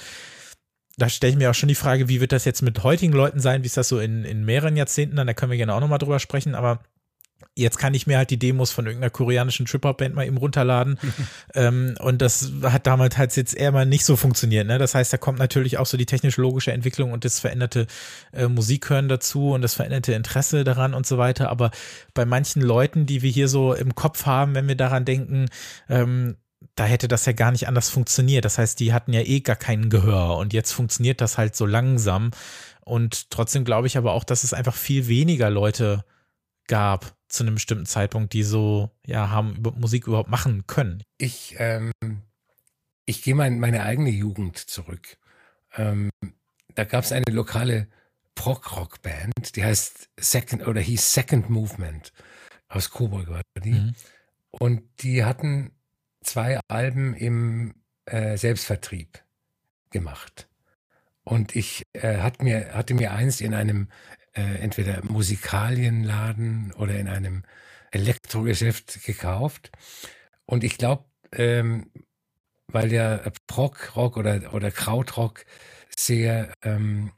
da 0.97 1.09
stelle 1.09 1.31
ich 1.31 1.37
mir 1.37 1.49
auch 1.49 1.55
schon 1.55 1.69
die 1.69 1.75
Frage, 1.75 2.09
wie 2.09 2.21
wird 2.21 2.31
das 2.31 2.45
jetzt 2.45 2.61
mit 2.61 2.83
heutigen 2.83 3.13
Leuten 3.13 3.39
sein? 3.39 3.63
Wie 3.63 3.67
ist 3.67 3.77
das 3.77 3.87
so 3.87 3.99
in, 3.99 4.23
in 4.25 4.45
mehreren 4.45 4.75
Jahrzehnten 4.75 5.15
dann? 5.15 5.27
Da 5.27 5.33
können 5.33 5.51
wir 5.51 5.57
gerne 5.57 5.73
auch 5.73 5.79
nochmal 5.79 5.99
drüber 5.99 6.19
sprechen, 6.19 6.55
aber 6.55 6.81
Jetzt 7.53 7.77
kann 7.77 7.93
ich 7.93 8.07
mir 8.07 8.17
halt 8.17 8.29
die 8.29 8.39
Demos 8.39 8.71
von 8.71 8.85
irgendeiner 8.85 9.09
koreanischen 9.09 9.65
Trip-Hop-Band 9.65 10.15
mal 10.15 10.25
eben 10.25 10.37
runterladen. 10.37 10.97
ähm, 11.53 11.95
und 11.99 12.21
das 12.21 12.51
hat 12.63 12.87
damals 12.87 13.17
halt 13.17 13.35
jetzt 13.35 13.55
eher 13.55 13.71
mal 13.71 13.85
nicht 13.85 14.05
so 14.05 14.15
funktioniert. 14.15 14.67
Ne? 14.67 14.77
Das 14.77 14.95
heißt, 14.95 15.11
da 15.11 15.17
kommt 15.17 15.39
natürlich 15.39 15.77
auch 15.77 15.85
so 15.85 15.97
die 15.97 16.05
technisch-logische 16.05 16.71
Entwicklung 16.71 17.11
und 17.11 17.25
das 17.25 17.39
veränderte 17.39 17.87
äh, 18.31 18.47
Musikhören 18.47 19.09
dazu 19.09 19.51
und 19.51 19.61
das 19.61 19.73
veränderte 19.73 20.13
Interesse 20.13 20.63
daran 20.63 20.93
und 20.93 21.05
so 21.05 21.17
weiter. 21.17 21.49
Aber 21.49 21.71
bei 22.13 22.25
manchen 22.25 22.61
Leuten, 22.61 23.05
die 23.05 23.21
wir 23.21 23.31
hier 23.31 23.49
so 23.49 23.73
im 23.73 23.95
Kopf 23.95 24.25
haben, 24.25 24.55
wenn 24.55 24.69
wir 24.69 24.75
daran 24.75 25.03
denken, 25.03 25.47
ähm, 25.89 26.37
da 26.81 26.87
hätte 26.87 27.07
das 27.07 27.27
ja 27.27 27.33
gar 27.33 27.51
nicht 27.51 27.67
anders 27.67 27.91
funktioniert. 27.91 28.43
Das 28.43 28.57
heißt, 28.57 28.79
die 28.79 28.91
hatten 28.91 29.13
ja 29.13 29.21
eh 29.21 29.41
gar 29.41 29.55
keinen 29.55 29.91
Gehör 29.91 30.37
und 30.37 30.51
jetzt 30.51 30.71
funktioniert 30.71 31.21
das 31.21 31.37
halt 31.37 31.55
so 31.55 31.67
langsam. 31.67 32.31
Und 32.83 33.29
trotzdem 33.29 33.65
glaube 33.65 33.85
ich 33.85 33.97
aber 33.97 34.13
auch, 34.13 34.23
dass 34.23 34.43
es 34.43 34.51
einfach 34.51 34.73
viel 34.73 35.07
weniger 35.07 35.51
Leute 35.51 36.03
gab 36.65 37.15
zu 37.27 37.43
einem 37.43 37.53
bestimmten 37.53 37.85
Zeitpunkt, 37.85 38.33
die 38.33 38.41
so, 38.41 38.89
ja, 39.05 39.29
haben 39.29 39.61
Musik 39.75 40.07
überhaupt 40.07 40.31
machen 40.31 40.65
können. 40.65 41.03
Ich, 41.19 41.53
ähm, 41.59 41.91
ich 43.05 43.21
gehe 43.21 43.35
mal 43.35 43.45
in 43.45 43.59
meine 43.59 43.83
eigene 43.83 44.09
Jugend 44.09 44.57
zurück. 44.57 45.19
Ähm, 45.75 46.09
da 46.73 46.83
gab 46.83 47.03
es 47.03 47.11
eine 47.11 47.25
lokale 47.29 47.89
Prog-Rock-Band, 48.33 49.55
die 49.55 49.63
heißt 49.63 50.09
Second 50.19 50.65
oder 50.65 50.81
hieß 50.81 51.13
Second 51.13 51.47
Movement 51.47 52.11
aus 52.69 52.89
Coburg 52.89 53.29
war 53.29 53.43
die. 53.63 53.69
Mhm. 53.69 53.93
Und 54.49 54.81
die 55.03 55.23
hatten 55.23 55.75
zwei 56.23 56.59
Alben 56.67 57.13
im 57.13 57.73
äh, 58.05 58.37
Selbstvertrieb 58.37 59.23
gemacht. 59.89 60.47
Und 61.23 61.55
ich 61.55 61.83
äh, 61.93 62.17
hat 62.17 62.41
mir, 62.41 62.73
hatte 62.73 62.93
mir 62.93 63.11
eins 63.13 63.41
in 63.41 63.53
einem 63.53 63.89
äh, 64.33 64.55
entweder 64.59 65.03
Musikalienladen 65.03 66.73
oder 66.73 66.97
in 66.97 67.07
einem 67.07 67.43
Elektrogeschäft 67.91 69.03
gekauft. 69.03 69.71
Und 70.45 70.63
ich 70.63 70.77
glaube, 70.77 71.05
ähm, 71.33 71.91
weil 72.67 72.89
der 72.89 73.31
Prog-Rock 73.47 74.17
oder, 74.17 74.53
oder 74.53 74.71
Krautrock 74.71 75.45
sehr 75.97 76.53
ähm, 76.63 77.11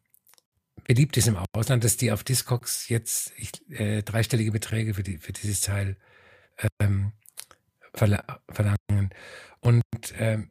beliebt 0.83 1.15
ist 1.17 1.27
im 1.27 1.37
Ausland, 1.53 1.83
dass 1.83 1.97
die 1.97 2.11
auf 2.11 2.23
Discogs 2.23 2.89
jetzt 2.89 3.31
ich, 3.37 3.51
äh, 3.69 4.01
dreistellige 4.01 4.51
Beträge 4.51 4.93
für, 4.93 5.03
die, 5.03 5.17
für 5.17 5.31
dieses 5.31 5.61
Teil 5.61 5.97
ähm, 6.79 7.13
verlangen. 7.93 9.10
Und 9.60 9.84
ähm, 10.17 10.49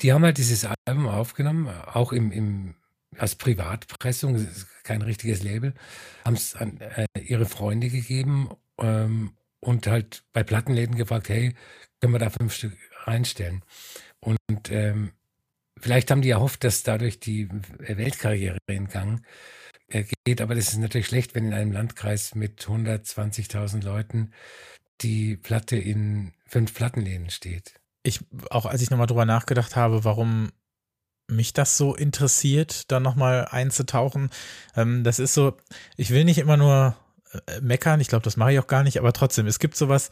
die 0.00 0.12
haben 0.12 0.24
halt 0.24 0.38
dieses 0.38 0.66
Album 0.86 1.08
aufgenommen, 1.08 1.68
auch 1.68 2.12
im, 2.12 2.30
im 2.32 2.74
als 3.18 3.34
Privatpressung, 3.36 4.46
kein 4.82 5.02
richtiges 5.02 5.42
Label, 5.42 5.74
haben 6.24 6.34
es 6.34 6.54
an 6.54 6.78
äh, 6.80 7.06
ihre 7.18 7.46
Freunde 7.46 7.88
gegeben 7.88 8.50
ähm, 8.78 9.36
und 9.60 9.86
halt 9.86 10.24
bei 10.32 10.42
Plattenläden 10.42 10.96
gefragt, 10.96 11.28
hey, 11.28 11.54
können 12.00 12.12
wir 12.12 12.18
da 12.18 12.30
fünf 12.30 12.54
Stück 12.54 12.76
reinstellen? 13.04 13.62
Und 14.20 14.70
ähm, 14.70 15.12
vielleicht 15.78 16.10
haben 16.10 16.22
die 16.22 16.30
erhofft, 16.30 16.64
dass 16.64 16.82
dadurch 16.82 17.20
die 17.20 17.48
Weltkarriere 17.78 18.58
in 18.66 18.88
Gang 18.88 19.24
äh, 19.88 20.04
geht, 20.24 20.40
aber 20.40 20.54
das 20.54 20.68
ist 20.68 20.78
natürlich 20.78 21.06
schlecht, 21.06 21.34
wenn 21.34 21.46
in 21.46 21.54
einem 21.54 21.72
Landkreis 21.72 22.34
mit 22.34 22.62
120.000 22.62 23.82
Leuten 23.82 24.32
die 25.00 25.36
Platte 25.36 25.76
in 25.76 26.32
fünf 26.46 26.74
Plattenläden 26.74 27.30
steht. 27.30 27.74
Ich, 28.02 28.20
auch 28.50 28.66
als 28.66 28.82
ich 28.82 28.90
nochmal 28.90 29.06
drüber 29.06 29.24
nachgedacht 29.24 29.76
habe, 29.76 30.04
warum 30.04 30.52
mich 31.28 31.52
das 31.52 31.76
so 31.76 31.94
interessiert, 31.94 32.90
da 32.90 33.00
nochmal 33.00 33.48
einzutauchen, 33.50 34.30
ähm, 34.76 35.02
das 35.02 35.18
ist 35.18 35.34
so, 35.34 35.56
ich 35.96 36.10
will 36.10 36.24
nicht 36.24 36.38
immer 36.38 36.56
nur 36.56 36.96
äh, 37.46 37.60
meckern, 37.60 38.00
ich 38.00 38.08
glaube, 38.08 38.22
das 38.22 38.36
mache 38.36 38.52
ich 38.52 38.58
auch 38.60 38.68
gar 38.68 38.84
nicht, 38.84 38.98
aber 38.98 39.12
trotzdem, 39.12 39.46
es 39.46 39.58
gibt 39.58 39.76
sowas, 39.76 40.10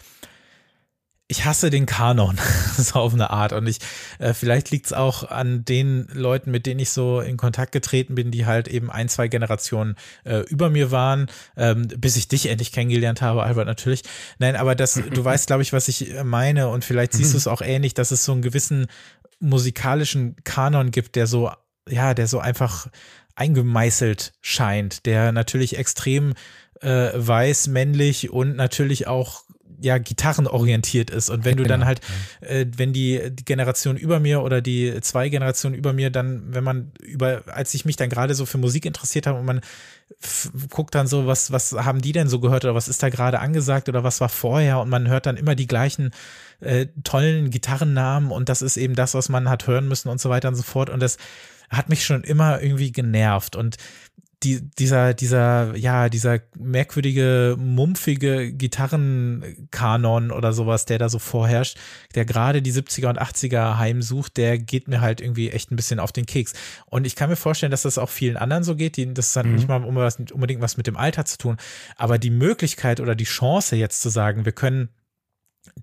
ich 1.27 1.45
hasse 1.45 1.71
den 1.71 1.87
Kanon, 1.87 2.39
so 2.77 2.99
auf 2.99 3.15
eine 3.15 3.31
Art. 3.31 3.53
Und 3.53 3.67
ich, 3.67 3.79
äh, 4.19 4.35
vielleicht 4.35 4.71
liegt 4.71 4.87
es 4.87 4.93
auch 4.93 5.25
an 5.31 5.65
den 5.65 6.07
Leuten, 6.13 6.51
mit 6.51 6.67
denen 6.67 6.81
ich 6.81 6.91
so 6.91 7.21
in 7.21 7.37
Kontakt 7.37 7.73
getreten 7.73 8.15
bin, 8.15 8.31
die 8.31 8.45
halt 8.45 8.69
eben 8.69 8.91
ein, 8.91 9.09
zwei 9.09 9.29
Generationen 9.29 9.97
äh, 10.25 10.41
über 10.49 10.69
mir 10.69 10.91
waren, 10.91 11.27
ähm, 11.57 11.89
bis 11.89 12.17
ich 12.17 12.29
dich 12.29 12.47
endlich 12.47 12.73
kennengelernt 12.73 13.23
habe, 13.23 13.43
Albert, 13.43 13.67
natürlich. 13.67 14.03
Nein, 14.39 14.57
aber 14.57 14.75
das, 14.75 14.95
du 14.95 15.25
weißt, 15.25 15.47
glaube 15.47 15.63
ich, 15.63 15.73
was 15.73 15.89
ich 15.89 16.15
meine, 16.23 16.69
und 16.69 16.85
vielleicht 16.85 17.15
siehst 17.15 17.33
du 17.33 17.39
es 17.39 17.47
auch 17.47 17.63
ähnlich, 17.63 17.95
dass 17.95 18.11
es 18.11 18.25
so 18.25 18.33
einen 18.33 18.43
gewissen 18.43 18.87
musikalischen 19.41 20.37
Kanon 20.45 20.91
gibt, 20.91 21.17
der 21.17 21.27
so, 21.27 21.51
ja, 21.89 22.13
der 22.13 22.27
so 22.27 22.39
einfach 22.39 22.89
eingemeißelt 23.35 24.33
scheint, 24.43 25.07
der 25.07 25.33
natürlich 25.33 25.79
extrem 25.79 26.35
äh, 26.81 27.11
weiß, 27.15 27.69
männlich 27.69 28.31
und 28.31 28.57
natürlich 28.57 29.07
auch 29.07 29.45
ja 29.81 29.99
gitarrenorientiert 29.99 31.11
ist. 31.11 31.31
Und 31.31 31.45
wenn 31.45 31.57
du 31.57 31.65
dann 31.65 31.81
genau, 31.81 31.87
halt 31.87 32.01
äh, 32.41 32.67
wenn 32.77 32.93
die, 32.93 33.31
die 33.31 33.45
Generation 33.45 33.97
über 33.97 34.21
mir 34.21 34.43
oder 34.43 34.61
die 34.61 35.01
zwei 35.01 35.29
Generationen 35.29 35.77
über 35.77 35.93
mir 35.93 36.11
dann 36.11 36.55
wenn 36.55 36.65
man 36.65 36.93
über 37.01 37.43
als 37.47 37.75
ich 37.75 37.85
mich 37.85 37.97
dann 37.97 38.09
gerade 38.09 38.35
so 38.35 38.47
für 38.47 38.59
Musik 38.59 38.87
interessiert 38.87 39.27
habe 39.27 39.39
und 39.39 39.47
man 39.47 39.61
guckt 40.71 40.95
dann 40.95 41.07
so 41.07 41.27
was 41.27 41.53
was 41.53 41.73
haben 41.73 42.01
die 42.01 42.13
denn 42.13 42.29
so 42.29 42.41
gehört 42.41 42.65
oder 42.65 42.75
was 42.75 42.89
ist 42.89 43.03
da 43.03 43.09
gerade 43.09 43.41
angesagt 43.41 43.89
oder 43.89 44.05
was 44.05 44.21
war 44.21 44.29
vorher? 44.29 44.81
Und 44.81 44.89
man 44.89 45.09
hört 45.09 45.27
dann 45.27 45.37
immer 45.37 45.55
die 45.55 45.67
gleichen 45.67 46.11
äh, 46.61 46.87
tollen 47.05 47.51
Gitarrennamen 47.51 48.31
und 48.31 48.49
das 48.49 48.63
ist 48.63 48.77
eben 48.77 48.95
das 48.95 49.15
was 49.15 49.29
man 49.29 49.49
hat 49.49 49.67
hören 49.67 49.89
müssen 49.89 50.09
und 50.09 50.21
so 50.21 50.31
weiter 50.31 50.49
und 50.49 50.55
so 50.55 50.63
fort. 50.63 50.91
Und 50.91 51.01
das 51.01 51.19
hat 51.71 51.89
mich 51.89 52.05
schon 52.05 52.25
immer 52.25 52.61
irgendwie 52.63 52.93
genervt. 52.93 53.57
Und 53.57 53.77
die, 54.45 54.61
dieser, 54.79 55.15
dieser, 55.15 55.75
ja, 55.77 56.09
dieser 56.09 56.41
merkwürdige, 56.59 57.57
mumpfige 57.59 58.53
Gitarrenkanon 58.53 60.31
oder 60.31 60.53
sowas, 60.53 60.85
der 60.85 60.99
da 60.99 61.09
so 61.09 61.19
vorherrscht, 61.19 61.79
der 62.15 62.25
gerade 62.25 62.61
die 62.61 62.73
70er 62.73 63.09
und 63.09 63.21
80er 63.21 63.79
heimsucht, 63.79 64.37
der 64.37 64.59
geht 64.59 64.87
mir 64.87 65.01
halt 65.01 65.21
irgendwie 65.21 65.51
echt 65.51 65.73
ein 65.73 65.77
bisschen 65.77 65.99
auf 65.99 66.13
den 66.13 66.27
Keks. 66.27 66.53
Und 66.87 67.07
ich 67.07 67.17
kann 67.17 67.31
mir 67.31 67.37
vorstellen, 67.37 67.71
dass 67.71 67.83
das 67.83 67.99
auch 67.99 68.11
vielen 68.11 68.37
anderen 68.37 68.65
so 68.65 68.77
geht. 68.77 68.97
Die, 68.99 69.13
das 69.13 69.35
hat 69.35 69.47
mhm. 69.47 69.55
nicht 69.55 69.69
mal 69.69 69.83
unbedingt 69.83 70.61
was 70.61 70.77
mit 70.77 70.87
dem 70.87 70.97
Alter 70.97 71.25
zu 71.25 71.39
tun. 71.39 71.57
Aber 71.97 72.19
die 72.19 72.31
Möglichkeit 72.31 73.01
oder 73.01 73.15
die 73.15 73.25
Chance 73.25 73.77
jetzt 73.77 74.03
zu 74.03 74.11
sagen, 74.11 74.45
wir 74.45 74.53
können 74.53 74.91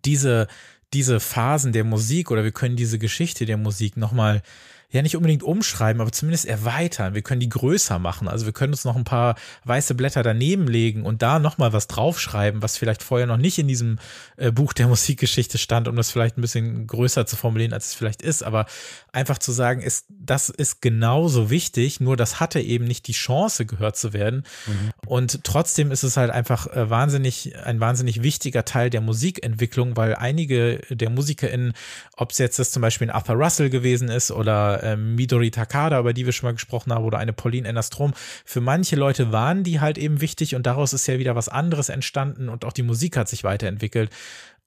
diese, 0.05 0.47
diese 0.93 1.19
Phasen 1.19 1.73
der 1.73 1.83
Musik 1.83 2.29
oder 2.29 2.43
wir 2.43 2.51
können 2.51 2.75
diese 2.75 2.99
Geschichte 2.99 3.45
der 3.45 3.57
Musik 3.57 3.97
nochmal 3.97 4.43
ja 4.91 5.01
nicht 5.01 5.15
unbedingt 5.15 5.43
umschreiben, 5.43 6.01
aber 6.01 6.11
zumindest 6.11 6.45
erweitern. 6.45 7.13
Wir 7.13 7.21
können 7.21 7.39
die 7.39 7.49
größer 7.49 7.97
machen. 7.97 8.27
Also 8.27 8.45
wir 8.45 8.53
können 8.53 8.73
uns 8.73 8.83
noch 8.83 8.95
ein 8.95 9.05
paar 9.05 9.35
weiße 9.63 9.95
Blätter 9.95 10.21
daneben 10.21 10.67
legen 10.67 11.03
und 11.03 11.21
da 11.21 11.39
nochmal 11.39 11.73
was 11.73 11.87
draufschreiben, 11.87 12.61
was 12.61 12.77
vielleicht 12.77 13.01
vorher 13.01 13.27
noch 13.27 13.37
nicht 13.37 13.57
in 13.57 13.67
diesem 13.67 13.99
äh, 14.37 14.51
Buch 14.51 14.73
der 14.73 14.87
Musikgeschichte 14.91 15.57
stand, 15.57 15.87
um 15.87 15.95
das 15.95 16.11
vielleicht 16.11 16.37
ein 16.37 16.41
bisschen 16.41 16.87
größer 16.87 17.25
zu 17.25 17.37
formulieren, 17.37 17.73
als 17.73 17.87
es 17.87 17.93
vielleicht 17.93 18.21
ist. 18.21 18.43
Aber 18.43 18.65
einfach 19.13 19.37
zu 19.37 19.51
sagen, 19.53 19.81
ist, 19.81 20.05
das 20.09 20.49
ist 20.49 20.81
genauso 20.81 21.49
wichtig, 21.49 22.01
nur 22.01 22.17
das 22.17 22.39
hatte 22.39 22.59
eben 22.59 22.85
nicht 22.85 23.07
die 23.07 23.13
Chance, 23.13 23.65
gehört 23.65 23.95
zu 23.95 24.11
werden. 24.11 24.43
Mhm. 24.67 24.91
Und 25.07 25.43
trotzdem 25.43 25.91
ist 25.91 26.03
es 26.03 26.17
halt 26.17 26.31
einfach 26.31 26.67
äh, 26.67 26.89
wahnsinnig, 26.89 27.55
ein 27.63 27.79
wahnsinnig 27.79 28.23
wichtiger 28.23 28.65
Teil 28.65 28.89
der 28.89 29.01
Musikentwicklung, 29.01 29.95
weil 29.95 30.15
einige 30.15 30.81
der 30.89 31.09
MusikerInnen, 31.09 31.73
ob 32.17 32.31
es 32.31 32.37
jetzt 32.37 32.59
das 32.59 32.71
zum 32.71 32.81
Beispiel 32.81 33.07
ein 33.07 33.15
Arthur 33.15 33.35
Russell 33.35 33.69
gewesen 33.69 34.09
ist 34.09 34.31
oder 34.31 34.80
äh, 34.81 34.95
Midori 34.95 35.51
Takada, 35.51 35.99
über 35.99 36.13
die 36.13 36.25
wir 36.25 36.33
schon 36.33 36.47
mal 36.47 36.53
gesprochen 36.53 36.93
haben, 36.93 37.05
oder 37.05 37.17
eine 37.17 37.33
Pauline 37.33 37.67
Ennerstrom, 37.67 38.13
für 38.45 38.61
manche 38.61 38.95
Leute 38.95 39.31
waren 39.31 39.63
die 39.63 39.79
halt 39.79 39.97
eben 39.97 40.21
wichtig 40.21 40.55
und 40.55 40.65
daraus 40.65 40.93
ist 40.93 41.07
ja 41.07 41.19
wieder 41.19 41.35
was 41.35 41.49
anderes 41.49 41.89
entstanden 41.89 42.49
und 42.49 42.65
auch 42.65 42.73
die 42.73 42.83
Musik 42.83 43.17
hat 43.17 43.29
sich 43.29 43.43
weiterentwickelt. 43.43 44.09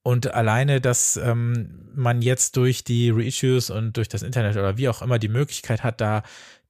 Und 0.03 0.35
alleine, 0.35 0.83
dass 0.83 1.17
ähm, 1.17 1.89
man 1.95 2.21
jetzt 2.21 2.57
durch 2.57 2.85
die 2.85 3.11
Reissues 3.11 3.71
und 3.71 3.97
durch 3.97 4.09
das 4.09 4.23
Internet 4.23 4.57
oder 4.57 4.77
wie 4.77 4.89
auch 4.91 5.01
immer 5.01 5.19
die 5.19 5.29
Möglichkeit 5.29 5.83
hat, 5.83 6.01
da 6.01 6.23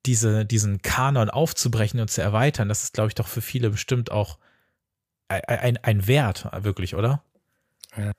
diese, 0.07 0.44
diesen 0.44 0.83
Kanon 0.83 1.30
aufzubrechen 1.30 1.98
und 1.98 2.11
zu 2.11 2.22
erweitern, 2.22 2.68
das 2.68 2.85
ist, 2.85 2.94
glaube 2.94 3.09
ich, 3.09 3.14
doch 3.14 3.26
für 3.26 3.40
viele 3.40 3.70
bestimmt 3.70 4.12
auch 4.12 4.38
ein, 5.28 5.42
ein, 5.44 5.76
ein 5.78 6.07
Wert, 6.07 6.46
wirklich, 6.62 6.94
oder? 6.94 7.24
Ja. 7.96 8.12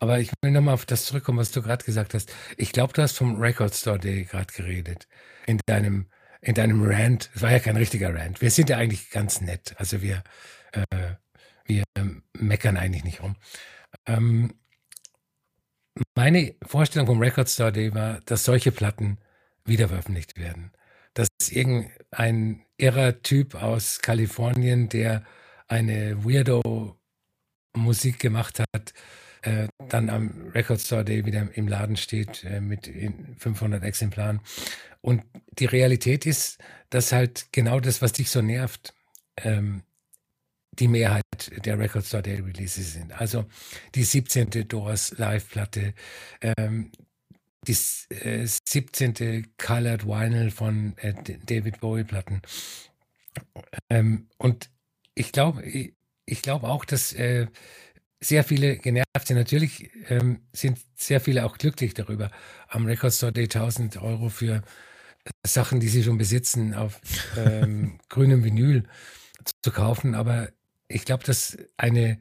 Aber 0.00 0.20
ich 0.20 0.30
will 0.42 0.50
nochmal 0.50 0.74
auf 0.74 0.86
das 0.86 1.04
zurückkommen, 1.04 1.38
was 1.38 1.52
du 1.52 1.62
gerade 1.62 1.84
gesagt 1.84 2.14
hast. 2.14 2.32
Ich 2.56 2.72
glaube, 2.72 2.92
du 2.92 3.02
hast 3.02 3.16
vom 3.16 3.36
Record 3.40 3.74
Store 3.74 3.98
Day 3.98 4.24
gerade 4.24 4.52
geredet. 4.52 5.08
In 5.46 5.60
deinem, 5.66 6.06
in 6.40 6.54
deinem 6.54 6.82
Rant. 6.82 7.30
Es 7.34 7.42
war 7.42 7.52
ja 7.52 7.58
kein 7.58 7.76
richtiger 7.76 8.14
Rant. 8.14 8.40
Wir 8.40 8.50
sind 8.50 8.70
ja 8.70 8.76
eigentlich 8.76 9.10
ganz 9.10 9.40
nett. 9.40 9.74
Also 9.78 10.02
wir, 10.02 10.22
äh, 10.72 11.14
wir 11.64 11.84
meckern 12.34 12.76
eigentlich 12.76 13.04
nicht 13.04 13.22
rum. 13.22 13.36
Ähm, 14.06 14.54
meine 16.14 16.54
Vorstellung 16.66 17.06
vom 17.06 17.20
Record 17.20 17.48
Store 17.48 17.72
Day 17.72 17.94
war, 17.94 18.20
dass 18.26 18.44
solche 18.44 18.72
Platten 18.72 19.18
wieder 19.64 19.88
veröffentlicht 19.88 20.38
werden. 20.38 20.72
Dass 21.14 21.28
irgendein 21.50 22.64
irrer 22.76 23.22
Typ 23.22 23.54
aus 23.54 24.00
Kalifornien, 24.00 24.88
der 24.88 25.24
eine 25.68 26.24
Weirdo 26.24 26.98
Musik 27.74 28.18
gemacht 28.18 28.60
hat, 28.60 28.92
äh, 29.46 29.68
dann 29.88 30.10
am 30.10 30.50
Record 30.54 30.80
Store 30.80 31.04
Day 31.04 31.24
wieder 31.24 31.48
im 31.54 31.68
Laden 31.68 31.96
steht 31.96 32.44
äh, 32.44 32.60
mit 32.60 32.90
500 33.38 33.84
Exemplaren. 33.84 34.40
Und 35.00 35.22
die 35.58 35.66
Realität 35.66 36.26
ist, 36.26 36.58
dass 36.90 37.12
halt 37.12 37.46
genau 37.52 37.78
das, 37.78 38.02
was 38.02 38.12
dich 38.12 38.28
so 38.28 38.42
nervt, 38.42 38.92
ähm, 39.36 39.82
die 40.72 40.88
Mehrheit 40.88 41.22
der 41.64 41.78
Record 41.78 42.04
Store 42.04 42.22
Day 42.22 42.40
Releases 42.40 42.94
sind. 42.94 43.12
Also 43.12 43.46
die 43.94 44.02
17. 44.02 44.66
Doors 44.68 45.16
Live-Platte, 45.16 45.94
ähm, 46.40 46.90
die 47.66 47.76
äh, 48.10 48.46
17. 48.46 49.46
Colored 49.58 50.06
Vinyl 50.06 50.50
von 50.50 50.98
äh, 50.98 51.14
David 51.46 51.80
Bowie-Platten. 51.80 52.42
Ähm, 53.90 54.28
und 54.38 54.70
ich 55.14 55.30
glaube, 55.30 55.62
ich, 55.62 55.94
ich 56.26 56.42
glaube 56.42 56.66
auch, 56.68 56.84
dass 56.84 57.12
äh, 57.12 57.46
sehr 58.20 58.44
viele 58.44 58.78
genervt 58.78 59.26
sind. 59.26 59.36
Natürlich 59.36 59.90
ähm, 60.08 60.40
sind 60.52 60.78
sehr 60.94 61.20
viele 61.20 61.44
auch 61.44 61.58
glücklich 61.58 61.94
darüber, 61.94 62.30
am 62.68 62.86
Record 62.86 63.12
Store 63.12 63.32
Day 63.32 63.44
1000 63.44 64.00
Euro 64.02 64.28
für 64.28 64.62
Sachen, 65.44 65.80
die 65.80 65.88
sie 65.88 66.02
schon 66.02 66.18
besitzen, 66.18 66.74
auf 66.74 67.00
ähm, 67.36 67.98
grünem 68.08 68.44
Vinyl 68.44 68.84
zu 69.62 69.70
kaufen. 69.70 70.14
Aber 70.14 70.48
ich 70.88 71.04
glaube, 71.04 71.24
dass 71.24 71.58
eine 71.76 72.20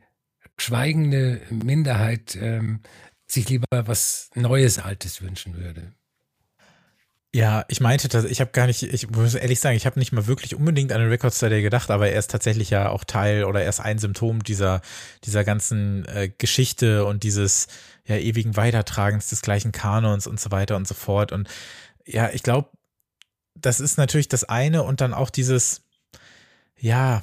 schweigende 0.58 1.42
Minderheit 1.50 2.36
ähm, 2.36 2.82
sich 3.28 3.50
lieber 3.50 3.66
was 3.72 4.30
Neues, 4.36 4.80
Altes 4.80 5.22
wünschen 5.22 5.56
würde. 5.56 5.94
Ja, 7.36 7.66
ich 7.68 7.82
meinte 7.82 8.08
das, 8.08 8.24
ich 8.24 8.40
habe 8.40 8.52
gar 8.52 8.66
nicht, 8.66 8.82
ich 8.82 9.10
muss 9.10 9.36
ehrlich 9.36 9.60
sagen, 9.60 9.76
ich 9.76 9.86
habe 9.86 10.00
nicht 10.00 10.14
mal 10.14 10.26
wirklich 10.26 10.56
unbedingt 10.56 10.94
an 10.94 11.02
den 11.02 11.10
Record 11.10 11.34
Study 11.34 11.62
gedacht, 11.62 11.92
aber 11.92 12.08
er 12.08 12.18
ist 12.18 12.32
tatsächlich 12.32 12.70
ja 12.70 12.88
auch 12.88 13.04
Teil 13.04 13.44
oder 13.44 13.62
er 13.62 13.68
ist 13.68 13.82
ein 13.82 13.98
Symptom 13.98 14.42
dieser, 14.42 14.80
dieser 15.26 15.44
ganzen 15.44 16.06
äh, 16.06 16.32
Geschichte 16.38 17.04
und 17.04 17.24
dieses 17.24 17.68
ja 18.06 18.16
ewigen 18.16 18.56
Weitertragens 18.56 19.28
des 19.28 19.42
gleichen 19.42 19.74
Kanons 19.74 20.28
und 20.28 20.40
so 20.40 20.50
weiter 20.52 20.78
und 20.78 20.88
so 20.88 20.94
fort. 20.94 21.34
Und 21.34 21.50
ja, 22.06 22.30
ich 22.30 22.42
glaube, 22.42 22.70
das 23.54 23.82
ist 23.82 23.98
natürlich 23.98 24.30
das 24.30 24.46
eine 24.46 24.84
und 24.84 25.02
dann 25.02 25.14
auch 25.14 25.30
dieses, 25.30 25.82
ja, 26.80 27.22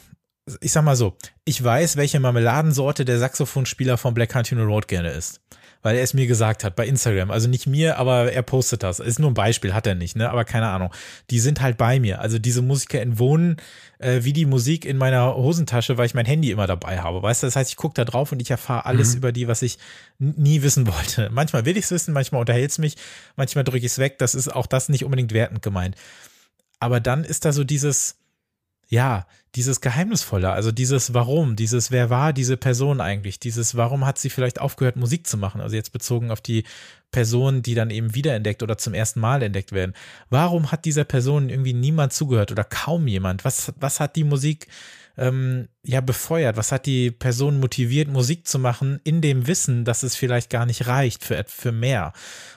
ich 0.60 0.72
sag 0.72 0.84
mal 0.84 0.94
so, 0.94 1.16
ich 1.46 1.64
weiß, 1.64 1.96
welche 1.96 2.20
Marmeladensorte 2.20 3.06
der 3.06 3.18
Saxophonspieler 3.18 3.96
von 3.96 4.12
Black 4.12 4.28
Country 4.28 4.60
Road 4.60 4.88
gerne 4.88 5.08
ist 5.12 5.40
weil 5.82 5.96
er 5.96 6.02
es 6.02 6.14
mir 6.14 6.26
gesagt 6.26 6.64
hat 6.64 6.76
bei 6.76 6.86
Instagram. 6.86 7.30
Also 7.30 7.48
nicht 7.48 7.66
mir, 7.66 7.98
aber 7.98 8.32
er 8.32 8.42
postet 8.42 8.82
das. 8.82 9.00
Ist 9.00 9.18
nur 9.18 9.30
ein 9.30 9.34
Beispiel, 9.34 9.74
hat 9.74 9.86
er 9.86 9.94
nicht, 9.94 10.16
ne? 10.16 10.30
Aber 10.30 10.44
keine 10.44 10.68
Ahnung. 10.68 10.90
Die 11.30 11.40
sind 11.40 11.60
halt 11.60 11.76
bei 11.76 11.98
mir. 11.98 12.20
Also 12.20 12.38
diese 12.38 12.62
Musiker 12.62 13.00
entwohnen 13.00 13.56
äh, 13.98 14.24
wie 14.24 14.32
die 14.32 14.46
Musik 14.46 14.84
in 14.84 14.96
meiner 14.96 15.34
Hosentasche, 15.34 15.96
weil 15.98 16.06
ich 16.06 16.14
mein 16.14 16.26
Handy 16.26 16.50
immer 16.50 16.66
dabei 16.66 17.00
habe. 17.00 17.22
Weißt 17.22 17.42
du, 17.42 17.46
das 17.46 17.56
heißt, 17.56 17.70
ich 17.70 17.76
gucke 17.76 17.94
da 17.94 18.04
drauf 18.04 18.32
und 18.32 18.40
ich 18.40 18.50
erfahre 18.50 18.86
alles 18.86 19.12
mhm. 19.12 19.18
über 19.18 19.32
die, 19.32 19.48
was 19.48 19.62
ich 19.62 19.78
nie 20.18 20.62
wissen 20.62 20.86
wollte. 20.86 21.30
Manchmal 21.32 21.64
will 21.64 21.76
ich 21.76 21.84
es 21.84 21.90
wissen, 21.90 22.14
manchmal 22.14 22.40
unterhält 22.40 22.70
es 22.70 22.78
mich, 22.78 22.96
manchmal 23.36 23.64
drücke 23.64 23.78
ich 23.78 23.92
es 23.92 23.98
weg. 23.98 24.18
Das 24.18 24.34
ist 24.34 24.48
auch 24.48 24.66
das 24.66 24.88
nicht 24.88 25.04
unbedingt 25.04 25.32
wertend 25.32 25.62
gemeint. 25.62 25.96
Aber 26.78 27.00
dann 27.00 27.24
ist 27.24 27.44
da 27.44 27.52
so 27.52 27.64
dieses, 27.64 28.16
ja, 28.92 29.26
dieses 29.54 29.80
Geheimnisvolle, 29.80 30.50
also 30.50 30.70
dieses 30.70 31.14
Warum, 31.14 31.56
dieses 31.56 31.90
Wer 31.90 32.10
war 32.10 32.34
diese 32.34 32.58
Person 32.58 33.00
eigentlich, 33.00 33.40
dieses 33.40 33.74
Warum 33.74 34.04
hat 34.04 34.18
sie 34.18 34.28
vielleicht 34.28 34.60
aufgehört, 34.60 34.96
Musik 34.96 35.26
zu 35.26 35.38
machen, 35.38 35.62
also 35.62 35.74
jetzt 35.74 35.94
bezogen 35.94 36.30
auf 36.30 36.42
die 36.42 36.64
Personen, 37.10 37.62
die 37.62 37.74
dann 37.74 37.88
eben 37.88 38.14
wiederentdeckt 38.14 38.62
oder 38.62 38.76
zum 38.76 38.92
ersten 38.92 39.18
Mal 39.20 39.42
entdeckt 39.42 39.72
werden. 39.72 39.94
Warum 40.28 40.72
hat 40.72 40.84
dieser 40.84 41.04
Person 41.04 41.48
irgendwie 41.48 41.72
niemand 41.72 42.12
zugehört 42.12 42.52
oder 42.52 42.64
kaum 42.64 43.06
jemand? 43.06 43.46
Was, 43.46 43.72
was 43.80 43.98
hat 43.98 44.14
die 44.14 44.24
Musik 44.24 44.66
ähm, 45.16 45.68
ja 45.82 46.00
befeuert? 46.00 46.56
Was 46.56 46.72
hat 46.72 46.86
die 46.86 47.10
Person 47.10 47.60
motiviert, 47.60 48.08
Musik 48.08 48.46
zu 48.46 48.58
machen, 48.58 49.00
in 49.04 49.20
dem 49.20 49.46
Wissen, 49.46 49.84
dass 49.84 50.02
es 50.02 50.16
vielleicht 50.16 50.50
gar 50.50 50.66
nicht 50.66 50.86
reicht 50.86 51.24
für, 51.24 51.44
für 51.46 51.72
mehr? 51.72 52.12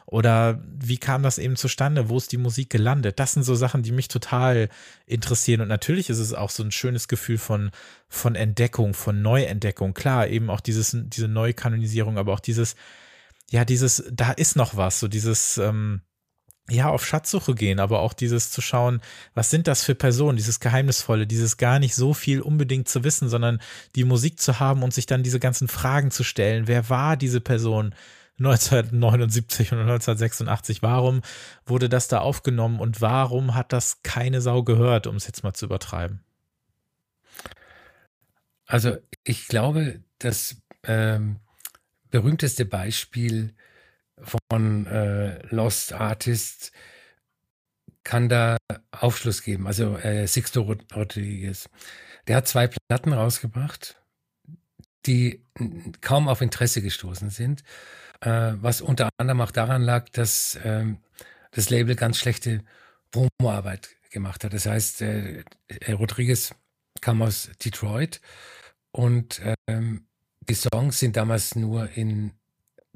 Oder 0.06 0.62
wie 0.64 0.98
kam 0.98 1.24
das 1.24 1.38
eben 1.38 1.56
zustande? 1.56 2.10
Wo 2.10 2.18
ist 2.18 2.32
die 2.32 2.38
Musik 2.38 2.70
gelandet? 2.70 3.20
Das 3.20 3.34
sind 3.34 3.44
so 3.44 3.56
Sachen, 3.56 3.84
die 3.84 3.92
mich 3.92 4.08
total 4.08 4.70
interessieren. 5.06 5.62
Und 5.62 5.68
natürlich 5.68 6.10
ist 6.10 6.20
es 6.20 6.34
auch 6.34 6.50
so 6.50 6.64
ein 6.64 6.72
schönes 6.72 7.08
Gefühl 7.08 7.38
von, 7.38 7.72
von 8.08 8.36
Entdeckung, 8.36 8.94
von 8.94 9.22
Neuentdeckung. 9.22 9.94
Klar, 9.94 10.28
eben 10.28 10.50
auch 10.50 10.62
dieses, 10.62 10.96
diese 10.96 11.28
Neukanonisierung, 11.28 12.18
aber 12.18 12.34
auch 12.34 12.40
dieses, 12.40 12.76
ja, 13.50 13.66
dieses, 13.66 14.04
da 14.12 14.32
ist 14.32 14.56
noch 14.56 14.78
was, 14.78 15.00
so 15.00 15.08
dieses, 15.08 15.58
ähm, 15.58 16.02
ja, 16.70 16.90
auf 16.90 17.06
Schatzsuche 17.06 17.54
gehen, 17.54 17.80
aber 17.80 18.00
auch 18.00 18.14
dieses 18.14 18.52
zu 18.52 18.62
schauen, 18.62 19.02
was 19.36 19.52
sind 19.52 19.68
das 19.68 19.84
für 19.84 19.94
Personen, 19.94 20.38
dieses 20.38 20.60
Geheimnisvolle, 20.60 21.28
dieses 21.28 21.58
gar 21.58 21.78
nicht 21.80 21.94
so 21.94 22.14
viel 22.14 22.42
unbedingt 22.42 22.90
zu 22.90 23.04
wissen, 23.04 23.30
sondern 23.30 23.62
die 23.96 24.04
Musik 24.04 24.40
zu 24.40 24.60
haben 24.60 24.82
und 24.82 24.94
sich 24.94 25.06
dann 25.06 25.22
diese 25.22 25.40
ganzen 25.40 25.68
Fragen 25.68 26.10
zu 26.10 26.24
stellen. 26.24 26.68
Wer 26.68 26.90
war 26.90 27.18
diese 27.18 27.40
Person 27.40 27.94
1979 28.40 29.72
und 29.74 29.80
1986? 29.80 30.82
Warum 30.82 31.22
wurde 31.66 31.88
das 31.88 32.08
da 32.08 32.20
aufgenommen 32.20 32.80
und 32.80 33.00
warum 33.00 33.54
hat 33.54 33.72
das 33.72 34.02
keine 34.02 34.42
Sau 34.42 34.64
gehört, 34.64 35.06
um 35.06 35.16
es 35.16 35.28
jetzt 35.28 35.44
mal 35.44 35.54
zu 35.54 35.66
übertreiben? 35.66 36.22
Also 38.66 38.98
ich 39.24 39.48
glaube, 39.48 40.04
das 40.18 40.58
ähm, 40.84 41.40
berühmteste 42.10 42.66
Beispiel 42.66 43.54
von 44.22 44.86
äh, 44.88 45.46
Lost 45.48 45.94
Artists 45.94 46.72
kann 48.04 48.30
da 48.30 48.58
Aufschluss 48.92 49.44
geben. 49.44 49.68
Also 49.68 49.98
äh, 49.98 50.28
Sixto 50.28 50.62
Rodriguez. 50.62 51.70
Der 52.28 52.38
hat 52.38 52.48
zwei 52.48 52.68
Platten 52.68 53.14
rausgebracht, 53.14 54.02
die 55.06 55.44
kaum 56.02 56.28
auf 56.28 56.42
Interesse 56.42 56.82
gestoßen 56.82 57.30
sind, 57.30 57.64
äh, 58.22 58.54
was 58.56 58.82
unter 58.82 59.10
anderem 59.18 59.42
auch 59.42 59.52
daran 59.52 59.82
lag, 59.82 60.10
dass 60.10 60.58
ähm, 60.64 61.00
das 61.52 61.70
Label 61.70 61.96
ganz 61.96 62.18
schlechte 62.18 62.64
Promoarbeit 63.12 63.90
gemacht 64.12 64.44
hat. 64.44 64.54
Das 64.54 64.66
heißt, 64.66 65.02
äh, 65.02 65.44
Rodriguez 65.90 66.54
kam 67.02 67.22
aus 67.22 67.50
Detroit 67.64 68.22
und 68.92 69.42
ähm, 69.68 70.08
die 70.48 70.56
Songs 70.56 71.00
sind 71.00 71.18
damals 71.18 71.56
nur 71.56 71.90
in 71.92 72.32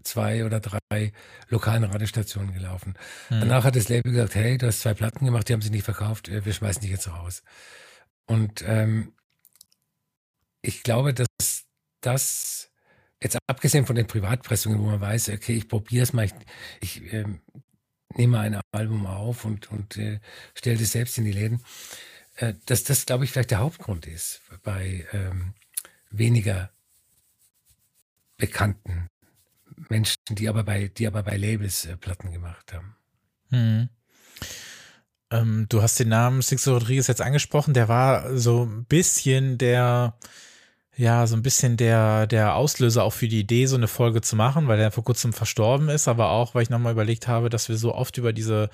zwei 0.04 0.46
oder 0.46 0.60
drei 0.60 1.12
lokalen 1.50 1.84
Radiostationen 1.84 2.54
gelaufen. 2.54 2.96
Mhm. 3.30 3.42
Danach 3.42 3.64
hat 3.64 3.76
das 3.76 3.90
Label 3.90 4.12
gesagt, 4.12 4.36
hey, 4.36 4.58
du 4.58 4.68
hast 4.68 4.82
zwei 4.82 4.94
Platten 4.94 5.26
gemacht, 5.26 5.50
die 5.50 5.54
haben 5.54 5.62
sie 5.62 5.70
nicht 5.70 5.84
verkauft, 5.84 6.30
äh, 6.30 6.46
wir 6.46 6.54
schmeißen 6.54 6.82
dich 6.82 6.92
jetzt 6.92 7.08
raus. 7.08 7.44
Und 8.26 8.64
ähm, 8.68 9.14
ich 10.62 10.84
glaube, 10.84 11.14
dass 11.14 11.66
das, 12.02 12.72
jetzt 13.22 13.38
abgesehen 13.48 13.86
von 13.86 13.96
den 13.96 14.08
Privatpressungen, 14.08 14.80
wo 14.80 14.86
man 14.86 15.02
weiß, 15.02 15.30
okay, 15.30 15.54
ich 15.54 15.68
probiere 15.68 16.04
es 16.04 16.14
mal, 16.14 16.26
ich, 16.26 16.34
ich 16.82 17.14
ähm, 17.14 17.42
nehme 18.16 18.40
ein 18.40 18.60
Album 18.72 19.06
auf 19.06 19.46
und, 19.46 19.72
und 19.72 19.98
äh, 19.98 20.20
stelle 20.56 20.82
es 20.82 20.92
selbst 20.92 21.18
in 21.18 21.26
die 21.26 21.32
Läden, 21.32 21.64
äh, 22.36 22.54
dass 22.66 22.84
das, 22.84 23.06
glaube 23.06 23.26
ich, 23.26 23.32
vielleicht 23.32 23.52
der 23.52 23.60
Hauptgrund 23.60 24.08
ist 24.08 24.42
bei 24.64 25.06
ähm, 25.12 25.54
weniger 26.10 26.72
bekannten 28.38 29.10
Menschen, 29.90 30.18
die 30.30 30.50
aber 30.50 30.64
bei, 30.64 30.88
die 30.90 31.08
aber 31.08 31.24
bei 31.24 31.38
Labels 31.38 31.86
äh, 31.86 31.98
Platten 31.98 32.32
gemacht 32.32 32.74
haben. 32.74 32.96
Hm. 33.50 33.90
Ähm, 35.32 35.68
du 35.70 35.82
hast 35.82 36.00
den 36.00 36.10
Namen 36.10 36.42
Sixto 36.42 36.74
Rodriguez 36.74 37.08
jetzt 37.08 37.22
angesprochen, 37.22 37.74
der 37.74 37.88
war 37.88 38.36
so 38.38 38.64
ein 38.66 38.86
bisschen 38.86 39.58
der, 39.58 40.16
ja, 40.96 41.28
so 41.28 41.36
ein 41.36 41.44
bisschen 41.44 41.78
der, 41.78 42.28
der 42.28 42.56
Auslöser 42.56 43.04
auch 43.04 43.14
für 43.14 43.28
die 43.28 43.40
Idee, 43.40 43.68
so 43.68 43.76
eine 43.76 43.88
Folge 43.88 44.22
zu 44.22 44.36
machen, 44.36 44.68
weil 44.68 44.80
er 44.80 44.92
vor 44.92 45.04
kurzem 45.04 45.34
verstorben 45.34 45.90
ist, 45.90 46.08
aber 46.08 46.32
auch, 46.32 46.56
weil 46.56 46.64
ich 46.64 46.70
nochmal 46.70 46.94
überlegt 46.94 47.28
habe, 47.28 47.50
dass 47.50 47.70
wir 47.70 47.78
so 47.78 47.94
oft 47.94 48.18
über 48.18 48.34
diese, 48.34 48.70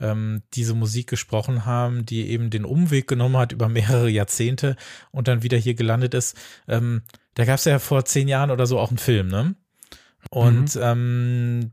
ähm, 0.00 0.42
diese 0.54 0.74
Musik 0.74 1.08
gesprochen 1.08 1.66
haben, 1.66 2.06
die 2.06 2.28
eben 2.30 2.50
den 2.50 2.64
Umweg 2.64 3.06
genommen 3.06 3.36
hat 3.36 3.52
über 3.52 3.68
mehrere 3.68 4.08
Jahrzehnte 4.08 4.76
und 5.10 5.28
dann 5.28 5.42
wieder 5.42 5.58
hier 5.58 5.74
gelandet 5.74 6.14
ist. 6.14 6.36
Ähm, 6.68 7.02
da 7.34 7.44
gab 7.44 7.58
es 7.58 7.66
ja 7.66 7.78
vor 7.78 8.04
zehn 8.06 8.28
Jahren 8.28 8.50
oder 8.50 8.66
so 8.66 8.78
auch 8.78 8.88
einen 8.88 8.98
Film, 8.98 9.28
ne? 9.28 9.54
Und 10.30 10.74
mhm. 10.74 10.82
ähm, 10.82 11.72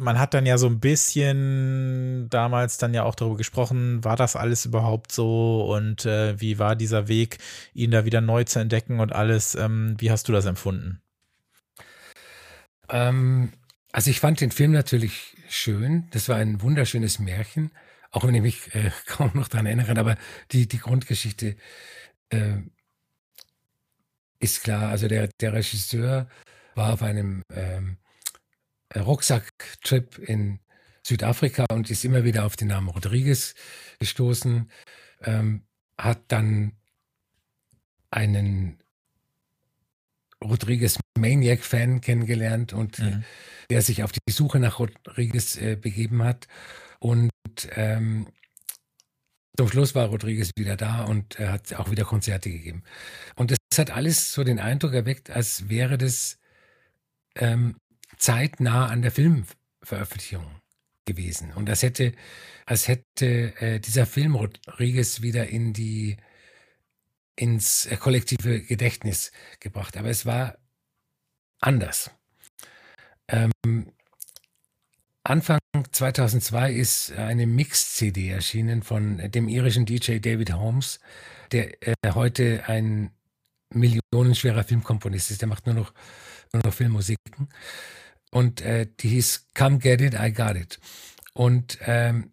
man 0.00 0.18
hat 0.18 0.34
dann 0.34 0.46
ja 0.46 0.58
so 0.58 0.66
ein 0.66 0.80
bisschen 0.80 2.28
damals 2.30 2.78
dann 2.78 2.94
ja 2.94 3.02
auch 3.02 3.14
darüber 3.14 3.36
gesprochen, 3.36 4.04
war 4.04 4.16
das 4.16 4.36
alles 4.36 4.64
überhaupt 4.64 5.12
so 5.12 5.64
und 5.74 6.06
äh, 6.06 6.40
wie 6.40 6.58
war 6.58 6.76
dieser 6.76 7.08
Weg, 7.08 7.38
ihn 7.74 7.90
da 7.90 8.04
wieder 8.04 8.20
neu 8.20 8.44
zu 8.44 8.60
entdecken 8.60 9.00
und 9.00 9.12
alles. 9.12 9.54
Ähm, 9.54 9.96
wie 9.98 10.10
hast 10.10 10.28
du 10.28 10.32
das 10.32 10.46
empfunden? 10.46 11.02
Ähm, 12.88 13.52
also 13.92 14.10
ich 14.10 14.20
fand 14.20 14.40
den 14.40 14.52
Film 14.52 14.72
natürlich 14.72 15.36
schön. 15.48 16.08
Das 16.12 16.28
war 16.28 16.36
ein 16.36 16.62
wunderschönes 16.62 17.18
Märchen, 17.18 17.70
auch 18.10 18.24
wenn 18.24 18.34
ich 18.34 18.42
mich 18.42 18.74
äh, 18.74 18.90
kaum 19.06 19.30
noch 19.34 19.48
daran 19.48 19.66
erinnere, 19.66 19.98
aber 19.98 20.16
die, 20.52 20.68
die 20.68 20.78
Grundgeschichte 20.78 21.56
äh, 22.30 22.58
ist 24.38 24.62
klar. 24.62 24.88
Also 24.88 25.08
der, 25.08 25.28
der 25.40 25.52
Regisseur 25.52 26.28
war 26.74 26.92
auf 26.92 27.02
einem 27.02 27.42
ähm, 27.52 27.98
Rucksacktrip 28.94 30.18
in 30.18 30.60
Südafrika 31.02 31.66
und 31.70 31.90
ist 31.90 32.04
immer 32.04 32.24
wieder 32.24 32.44
auf 32.44 32.56
den 32.56 32.68
Namen 32.68 32.88
Rodriguez 32.88 33.54
gestoßen, 33.98 34.70
ähm, 35.22 35.64
hat 35.98 36.20
dann 36.28 36.72
einen 38.10 38.82
Rodriguez 40.42 40.98
Maniac-Fan 41.18 42.00
kennengelernt 42.00 42.72
und 42.72 42.98
äh, 42.98 43.02
mhm. 43.02 43.24
der 43.68 43.82
sich 43.82 44.02
auf 44.02 44.12
die 44.12 44.32
Suche 44.32 44.58
nach 44.58 44.78
Rodriguez 44.78 45.56
äh, 45.56 45.76
begeben 45.76 46.22
hat. 46.22 46.48
Und 46.98 47.30
ähm, 47.74 48.26
zum 49.56 49.68
Schluss 49.68 49.94
war 49.94 50.06
Rodriguez 50.06 50.50
wieder 50.56 50.76
da 50.76 51.04
und 51.04 51.38
er 51.38 51.52
hat 51.52 51.74
auch 51.74 51.90
wieder 51.90 52.04
Konzerte 52.04 52.50
gegeben. 52.50 52.82
Und 53.36 53.52
es 53.52 53.78
hat 53.78 53.90
alles 53.90 54.32
so 54.32 54.44
den 54.44 54.58
Eindruck 54.58 54.94
erweckt, 54.94 55.30
als 55.30 55.68
wäre 55.68 55.98
das 55.98 56.39
ähm, 57.34 57.76
zeitnah 58.16 58.86
an 58.86 59.02
der 59.02 59.10
Filmveröffentlichung 59.10 60.44
gewesen. 61.06 61.52
Und 61.54 61.68
das 61.68 61.82
hätte, 61.82 62.12
als 62.66 62.88
hätte 62.88 63.54
äh, 63.60 63.80
dieser 63.80 64.06
Film 64.06 64.34
Rodriguez 64.34 65.22
wieder 65.22 65.48
in 65.48 65.72
die 65.72 66.16
ins 67.36 67.86
äh, 67.86 67.96
kollektive 67.96 68.60
Gedächtnis 68.60 69.32
gebracht. 69.60 69.96
Aber 69.96 70.08
es 70.08 70.26
war 70.26 70.58
anders. 71.60 72.10
Ähm, 73.28 73.52
Anfang 75.22 75.58
2002 75.92 76.72
ist 76.72 77.12
eine 77.12 77.46
Mix-CD 77.46 78.30
erschienen 78.30 78.82
von 78.82 79.30
dem 79.30 79.48
irischen 79.48 79.86
DJ 79.86 80.18
David 80.18 80.52
Holmes, 80.52 80.98
der 81.52 81.86
äh, 81.86 81.94
heute 82.14 82.64
ein 82.66 83.10
millionenschwerer 83.72 84.64
Filmkomponist 84.64 85.30
ist. 85.30 85.42
Der 85.42 85.48
macht 85.48 85.66
nur 85.66 85.74
noch, 85.74 85.92
nur 86.52 86.62
noch 86.64 86.74
Filmmusiken 86.74 87.48
und 88.30 88.60
äh, 88.60 88.86
die 89.00 89.08
hieß 89.08 89.48
Come 89.54 89.78
Get 89.78 90.00
It, 90.00 90.14
I 90.14 90.32
Got 90.32 90.56
It. 90.56 90.78
Und 91.32 91.78
ähm, 91.82 92.32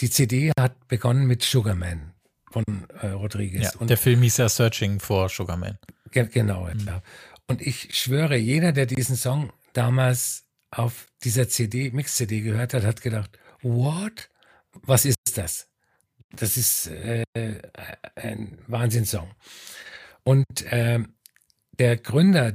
die 0.00 0.10
CD 0.10 0.52
hat 0.58 0.88
begonnen 0.88 1.26
mit 1.26 1.42
Sugarman 1.42 2.12
von 2.50 2.64
äh, 3.00 3.08
Rodriguez. 3.08 3.74
Ja, 3.74 3.80
und 3.80 3.88
der 3.88 3.96
Film 3.96 4.22
hieß 4.22 4.38
ja 4.38 4.48
Searching 4.48 5.00
for 5.00 5.28
Sugarman. 5.28 5.78
Ge 6.10 6.26
genau, 6.26 6.68
mhm. 6.72 6.86
ja. 6.86 7.02
Und 7.46 7.60
ich 7.60 7.96
schwöre, 7.96 8.36
jeder, 8.36 8.72
der 8.72 8.86
diesen 8.86 9.16
Song 9.16 9.52
damals 9.72 10.44
auf 10.70 11.08
dieser 11.24 11.48
CD, 11.48 11.90
Mix-CD 11.90 12.40
gehört 12.40 12.74
hat, 12.74 12.84
hat 12.84 13.02
gedacht, 13.02 13.38
what? 13.62 14.30
Was 14.82 15.04
ist 15.04 15.18
das? 15.36 15.68
Das 16.30 16.56
ist 16.56 16.86
äh, 16.86 17.24
ein 18.16 18.58
Wahnsinnssong. 18.66 19.30
Und 20.24 20.62
äh, 20.72 21.00
der 21.78 21.96
Gründer 21.98 22.54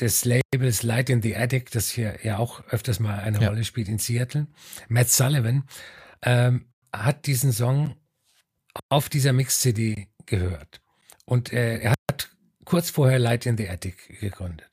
des 0.00 0.24
Labels 0.24 0.82
Light 0.82 1.10
in 1.10 1.22
the 1.22 1.36
Attic, 1.36 1.70
das 1.70 1.90
hier 1.90 2.18
ja 2.22 2.38
auch 2.38 2.64
öfters 2.68 3.00
mal 3.00 3.20
eine 3.20 3.40
ja. 3.40 3.48
Rolle 3.48 3.64
spielt 3.64 3.88
in 3.88 3.98
Seattle, 3.98 4.46
Matt 4.88 5.10
Sullivan, 5.10 5.64
ähm, 6.22 6.66
hat 6.92 7.26
diesen 7.26 7.52
Song 7.52 7.96
auf 8.88 9.08
dieser 9.08 9.32
Mix-CD 9.32 10.08
gehört. 10.26 10.80
Und 11.24 11.52
äh, 11.52 11.78
er 11.78 11.94
hat 12.08 12.30
kurz 12.64 12.90
vorher 12.90 13.18
Light 13.18 13.46
in 13.46 13.56
the 13.56 13.68
Attic 13.68 14.20
gegründet. 14.20 14.68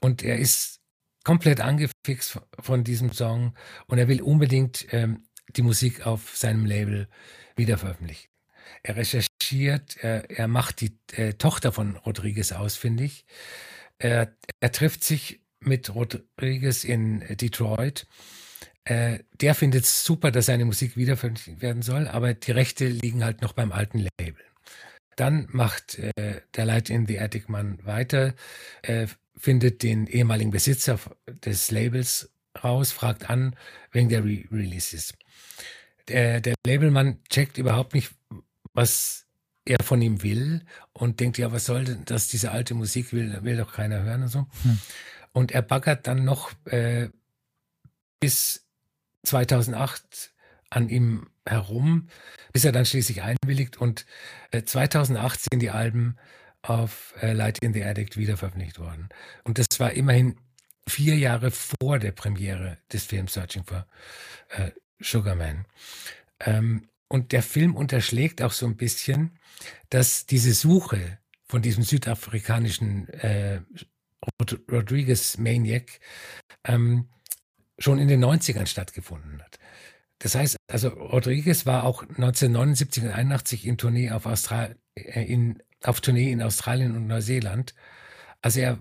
Und 0.00 0.22
er 0.22 0.38
ist 0.38 0.80
komplett 1.24 1.60
angefixt 1.60 2.38
von 2.60 2.84
diesem 2.84 3.12
Song 3.12 3.54
und 3.86 3.98
er 3.98 4.08
will 4.08 4.20
unbedingt 4.20 4.86
ähm, 4.92 5.24
die 5.56 5.62
Musik 5.62 6.06
auf 6.06 6.36
seinem 6.36 6.66
Label 6.66 7.08
wieder 7.56 7.78
veröffentlichen. 7.78 8.28
Er 8.82 8.96
recherchiert, 8.96 9.96
er, 9.98 10.30
er 10.30 10.48
macht 10.48 10.80
die 10.80 10.98
äh, 11.12 11.34
Tochter 11.34 11.72
von 11.72 11.96
Rodriguez 11.96 12.52
ausfindig. 12.52 13.24
Er, 13.98 14.36
er 14.60 14.72
trifft 14.72 15.04
sich 15.04 15.40
mit 15.60 15.94
Rodriguez 15.94 16.84
in 16.84 17.20
Detroit. 17.36 18.06
Äh, 18.84 19.20
der 19.40 19.54
findet 19.54 19.84
es 19.84 20.04
super, 20.04 20.30
dass 20.30 20.46
seine 20.46 20.64
Musik 20.64 20.96
wiederveröffentlicht 20.96 21.62
werden 21.62 21.82
soll, 21.82 22.06
aber 22.06 22.34
die 22.34 22.50
Rechte 22.50 22.86
liegen 22.86 23.24
halt 23.24 23.40
noch 23.40 23.54
beim 23.54 23.72
alten 23.72 24.06
Label. 24.18 24.44
Dann 25.16 25.48
macht 25.50 25.98
äh, 25.98 26.40
der 26.54 26.64
Light 26.66 26.90
in 26.90 27.06
the 27.06 27.18
Attic 27.18 27.48
Mann 27.48 27.78
weiter, 27.84 28.34
äh, 28.82 29.06
findet 29.36 29.82
den 29.82 30.06
ehemaligen 30.06 30.50
Besitzer 30.50 30.98
des 31.44 31.70
Labels 31.70 32.30
raus, 32.62 32.92
fragt 32.92 33.30
an 33.30 33.56
wegen 33.92 34.08
der 34.08 34.24
Re 34.24 34.44
Releases. 34.50 35.14
Der, 36.08 36.40
der 36.40 36.54
Labelmann 36.66 37.22
checkt 37.30 37.58
überhaupt 37.58 37.94
nicht, 37.94 38.12
was 38.74 39.23
er 39.64 39.82
von 39.82 40.00
ihm 40.02 40.22
will 40.22 40.64
und 40.92 41.20
denkt, 41.20 41.38
ja, 41.38 41.52
was 41.52 41.64
soll 41.64 41.84
denn 41.84 42.04
das, 42.04 42.28
diese 42.28 42.50
alte 42.50 42.74
Musik 42.74 43.12
will, 43.12 43.38
will 43.42 43.56
doch 43.56 43.72
keiner 43.72 44.02
hören 44.02 44.22
und 44.22 44.28
so. 44.28 44.46
Hm. 44.62 44.78
Und 45.32 45.52
er 45.52 45.62
baggert 45.62 46.06
dann 46.06 46.24
noch 46.24 46.52
äh, 46.66 47.08
bis 48.20 48.66
2008 49.24 50.32
an 50.70 50.88
ihm 50.88 51.28
herum, 51.46 52.08
bis 52.52 52.64
er 52.64 52.72
dann 52.72 52.86
schließlich 52.86 53.22
einwilligt 53.22 53.76
und 53.76 54.06
äh, 54.50 54.62
2008 54.62 55.40
sind 55.50 55.60
die 55.60 55.70
Alben 55.70 56.16
auf 56.62 57.14
äh, 57.20 57.32
Light 57.32 57.58
in 57.58 57.74
the 57.74 57.84
Addict 57.84 58.16
wieder 58.16 58.36
veröffentlicht 58.36 58.78
worden. 58.78 59.08
Und 59.44 59.58
das 59.58 59.66
war 59.78 59.92
immerhin 59.92 60.36
vier 60.88 61.16
Jahre 61.16 61.50
vor 61.50 61.98
der 61.98 62.12
Premiere 62.12 62.78
des 62.92 63.04
Films 63.04 63.34
Searching 63.34 63.64
for 63.64 63.86
äh, 64.48 64.70
Sugarman. 65.00 65.66
Ähm, 66.40 66.88
und 67.08 67.32
der 67.32 67.42
Film 67.42 67.76
unterschlägt 67.76 68.42
auch 68.42 68.52
so 68.52 68.66
ein 68.66 68.76
bisschen, 68.76 69.38
dass 69.90 70.26
diese 70.26 70.52
Suche 70.52 71.18
von 71.46 71.62
diesem 71.62 71.84
südafrikanischen 71.84 73.08
äh, 73.08 73.60
Rodriguez 74.70 75.38
Maniac 75.38 76.00
ähm, 76.64 77.08
schon 77.78 77.98
in 77.98 78.08
den 78.08 78.24
90ern 78.24 78.66
stattgefunden 78.66 79.42
hat. 79.42 79.58
Das 80.18 80.34
heißt, 80.34 80.56
also 80.68 80.88
Rodriguez 80.88 81.66
war 81.66 81.84
auch 81.84 82.02
1979 82.02 83.04
und 83.04 83.10
81 83.10 83.66
in 83.66 83.76
Tournee 83.76 84.10
auf, 84.10 84.26
Austral 84.26 84.76
äh, 84.94 85.24
in, 85.24 85.62
auf 85.82 86.00
Tournee 86.00 86.32
in 86.32 86.42
Australien 86.42 86.96
und 86.96 87.06
Neuseeland. 87.06 87.74
Also 88.40 88.60
er 88.60 88.78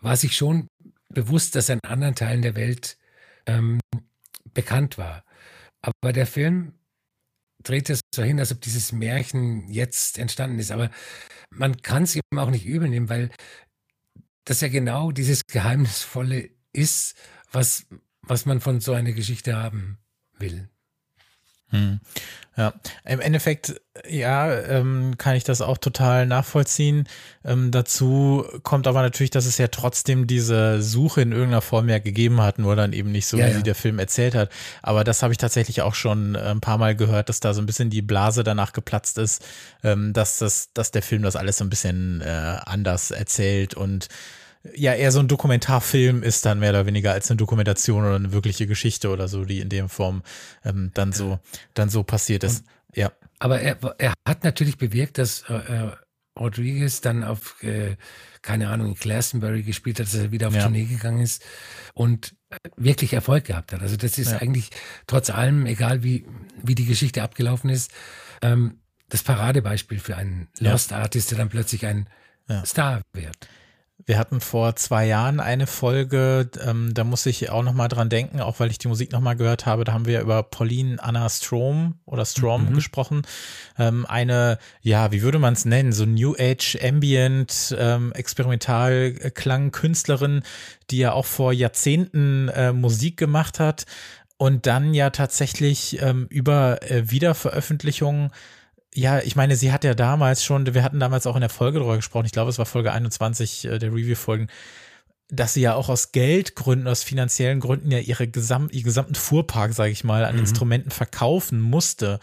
war 0.00 0.16
sich 0.16 0.36
schon 0.36 0.66
bewusst, 1.08 1.54
dass 1.54 1.68
er 1.68 1.74
in 1.74 1.88
anderen 1.88 2.14
Teilen 2.14 2.42
der 2.42 2.56
Welt 2.56 2.98
ähm, 3.46 3.80
bekannt 4.52 4.98
war. 4.98 5.24
Aber 5.82 6.12
der 6.12 6.26
Film 6.26 6.74
dreht 7.62 7.90
es 7.90 8.00
so 8.14 8.22
hin, 8.22 8.38
als 8.40 8.52
ob 8.52 8.60
dieses 8.60 8.92
Märchen 8.92 9.68
jetzt 9.68 10.18
entstanden 10.18 10.58
ist. 10.58 10.70
Aber 10.70 10.90
man 11.50 11.80
kann 11.82 12.04
es 12.04 12.16
ihm 12.16 12.22
auch 12.36 12.50
nicht 12.50 12.66
übel 12.66 12.88
nehmen, 12.88 13.08
weil 13.08 13.30
das 14.44 14.60
ja 14.60 14.68
genau 14.68 15.12
dieses 15.12 15.42
Geheimnisvolle 15.46 16.50
ist, 16.72 17.14
was, 17.52 17.86
was 18.22 18.46
man 18.46 18.60
von 18.60 18.80
so 18.80 18.92
einer 18.92 19.12
Geschichte 19.12 19.56
haben 19.56 19.98
will. 20.38 20.68
Hm. 21.70 22.00
Ja, 22.56 22.74
im 23.06 23.20
Endeffekt, 23.20 23.80
ja, 24.06 24.52
ähm, 24.52 25.14
kann 25.16 25.34
ich 25.34 25.44
das 25.44 25.62
auch 25.62 25.78
total 25.78 26.26
nachvollziehen. 26.26 27.08
Ähm, 27.44 27.70
dazu 27.70 28.44
kommt 28.64 28.86
aber 28.86 29.00
natürlich, 29.02 29.30
dass 29.30 29.46
es 29.46 29.56
ja 29.56 29.68
trotzdem 29.68 30.26
diese 30.26 30.82
Suche 30.82 31.22
in 31.22 31.32
irgendeiner 31.32 31.62
Form 31.62 31.88
ja 31.88 32.00
gegeben 32.00 32.42
hat, 32.42 32.58
nur 32.58 32.76
dann 32.76 32.92
eben 32.92 33.12
nicht 33.12 33.26
so, 33.26 33.38
ja, 33.38 33.46
wie 33.46 33.50
ja. 33.50 33.56
sie 33.56 33.62
der 33.62 33.74
Film 33.76 33.98
erzählt 33.98 34.34
hat. 34.34 34.50
Aber 34.82 35.04
das 35.04 35.22
habe 35.22 35.32
ich 35.32 35.38
tatsächlich 35.38 35.80
auch 35.80 35.94
schon 35.94 36.34
äh, 36.34 36.40
ein 36.40 36.60
paar 36.60 36.76
Mal 36.76 36.96
gehört, 36.96 37.28
dass 37.28 37.40
da 37.40 37.54
so 37.54 37.62
ein 37.62 37.66
bisschen 37.66 37.88
die 37.88 38.02
Blase 38.02 38.42
danach 38.42 38.72
geplatzt 38.72 39.16
ist, 39.16 39.42
ähm, 39.82 40.12
dass 40.12 40.38
das, 40.38 40.70
dass 40.74 40.90
der 40.90 41.02
Film 41.02 41.22
das 41.22 41.36
alles 41.36 41.56
so 41.56 41.64
ein 41.64 41.70
bisschen 41.70 42.20
äh, 42.20 42.58
anders 42.66 43.10
erzählt 43.10 43.74
und 43.74 44.08
ja 44.74 44.94
eher 44.94 45.12
so 45.12 45.20
ein 45.20 45.28
Dokumentarfilm 45.28 46.22
ist 46.22 46.44
dann 46.44 46.58
mehr 46.60 46.70
oder 46.70 46.86
weniger 46.86 47.12
als 47.12 47.30
eine 47.30 47.38
Dokumentation 47.38 48.04
oder 48.04 48.16
eine 48.16 48.32
wirkliche 48.32 48.66
Geschichte 48.66 49.10
oder 49.10 49.28
so, 49.28 49.44
die 49.44 49.60
in 49.60 49.68
dem 49.68 49.88
Form 49.88 50.22
ähm, 50.64 50.90
dann 50.94 51.12
so 51.12 51.38
dann 51.74 51.88
so 51.88 52.02
passiert 52.02 52.44
ist. 52.44 52.60
Und, 52.60 52.96
ja. 52.96 53.12
Aber 53.38 53.60
er, 53.60 53.78
er 53.98 54.12
hat 54.28 54.44
natürlich 54.44 54.76
bewirkt, 54.76 55.18
dass 55.18 55.44
äh, 55.48 55.54
äh, 55.54 55.90
Rodriguez 56.38 57.00
dann 57.00 57.24
auf 57.24 57.62
äh, 57.62 57.96
keine 58.42 58.68
Ahnung 58.68 58.88
in 58.88 58.94
Glastonbury 58.94 59.62
gespielt 59.62 59.98
hat, 59.98 60.06
dass 60.06 60.14
er 60.14 60.30
wieder 60.30 60.48
auf 60.48 60.54
ja. 60.54 60.62
Tournee 60.62 60.84
gegangen 60.84 61.20
ist 61.20 61.42
und 61.94 62.34
wirklich 62.76 63.12
Erfolg 63.12 63.44
gehabt 63.44 63.72
hat. 63.72 63.80
Also 63.80 63.96
das 63.96 64.18
ist 64.18 64.32
ja. 64.32 64.38
eigentlich 64.38 64.70
trotz 65.06 65.30
allem, 65.30 65.66
egal 65.66 66.02
wie 66.02 66.26
wie 66.62 66.74
die 66.74 66.86
Geschichte 66.86 67.22
abgelaufen 67.22 67.70
ist, 67.70 67.90
ähm, 68.42 68.80
das 69.08 69.22
Paradebeispiel 69.22 69.98
für 69.98 70.16
einen 70.16 70.48
Lost 70.58 70.90
ja. 70.90 70.98
Artist, 70.98 71.30
der 71.30 71.38
dann 71.38 71.48
plötzlich 71.48 71.86
ein 71.86 72.08
Star 72.64 73.02
wird. 73.12 73.48
Wir 74.06 74.18
hatten 74.18 74.40
vor 74.40 74.76
zwei 74.76 75.06
Jahren 75.06 75.40
eine 75.40 75.66
Folge, 75.66 76.50
ähm, 76.66 76.92
da 76.94 77.04
muss 77.04 77.26
ich 77.26 77.50
auch 77.50 77.62
nochmal 77.62 77.88
dran 77.88 78.08
denken, 78.08 78.40
auch 78.40 78.60
weil 78.60 78.70
ich 78.70 78.78
die 78.78 78.88
Musik 78.88 79.12
nochmal 79.12 79.36
gehört 79.36 79.66
habe. 79.66 79.84
Da 79.84 79.92
haben 79.92 80.06
wir 80.06 80.20
über 80.20 80.42
Pauline 80.42 81.02
Anna 81.02 81.28
Strom 81.28 81.94
oder 82.06 82.24
Strom 82.24 82.70
mhm. 82.70 82.74
gesprochen. 82.74 83.22
Ähm, 83.78 84.06
eine, 84.06 84.58
ja, 84.80 85.12
wie 85.12 85.22
würde 85.22 85.38
man 85.38 85.54
es 85.54 85.64
nennen? 85.64 85.92
So 85.92 86.06
New 86.06 86.34
Age 86.38 86.78
Ambient 86.82 87.76
ähm, 87.78 88.12
Künstlerin, 89.72 90.42
die 90.90 90.98
ja 90.98 91.12
auch 91.12 91.26
vor 91.26 91.52
Jahrzehnten 91.52 92.48
äh, 92.48 92.72
Musik 92.72 93.16
gemacht 93.16 93.60
hat 93.60 93.86
und 94.36 94.66
dann 94.66 94.94
ja 94.94 95.10
tatsächlich 95.10 96.00
ähm, 96.00 96.26
über 96.30 96.82
äh, 96.90 97.10
Wiederveröffentlichungen 97.10 98.30
ja, 98.94 99.20
ich 99.20 99.36
meine, 99.36 99.56
sie 99.56 99.72
hat 99.72 99.84
ja 99.84 99.94
damals 99.94 100.44
schon, 100.44 100.72
wir 100.74 100.82
hatten 100.82 101.00
damals 101.00 101.26
auch 101.26 101.36
in 101.36 101.40
der 101.40 101.50
Folge 101.50 101.78
darüber 101.78 101.96
gesprochen, 101.96 102.26
ich 102.26 102.32
glaube, 102.32 102.50
es 102.50 102.58
war 102.58 102.66
Folge 102.66 102.92
21 102.92 103.64
äh, 103.64 103.78
der 103.78 103.90
Review-Folgen, 103.90 104.48
dass 105.28 105.54
sie 105.54 105.60
ja 105.60 105.74
auch 105.74 105.88
aus 105.88 106.12
Geldgründen, 106.12 106.88
aus 106.88 107.04
finanziellen 107.04 107.60
Gründen 107.60 107.90
ja 107.90 107.98
ihre 107.98 108.26
gesam 108.26 108.68
ihren 108.70 108.84
gesamten 108.84 109.14
Fuhrpark, 109.14 109.72
sage 109.74 109.92
ich 109.92 110.02
mal, 110.02 110.24
an 110.24 110.34
mhm. 110.34 110.40
Instrumenten 110.40 110.90
verkaufen 110.90 111.60
musste. 111.60 112.18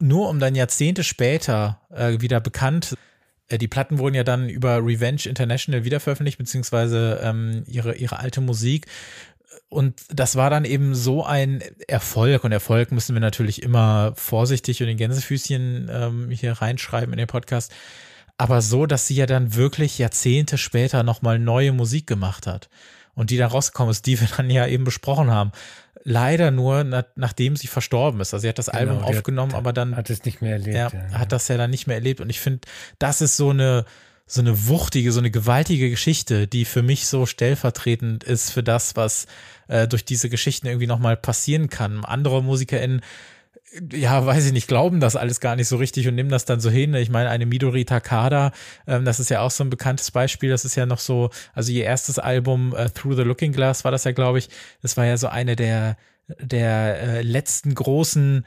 Nur 0.00 0.28
um 0.28 0.40
dann 0.40 0.56
Jahrzehnte 0.56 1.04
später 1.04 1.80
äh, 1.90 2.20
wieder 2.20 2.40
bekannt 2.40 2.96
äh, 3.48 3.58
die 3.58 3.68
Platten 3.68 3.98
wurden 3.98 4.14
ja 4.14 4.24
dann 4.24 4.48
über 4.48 4.78
Revenge 4.78 5.22
International 5.24 5.84
wiederveröffentlicht, 5.84 6.38
beziehungsweise 6.38 7.20
ähm, 7.22 7.64
ihre, 7.66 7.94
ihre 7.94 8.18
alte 8.18 8.40
Musik 8.40 8.86
und 9.70 10.00
das 10.08 10.36
war 10.36 10.48
dann 10.48 10.64
eben 10.64 10.94
so 10.94 11.24
ein 11.24 11.62
Erfolg. 11.86 12.44
Und 12.44 12.52
Erfolg 12.52 12.90
müssen 12.90 13.14
wir 13.14 13.20
natürlich 13.20 13.62
immer 13.62 14.12
vorsichtig 14.16 14.82
und 14.82 14.88
in 14.88 14.96
Gänsefüßchen 14.96 15.90
ähm, 15.92 16.30
hier 16.30 16.52
reinschreiben 16.52 17.12
in 17.12 17.18
den 17.18 17.26
Podcast. 17.26 17.72
Aber 18.38 18.62
so, 18.62 18.86
dass 18.86 19.06
sie 19.06 19.16
ja 19.16 19.26
dann 19.26 19.54
wirklich 19.54 19.98
Jahrzehnte 19.98 20.56
später 20.56 21.02
nochmal 21.02 21.38
neue 21.38 21.72
Musik 21.72 22.06
gemacht 22.06 22.46
hat. 22.46 22.70
Und 23.14 23.30
die 23.30 23.36
da 23.36 23.48
rausgekommen 23.48 23.90
ist, 23.90 24.06
die 24.06 24.18
wir 24.20 24.28
dann 24.36 24.48
ja 24.48 24.66
eben 24.66 24.84
besprochen 24.84 25.30
haben. 25.30 25.52
Leider 26.04 26.50
nur, 26.50 26.84
na, 26.84 27.04
nachdem 27.16 27.56
sie 27.56 27.66
verstorben 27.66 28.20
ist. 28.20 28.32
Also 28.32 28.42
sie 28.42 28.48
hat 28.48 28.58
das 28.58 28.66
genau, 28.66 28.78
Album 28.78 28.98
aufgenommen, 29.02 29.52
hat, 29.52 29.58
aber 29.58 29.74
dann. 29.74 29.96
Hat 29.96 30.08
es 30.08 30.24
nicht 30.24 30.40
mehr 30.40 30.52
erlebt. 30.52 30.76
Ja, 30.76 30.90
ja, 30.92 31.18
hat 31.18 31.32
das 31.32 31.48
ja 31.48 31.58
dann 31.58 31.70
nicht 31.70 31.86
mehr 31.86 31.96
erlebt. 31.96 32.20
Und 32.20 32.30
ich 32.30 32.40
finde, 32.40 32.60
das 32.98 33.20
ist 33.20 33.36
so 33.36 33.50
eine, 33.50 33.84
so 34.28 34.40
eine 34.40 34.68
wuchtige, 34.68 35.10
so 35.10 35.18
eine 35.18 35.30
gewaltige 35.30 35.90
Geschichte, 35.90 36.46
die 36.46 36.64
für 36.64 36.82
mich 36.82 37.06
so 37.06 37.26
stellvertretend 37.26 38.22
ist 38.22 38.52
für 38.52 38.62
das, 38.62 38.94
was 38.94 39.26
äh, 39.66 39.88
durch 39.88 40.04
diese 40.04 40.28
Geschichten 40.28 40.66
irgendwie 40.66 40.86
nochmal 40.86 41.16
passieren 41.16 41.68
kann. 41.68 42.04
Andere 42.04 42.42
MusikerInnen 42.42 43.00
ja, 43.92 44.24
weiß 44.24 44.46
ich 44.46 44.52
nicht, 44.52 44.68
glauben 44.68 45.00
das 45.00 45.16
alles 45.16 45.40
gar 45.40 45.56
nicht 45.56 45.68
so 45.68 45.76
richtig 45.76 46.08
und 46.08 46.14
nehmen 46.14 46.30
das 46.30 46.44
dann 46.44 46.60
so 46.60 46.70
hin. 46.70 46.94
Ich 46.94 47.10
meine, 47.10 47.28
eine 47.28 47.46
Midori 47.46 47.84
Takada, 47.84 48.52
ähm, 48.86 49.04
das 49.04 49.20
ist 49.20 49.28
ja 49.28 49.40
auch 49.40 49.50
so 49.50 49.62
ein 49.62 49.70
bekanntes 49.70 50.10
Beispiel. 50.10 50.50
Das 50.50 50.64
ist 50.64 50.74
ja 50.74 50.86
noch 50.86 50.98
so, 50.98 51.30
also 51.54 51.70
ihr 51.70 51.84
erstes 51.84 52.18
Album 52.18 52.74
äh, 52.74 52.88
Through 52.88 53.16
the 53.16 53.22
Looking 53.22 53.52
Glass 53.52 53.84
war 53.84 53.90
das 53.90 54.04
ja, 54.04 54.12
glaube 54.12 54.38
ich. 54.38 54.48
Das 54.80 54.96
war 54.96 55.04
ja 55.04 55.16
so 55.16 55.28
eine 55.28 55.54
der 55.54 55.96
der 56.40 57.00
äh, 57.00 57.22
letzten 57.22 57.74
großen 57.74 58.44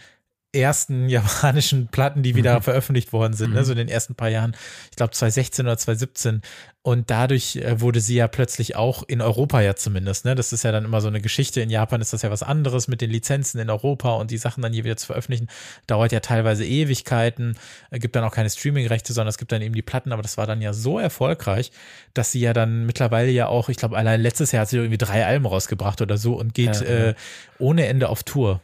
ersten 0.53 1.09
japanischen 1.09 1.87
Platten, 1.87 2.23
die 2.23 2.35
wieder 2.35 2.57
mhm. 2.57 2.63
veröffentlicht 2.63 3.13
worden 3.13 3.33
sind, 3.33 3.51
ne, 3.51 3.55
mhm. 3.55 3.59
ne, 3.59 3.65
so 3.65 3.71
in 3.71 3.77
den 3.77 3.87
ersten 3.87 4.15
paar 4.15 4.29
Jahren, 4.29 4.55
ich 4.89 4.95
glaube 4.95 5.11
2016 5.11 5.65
oder 5.65 5.77
2017. 5.77 6.41
Und 6.83 7.11
dadurch 7.11 7.57
äh, 7.57 7.79
wurde 7.79 7.99
sie 7.99 8.15
ja 8.15 8.27
plötzlich 8.27 8.75
auch 8.75 9.03
in 9.03 9.21
Europa 9.21 9.61
ja 9.61 9.75
zumindest, 9.75 10.25
ne? 10.25 10.33
Das 10.33 10.51
ist 10.51 10.63
ja 10.63 10.71
dann 10.71 10.83
immer 10.83 10.99
so 10.99 11.09
eine 11.09 11.21
Geschichte. 11.21 11.61
In 11.61 11.69
Japan 11.69 12.01
ist 12.01 12.11
das 12.11 12.23
ja 12.23 12.31
was 12.31 12.41
anderes 12.41 12.87
mit 12.87 13.01
den 13.01 13.11
Lizenzen 13.11 13.59
in 13.59 13.69
Europa 13.69 14.15
und 14.15 14.31
die 14.31 14.39
Sachen 14.39 14.63
dann 14.63 14.73
hier 14.73 14.83
wieder 14.83 14.97
zu 14.97 15.05
veröffentlichen, 15.05 15.47
dauert 15.85 16.11
ja 16.11 16.21
teilweise 16.21 16.65
Ewigkeiten, 16.65 17.55
äh, 17.91 17.99
gibt 17.99 18.15
dann 18.15 18.23
auch 18.23 18.33
keine 18.33 18.49
Streaming-Rechte, 18.49 19.13
sondern 19.13 19.29
es 19.29 19.37
gibt 19.37 19.51
dann 19.51 19.61
eben 19.61 19.75
die 19.75 19.83
Platten, 19.83 20.11
aber 20.11 20.23
das 20.23 20.37
war 20.37 20.47
dann 20.47 20.59
ja 20.59 20.73
so 20.73 20.97
erfolgreich, 20.97 21.71
dass 22.15 22.31
sie 22.31 22.39
ja 22.39 22.51
dann 22.51 22.87
mittlerweile 22.87 23.29
ja 23.29 23.45
auch, 23.45 23.69
ich 23.69 23.77
glaube, 23.77 23.95
allein 23.95 24.19
letztes 24.19 24.51
Jahr 24.51 24.61
hat 24.61 24.69
sie 24.69 24.77
irgendwie 24.77 24.97
drei 24.97 25.23
Alben 25.23 25.45
rausgebracht 25.45 26.01
oder 26.01 26.17
so 26.17 26.33
und 26.33 26.55
geht 26.55 26.81
ja, 26.81 26.83
ja. 26.83 27.07
Äh, 27.09 27.15
ohne 27.59 27.85
Ende 27.85 28.09
auf 28.09 28.23
Tour. 28.23 28.59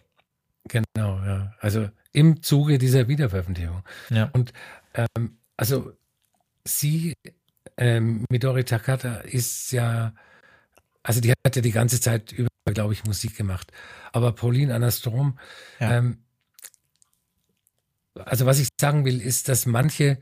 Genau, 0.68 1.20
ja. 1.26 1.54
Also 1.60 1.90
im 2.12 2.42
Zuge 2.42 2.78
dieser 2.78 3.08
Wiederveröffentlichung. 3.08 3.84
Ja. 4.10 4.30
Und 4.34 4.54
ähm, 4.94 5.38
also 5.56 5.94
sie, 6.64 7.14
ähm, 7.78 8.26
Midori 8.30 8.64
Takata, 8.64 9.18
ist 9.18 9.72
ja, 9.72 10.14
also 11.04 11.22
die 11.22 11.32
hat 11.32 11.56
ja 11.56 11.62
die 11.62 11.72
ganze 11.72 12.02
Zeit 12.02 12.32
über, 12.32 12.50
glaube 12.74 12.94
ich, 12.94 13.06
Musik 13.06 13.38
gemacht. 13.38 13.72
Aber 14.12 14.34
Pauline 14.34 14.74
Anastrom, 14.74 15.38
ja. 15.80 15.98
ähm, 15.98 16.24
also 18.26 18.46
was 18.46 18.60
ich 18.60 18.70
sagen 18.80 19.06
will, 19.06 19.22
ist, 19.22 19.48
dass 19.48 19.66
manche 19.66 20.20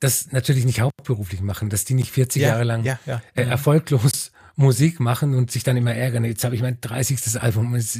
das 0.00 0.32
natürlich 0.32 0.64
nicht 0.64 0.80
hauptberuflich 0.80 1.40
machen, 1.40 1.70
dass 1.70 1.84
die 1.84 1.94
nicht 1.94 2.10
40 2.10 2.42
ja, 2.42 2.48
Jahre 2.48 2.64
lang 2.64 2.84
ja. 2.84 2.98
Äh, 3.06 3.44
mhm. 3.44 3.50
erfolglos 3.50 4.32
Musik 4.56 5.00
machen 5.00 5.34
und 5.34 5.50
sich 5.50 5.64
dann 5.64 5.76
immer 5.76 5.94
ärgern. 5.94 6.24
Jetzt 6.24 6.44
habe 6.44 6.54
ich 6.54 6.62
mein 6.62 6.80
30. 6.80 7.40
Album. 7.40 7.74
Es, 7.74 7.98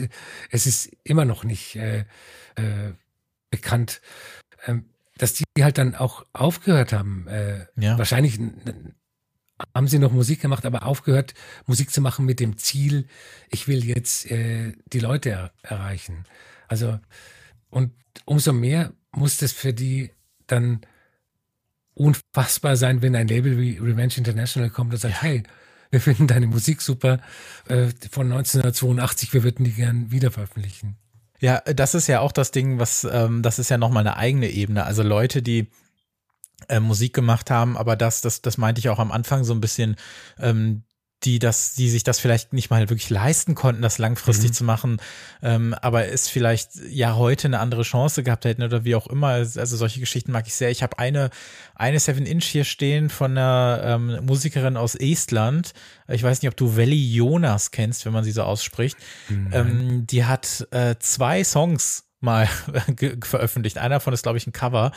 es 0.51 0.67
ist 0.67 0.91
immer 1.05 1.25
noch 1.25 1.45
nicht 1.45 1.77
äh, 1.77 2.01
äh, 2.57 2.93
bekannt, 3.51 4.01
ähm, 4.67 4.87
dass 5.19 5.35
die 5.35 5.45
halt 5.61 5.79
dann 5.79 5.95
auch 5.95 6.27
aufgehört 6.33 6.93
haben. 6.93 7.27
Äh, 7.29 7.67
ja. 7.77 7.99
Wahrscheinlich 7.99 8.39
haben 9.75 9.89
sie 9.89 9.99
noch 9.99 10.13
Musik 10.13 10.41
gemacht, 10.41 10.67
aber 10.67 10.87
aufgehört, 10.87 11.35
Musik 11.67 11.91
zu 11.91 12.01
machen 12.01 12.27
mit 12.27 12.41
dem 12.41 12.57
Ziel, 12.59 13.07
ich 13.49 13.69
will 13.69 13.85
jetzt 13.85 14.31
äh, 14.31 14.73
die 14.93 15.01
Leute 15.01 15.31
er 15.31 15.53
erreichen. 15.63 16.25
Also, 16.69 16.99
und 17.71 17.93
umso 18.25 18.53
mehr 18.53 18.93
muss 19.13 19.37
das 19.37 19.53
für 19.53 19.73
die 19.73 20.11
dann 20.47 20.81
unfassbar 21.95 22.77
sein, 22.77 23.03
wenn 23.03 23.15
ein 23.15 23.29
Label 23.29 23.59
wie 23.59 23.79
Revenge 23.79 24.15
International 24.17 24.71
kommt 24.71 24.93
und 24.93 24.99
sagt, 24.99 25.15
ja. 25.15 25.23
hey, 25.23 25.43
wir 25.93 26.01
finden 26.01 26.27
deine 26.27 26.47
Musik 26.49 26.81
super 26.81 27.21
äh, 27.69 27.89
von 28.11 28.33
1982, 28.33 29.33
wir 29.33 29.45
würden 29.45 29.65
die 29.65 29.73
gern 29.73 30.11
wieder 30.11 30.31
veröffentlichen. 30.33 30.97
Ja, 31.39 31.61
das 31.61 31.95
ist 31.95 32.07
ja 32.07 32.21
auch 32.21 32.33
das 32.33 32.51
Ding, 32.51 32.79
was, 32.79 33.05
ähm, 33.05 33.43
das 33.43 33.59
ist 33.59 33.69
ja 33.69 33.77
nochmal 33.77 34.07
eine 34.07 34.17
eigene 34.17 34.49
Ebene. 34.49 34.85
Also 34.85 35.03
Leute, 35.03 35.43
die 35.43 35.69
äh, 36.69 36.81
Musik 36.81 37.15
gemacht 37.15 37.51
haben, 37.51 37.77
aber 37.77 37.95
das, 37.95 38.23
das, 38.23 38.43
das 38.43 38.59
meinte 38.59 38.79
ich 38.79 38.89
auch 38.89 38.99
am 38.99 39.13
Anfang 39.13 39.45
so 39.45 39.53
ein 39.53 39.61
bisschen, 39.61 39.97
ähm, 40.39 40.85
die 41.25 41.39
das, 41.39 41.75
die 41.75 41.89
sich 41.89 42.03
das 42.03 42.21
vielleicht 42.21 42.53
nicht 42.53 42.71
mal 42.71 42.89
wirklich 42.89 43.11
leisten 43.11 43.55
konnten, 43.55 43.83
das 43.83 43.99
langfristig 43.99 44.51
mhm. 44.51 44.55
zu 44.55 44.65
machen, 44.65 44.97
ähm, 45.43 45.75
aber 45.81 46.09
es 46.09 46.29
vielleicht 46.29 46.71
ja 46.91 47.17
heute 47.17 47.49
eine 47.49 47.61
andere 47.61 47.83
Chance 47.83 48.23
gehabt 48.23 48.45
hätten 48.45 48.63
oder 48.63 48.85
wie 48.85 48.95
auch 48.95 49.07
immer. 49.07 49.29
Also 49.29 49.77
solche 49.77 50.01
Geschichten 50.01 50.33
mag 50.33 50.47
ich 50.47 50.55
sehr. 50.55 50.71
Ich 50.71 50.83
habe 50.83 50.99
eine 50.99 51.31
eine 51.75 51.99
Seven 51.99 52.27
Inch 52.27 52.45
hier 52.45 52.65
stehen 52.65 53.11
von 53.11 53.33
einer 53.33 53.83
ähm, 53.85 54.25
Musikerin 54.25 54.77
aus 54.77 54.95
Estland. 54.95 55.73
Ich 56.09 56.23
weiß 56.23 56.43
nicht, 56.43 56.49
ob 56.49 56.57
du 56.57 56.77
Veli 56.77 57.13
Jonas 57.13 57.71
kennst, 57.71 58.05
wenn 58.05 58.13
man 58.13 58.25
sie 58.25 58.33
so 58.33 58.43
ausspricht. 58.43 58.97
Ähm, 59.53 60.07
die 60.07 60.25
hat 60.25 60.67
äh, 60.71 60.97
zwei 60.99 61.43
Songs 61.45 62.05
mal 62.23 62.49
veröffentlicht. 63.23 63.79
Einer 63.79 63.97
davon 63.97 64.15
ist, 64.15 64.23
glaube 64.23 64.39
ich, 64.39 64.47
ein 64.47 64.53
Cover. 64.53 64.93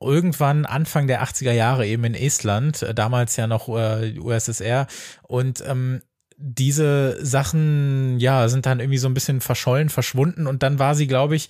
Irgendwann 0.00 0.66
Anfang 0.66 1.06
der 1.06 1.22
80er 1.22 1.52
Jahre 1.52 1.86
eben 1.86 2.04
in 2.04 2.14
Estland, 2.14 2.82
äh, 2.82 2.94
damals 2.94 3.36
ja 3.36 3.46
noch 3.46 3.68
äh, 3.68 4.18
USSR. 4.18 4.86
Und 5.22 5.62
ähm, 5.66 6.02
diese 6.36 7.24
Sachen, 7.24 8.18
ja, 8.18 8.48
sind 8.48 8.66
dann 8.66 8.80
irgendwie 8.80 8.98
so 8.98 9.08
ein 9.08 9.14
bisschen 9.14 9.40
verschollen, 9.40 9.88
verschwunden 9.88 10.46
und 10.46 10.62
dann 10.62 10.78
war 10.78 10.94
sie, 10.94 11.06
glaube 11.06 11.36
ich, 11.36 11.48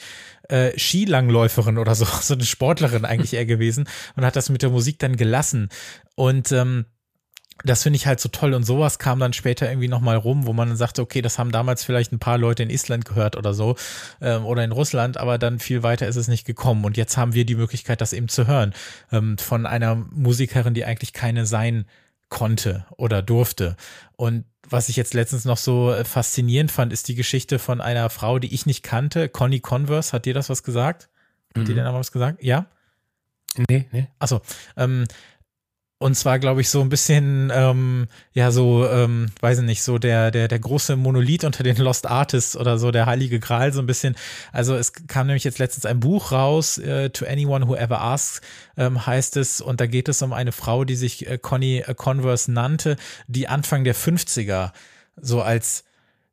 äh, 0.48 0.78
Skilangläuferin 0.78 1.78
oder 1.78 1.94
so, 1.94 2.04
so 2.20 2.34
eine 2.34 2.44
Sportlerin 2.44 3.04
eigentlich 3.04 3.34
eher 3.34 3.46
gewesen 3.46 3.88
und 4.16 4.24
hat 4.24 4.36
das 4.36 4.50
mit 4.50 4.62
der 4.62 4.70
Musik 4.70 4.98
dann 4.98 5.16
gelassen. 5.16 5.68
Und 6.16 6.52
ähm, 6.52 6.84
das 7.62 7.82
finde 7.82 7.96
ich 7.96 8.06
halt 8.06 8.20
so 8.20 8.28
toll 8.28 8.52
und 8.54 8.64
sowas 8.64 8.98
kam 8.98 9.20
dann 9.20 9.32
später 9.32 9.68
irgendwie 9.68 9.88
nochmal 9.88 10.16
rum, 10.16 10.46
wo 10.46 10.52
man 10.52 10.68
dann 10.68 10.76
sagte, 10.76 11.02
okay, 11.02 11.22
das 11.22 11.38
haben 11.38 11.52
damals 11.52 11.84
vielleicht 11.84 12.12
ein 12.12 12.18
paar 12.18 12.36
Leute 12.36 12.62
in 12.62 12.70
Island 12.70 13.04
gehört 13.04 13.36
oder 13.36 13.54
so 13.54 13.76
ähm, 14.20 14.44
oder 14.44 14.64
in 14.64 14.72
Russland, 14.72 15.16
aber 15.16 15.38
dann 15.38 15.60
viel 15.60 15.82
weiter 15.82 16.08
ist 16.08 16.16
es 16.16 16.28
nicht 16.28 16.44
gekommen 16.44 16.84
und 16.84 16.96
jetzt 16.96 17.16
haben 17.16 17.34
wir 17.34 17.44
die 17.44 17.54
Möglichkeit, 17.54 18.00
das 18.00 18.12
eben 18.12 18.28
zu 18.28 18.46
hören 18.46 18.74
ähm, 19.12 19.38
von 19.38 19.66
einer 19.66 19.94
Musikerin, 19.94 20.74
die 20.74 20.84
eigentlich 20.84 21.12
keine 21.12 21.46
sein 21.46 21.86
konnte 22.28 22.86
oder 22.96 23.22
durfte 23.22 23.76
und 24.16 24.44
was 24.68 24.88
ich 24.88 24.96
jetzt 24.96 25.14
letztens 25.14 25.44
noch 25.44 25.58
so 25.58 25.92
äh, 25.92 26.04
faszinierend 26.04 26.72
fand, 26.72 26.92
ist 26.92 27.08
die 27.08 27.14
Geschichte 27.14 27.58
von 27.58 27.80
einer 27.80 28.08
Frau, 28.10 28.38
die 28.38 28.54
ich 28.54 28.66
nicht 28.66 28.82
kannte, 28.82 29.28
Connie 29.28 29.60
Converse, 29.60 30.12
hat 30.12 30.24
dir 30.24 30.34
das 30.34 30.48
was 30.48 30.62
gesagt? 30.62 31.10
Hat 31.54 31.62
mhm. 31.62 31.66
dir 31.66 31.74
der 31.74 31.84
Name 31.84 31.98
was 31.98 32.12
gesagt? 32.12 32.42
Ja? 32.42 32.66
Nee, 33.68 33.86
nee. 33.92 34.08
Achso, 34.18 34.40
ähm, 34.76 35.04
und 36.04 36.16
zwar, 36.16 36.38
glaube 36.38 36.60
ich, 36.60 36.68
so 36.68 36.82
ein 36.82 36.90
bisschen, 36.90 37.50
ähm, 37.54 38.08
ja, 38.34 38.50
so, 38.50 38.86
ähm, 38.86 39.28
weiß 39.40 39.60
ich 39.60 39.64
nicht, 39.64 39.82
so 39.82 39.96
der, 39.96 40.30
der, 40.30 40.48
der 40.48 40.58
große 40.58 40.96
Monolith 40.96 41.44
unter 41.44 41.62
den 41.62 41.78
Lost 41.78 42.06
Artists 42.06 42.58
oder 42.58 42.76
so, 42.76 42.90
der 42.90 43.06
heilige 43.06 43.40
Gral, 43.40 43.72
so 43.72 43.80
ein 43.80 43.86
bisschen. 43.86 44.14
Also 44.52 44.76
es 44.76 44.92
kam 44.92 45.28
nämlich 45.28 45.44
jetzt 45.44 45.58
letztens 45.58 45.86
ein 45.86 46.00
Buch 46.00 46.30
raus, 46.30 46.76
äh, 46.76 47.08
To 47.08 47.24
Anyone 47.24 47.66
Who 47.68 47.74
Ever 47.74 48.02
Asks, 48.02 48.42
ähm, 48.76 49.06
heißt 49.06 49.38
es, 49.38 49.62
und 49.62 49.80
da 49.80 49.86
geht 49.86 50.10
es 50.10 50.20
um 50.20 50.34
eine 50.34 50.52
Frau, 50.52 50.84
die 50.84 50.96
sich 50.96 51.26
äh, 51.26 51.38
Connie 51.38 51.78
äh, 51.78 51.94
Converse 51.94 52.52
nannte, 52.52 52.98
die 53.26 53.48
Anfang 53.48 53.84
der 53.84 53.96
50er 53.96 54.72
so 55.16 55.40
als 55.40 55.84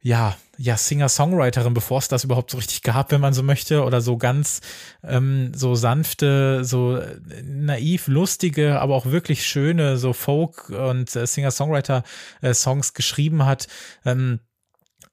ja, 0.02 0.36
ja, 0.58 0.78
Singer-Songwriterin, 0.78 1.74
bevor 1.74 2.00
es 2.00 2.08
das 2.08 2.24
überhaupt 2.24 2.52
so 2.52 2.58
richtig 2.58 2.82
gab, 2.82 3.12
wenn 3.12 3.22
man 3.22 3.34
so 3.34 3.44
möchte, 3.44 3.84
oder 3.84 4.02
so 4.02 4.18
ganz 4.18 4.62
ähm, 5.04 5.52
so 5.56 5.76
sanfte, 5.76 6.64
so 6.64 7.02
naiv, 7.44 8.08
lustige, 8.08 8.80
aber 8.80 8.96
auch 8.96 9.08
wirklich 9.08 9.46
schöne, 9.46 9.98
so 9.98 10.14
Folk- 10.14 10.70
und 10.70 11.16
äh, 11.16 11.26
Singer-Songwriter-Songs 11.26 12.90
äh, 12.90 12.94
geschrieben 12.94 13.46
hat. 13.46 13.68
Ähm, 14.06 14.40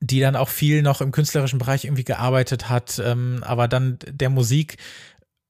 die 0.01 0.21
dann 0.21 0.37
auch 0.37 0.49
viel 0.49 0.83
noch 0.83 1.01
im 1.01 1.11
künstlerischen 1.11 1.59
Bereich 1.59 1.85
irgendwie 1.85 2.05
gearbeitet 2.05 2.69
hat, 2.69 3.03
ähm, 3.05 3.43
aber 3.43 3.67
dann 3.67 3.99
der 4.09 4.31
Musik 4.31 4.77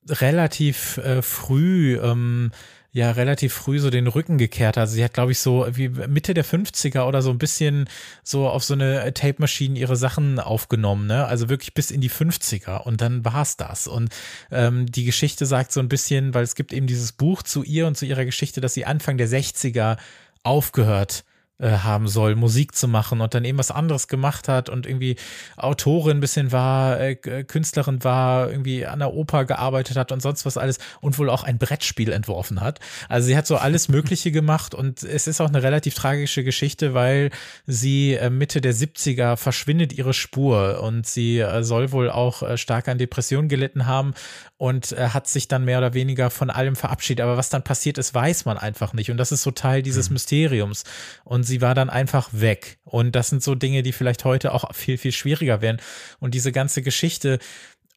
relativ 0.09 0.97
äh, 0.99 1.20
früh 1.20 1.99
ähm, 1.99 2.51
ja 2.93 3.11
relativ 3.11 3.53
früh 3.53 3.78
so 3.78 3.91
den 3.91 4.07
Rücken 4.07 4.39
gekehrt. 4.39 4.78
Also 4.78 4.95
sie 4.95 5.05
hat, 5.05 5.12
glaube 5.12 5.32
ich, 5.32 5.39
so 5.39 5.66
wie 5.70 5.89
Mitte 5.89 6.34
der 6.34 6.45
50er 6.45 7.03
oder 7.03 7.22
so 7.22 7.30
ein 7.30 7.39
bisschen 7.39 7.89
so 8.22 8.49
auf 8.49 8.64
so 8.64 8.74
eine 8.74 9.12
Tape-Maschine 9.12 9.78
ihre 9.78 9.97
Sachen 9.97 10.41
aufgenommen, 10.41 11.07
ne? 11.07 11.26
Also 11.26 11.49
wirklich 11.49 11.74
bis 11.74 11.91
in 11.91 12.01
die 12.01 12.11
50er 12.11 12.82
und 12.82 13.01
dann 13.01 13.24
war's 13.24 13.57
das. 13.57 13.86
Und 13.86 14.14
ähm, 14.51 14.91
die 14.91 15.05
Geschichte 15.05 15.45
sagt 15.47 15.72
so 15.72 15.80
ein 15.80 15.89
bisschen, 15.89 16.34
weil 16.34 16.45
es 16.45 16.55
gibt 16.55 16.72
eben 16.72 16.86
dieses 16.86 17.12
Buch 17.12 17.43
zu 17.43 17.62
ihr 17.62 17.86
und 17.86 17.97
zu 17.97 18.07
ihrer 18.07 18.24
Geschichte, 18.24 18.61
dass 18.61 18.74
sie 18.74 18.86
Anfang 18.86 19.18
der 19.18 19.28
60er 19.28 19.99
aufgehört 20.43 21.24
haben 21.66 22.09
soll, 22.09 22.36
Musik 22.36 22.74
zu 22.74 22.86
machen 22.86 23.20
und 23.20 23.34
dann 23.34 23.44
eben 23.44 23.59
was 23.59 23.70
anderes 23.70 24.06
gemacht 24.06 24.48
hat 24.48 24.68
und 24.68 24.86
irgendwie 24.86 25.16
Autorin 25.56 26.18
ein 26.18 26.20
bisschen 26.20 26.52
war, 26.52 27.00
äh, 27.00 27.16
Künstlerin 27.16 28.04
war, 28.04 28.50
irgendwie 28.50 28.86
an 28.86 29.00
der 29.00 29.12
Oper 29.12 29.44
gearbeitet 29.44 29.96
hat 29.96 30.12
und 30.12 30.22
sonst 30.22 30.46
was 30.46 30.56
alles 30.56 30.78
und 31.00 31.18
wohl 31.18 31.30
auch 31.30 31.42
ein 31.42 31.59
Brettspiel 31.59 32.12
entworfen 32.12 32.61
hat. 32.61 32.78
Also 33.09 33.26
sie 33.26 33.36
hat 33.36 33.46
so 33.46 33.56
alles 33.56 33.88
Mögliche 33.88 34.30
gemacht 34.30 34.74
und 34.74 35.02
es 35.02 35.26
ist 35.26 35.40
auch 35.40 35.48
eine 35.48 35.62
relativ 35.62 35.94
tragische 35.94 36.44
Geschichte, 36.44 36.94
weil 36.94 37.30
sie 37.66 38.14
äh, 38.14 38.30
Mitte 38.30 38.61
der 38.61 38.74
70er 38.74 39.36
verschwindet 39.36 39.92
ihre 39.92 40.14
Spur 40.14 40.80
und 40.82 41.06
sie 41.06 41.40
äh, 41.40 41.62
soll 41.64 41.92
wohl 41.92 42.11
auch 42.11 42.42
äh, 42.42 42.56
stark 42.56 42.88
an 42.88 42.98
Depressionen 42.98 43.48
gelitten 43.48 43.86
haben 43.86 44.14
und 44.59 44.92
äh, 44.92 45.09
hat 45.11 45.28
sich 45.28 45.48
dann 45.48 45.64
mehr 45.64 45.78
oder 45.78 45.94
weniger 45.94 46.30
von 46.30 46.50
allem 46.50 46.76
verabschiedet. 46.76 47.22
Aber 47.22 47.36
was 47.36 47.48
dann 47.48 47.62
passiert 47.62 47.96
ist, 47.96 48.12
weiß 48.12 48.44
man 48.44 48.59
einfach 48.59 48.92
nicht. 48.92 49.11
Und 49.11 49.16
das 49.16 49.32
ist 49.32 49.42
so 49.42 49.52
Teil 49.52 49.82
dieses 49.82 50.11
mhm. 50.11 50.14
Mysteriums. 50.14 50.84
Und 51.24 51.44
sie 51.49 51.61
war 51.61 51.74
dann 51.74 51.90
einfach 51.90 52.28
weg. 52.32 52.78
Und 52.84 53.16
das 53.16 53.30
sind 53.30 53.42
so 53.42 53.55
Dinge, 53.57 53.82
die 53.82 53.92
vielleicht 53.92 54.24
heute 54.24 54.53
auch 54.53 54.72
viel, 54.74 54.99
viel 54.99 55.12
schwieriger 55.12 55.61
wären. 55.61 55.80
Und 56.20 56.34
diese 56.34 56.53
ganze 56.53 56.82
Geschichte, 56.82 57.38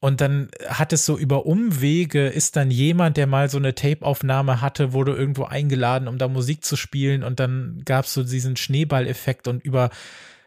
und 0.02 0.20
dann 0.20 0.49
hat 0.68 0.93
es 0.93 1.06
so 1.06 1.16
über 1.16 1.45
Umwege, 1.45 2.28
ist 2.28 2.56
dann 2.56 2.72
jemand, 2.72 3.18
der 3.18 3.28
mal 3.28 3.49
so 3.49 3.60
eine 3.60 3.76
Tape-Aufnahme 3.76 4.60
hatte, 4.60 4.93
wurde 4.93 5.14
irgendwo 5.14 5.43
eingeladen, 5.43 6.08
um 6.08 6.18
da 6.18 6.28
Musik 6.28 6.66
zu 6.66 6.76
spielen. 6.76 7.24
Und 7.24 7.39
dann 7.39 7.84
gab 7.86 8.06
es 8.06 8.14
so 8.16 8.24
diesen 8.24 8.58
Schneeballeffekt 8.58 9.47
und 9.47 9.64
über 9.64 9.91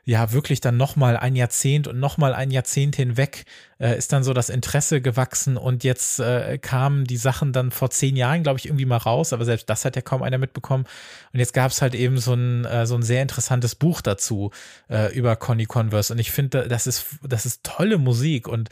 ja 0.05 0.33
wirklich 0.33 0.61
dann 0.61 0.77
nochmal 0.77 1.17
ein 1.17 1.35
Jahrzehnt 1.35 1.89
und 1.89 1.99
nochmal 1.99 2.35
ein 2.35 2.51
Jahrzehnt 2.51 2.97
hinweg 2.97 3.45
äh, 3.81 3.97
ist 3.97 4.13
dann 4.13 4.23
so 4.23 4.33
das 4.33 4.51
Interesse 4.51 5.01
gewachsen. 5.01 5.57
Und 5.57 5.83
jetzt 5.83 6.21
äh, 6.21 6.59
kamen 6.59 7.05
die 7.05 7.17
Sachen 7.17 7.53
dann 7.53 7.71
vor 7.71 7.91
zehn 7.91 8.17
Jahren, 8.17 8.43
glaube 8.43 8.59
ich, 8.59 8.67
irgendwie 8.67 8.85
mal 8.85 8.99
raus, 8.99 9.33
aber 9.33 9.45
selbst 9.45 9.69
das 9.71 9.85
hat 9.85 9.97
ja 9.97 10.03
kaum 10.03 10.23
einer 10.23 10.39
mitbekommen. 10.39 10.85
Und 11.33 11.41
jetzt 11.41 11.55
gab 11.55 11.71
es 11.71 11.81
halt 11.81 11.95
eben 11.95 12.19
so 12.19 12.35
ein, 12.35 12.65
äh, 12.65 12.87
so 12.87 12.95
ein 12.95 13.03
sehr 13.03 13.23
interessantes 13.23 13.75
Buch 13.75 14.01
dazu 14.03 14.51
äh, 14.91 15.15
über 15.15 15.37
Connie 15.37 15.67
Converse. 15.67 16.13
Und 16.13 16.19
ich 16.19 16.31
finde, 16.31 16.69
das 16.69 16.87
ist, 16.87 17.07
das 17.23 17.47
ist 17.47 17.65
tolle 17.65 17.99
Musik. 17.99 18.47
Und 18.47 18.69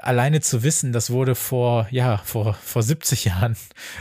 alleine 0.00 0.40
zu 0.40 0.62
wissen, 0.62 0.92
das 0.92 1.10
wurde 1.10 1.34
vor, 1.34 1.86
ja, 1.90 2.18
vor, 2.18 2.54
vor 2.54 2.82
70 2.82 3.24
Jahren 3.26 3.56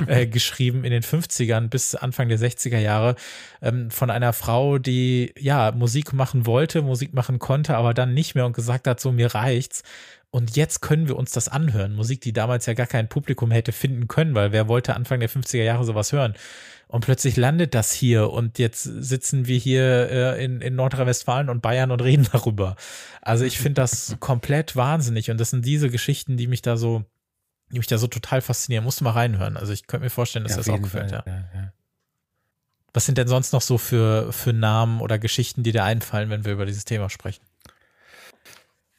äh, 0.07 0.25
geschrieben, 0.25 0.83
in 0.83 0.91
den 0.91 1.03
50ern 1.03 1.67
bis 1.69 1.95
Anfang 1.95 2.29
der 2.29 2.39
60er 2.39 2.79
Jahre, 2.79 3.15
ähm, 3.61 3.91
von 3.91 4.09
einer 4.09 4.33
Frau, 4.33 4.77
die, 4.77 5.33
ja, 5.37 5.71
Musik 5.71 6.13
machen 6.13 6.45
wollte, 6.45 6.81
Musik 6.81 7.13
machen 7.13 7.39
konnte, 7.39 7.75
aber 7.75 7.93
dann 7.93 8.13
nicht 8.13 8.35
mehr 8.35 8.45
und 8.45 8.53
gesagt 8.53 8.87
hat, 8.87 8.99
so, 8.99 9.11
mir 9.11 9.33
reicht's. 9.33 9.83
Und 10.31 10.55
jetzt 10.55 10.81
können 10.81 11.07
wir 11.07 11.15
uns 11.15 11.31
das 11.31 11.47
anhören. 11.47 11.93
Musik, 11.93 12.21
die 12.21 12.33
damals 12.33 12.65
ja 12.65 12.73
gar 12.73 12.87
kein 12.87 13.07
Publikum 13.07 13.51
hätte 13.51 13.71
finden 13.71 14.07
können, 14.07 14.33
weil 14.33 14.51
wer 14.51 14.67
wollte 14.67 14.95
Anfang 14.95 15.19
der 15.19 15.29
50er 15.29 15.61
Jahre 15.61 15.83
sowas 15.83 16.11
hören? 16.11 16.33
Und 16.93 17.03
plötzlich 17.03 17.37
landet 17.37 17.73
das 17.73 17.91
hier 17.91 18.29
und 18.29 18.59
jetzt 18.59 18.83
sitzen 18.83 19.47
wir 19.47 19.57
hier 19.57 20.11
äh, 20.11 20.45
in, 20.45 20.61
in 20.61 20.75
Nordrhein-Westfalen 20.75 21.49
und 21.49 21.59
Bayern 21.59 21.89
und 21.89 22.03
reden 22.03 22.27
darüber. 22.31 22.75
Also 23.19 23.45
ich 23.45 23.57
finde 23.57 23.81
das 23.81 24.17
komplett 24.19 24.75
wahnsinnig 24.75 25.31
und 25.31 25.39
das 25.39 25.49
sind 25.49 25.65
diese 25.65 25.89
Geschichten, 25.89 26.37
die 26.37 26.45
mich 26.45 26.61
da 26.61 26.77
so, 26.77 27.03
die 27.71 27.79
mich 27.79 27.87
da 27.87 27.97
so 27.97 28.05
total 28.05 28.41
faszinieren. 28.41 28.83
Musst 28.83 28.99
du 28.99 29.05
mal 29.05 29.09
reinhören. 29.09 29.57
Also 29.57 29.73
ich 29.73 29.87
könnte 29.87 30.03
mir 30.03 30.11
vorstellen, 30.11 30.43
dass 30.43 30.51
ja, 30.51 30.57
das 30.57 30.69
auch 30.69 30.79
gefällt, 30.83 31.09
ja. 31.09 31.23
Ja, 31.25 31.33
ja. 31.55 31.73
Was 32.93 33.07
sind 33.07 33.17
denn 33.17 33.27
sonst 33.27 33.53
noch 33.53 33.63
so 33.63 33.79
für, 33.79 34.31
für 34.31 34.53
Namen 34.53 35.01
oder 35.01 35.17
Geschichten, 35.17 35.63
die 35.63 35.71
dir 35.71 35.85
einfallen, 35.85 36.29
wenn 36.29 36.45
wir 36.45 36.51
über 36.51 36.67
dieses 36.67 36.85
Thema 36.85 37.09
sprechen? 37.09 37.43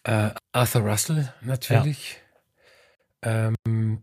Uh, 0.05 0.31
Arthur 0.51 0.83
Russell 0.83 1.33
natürlich. 1.43 2.17
Ähm, 3.23 4.03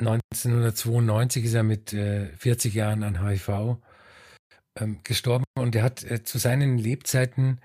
1992 0.00 1.44
ist 1.44 1.54
er 1.54 1.62
mit 1.62 1.92
äh, 1.92 2.26
40 2.36 2.74
Jahren 2.74 3.02
an 3.02 3.24
HIV 3.26 3.76
ähm, 4.76 5.00
gestorben 5.04 5.44
und 5.58 5.74
er 5.76 5.82
hat 5.82 6.02
äh, 6.04 6.22
zu 6.24 6.38
seinen 6.38 6.78
Lebzeiten 6.78 7.60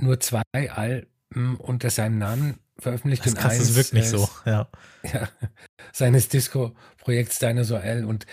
nur 0.00 0.20
zwei 0.20 0.42
Alben 0.54 1.56
unter 1.56 1.90
seinem 1.90 2.18
Namen 2.18 2.58
veröffentlicht. 2.78 3.24
Das, 3.26 3.34
krass, 3.34 3.58
das 3.58 3.76
wirkt 3.76 3.92
nicht 3.92 4.08
so, 4.08 4.28
ja. 4.44 4.68
ja 5.02 5.28
seines 5.92 6.28
Disco-Projekts 6.28 7.38
Dinosaur 7.38 7.82
L 7.82 8.04
und 8.04 8.26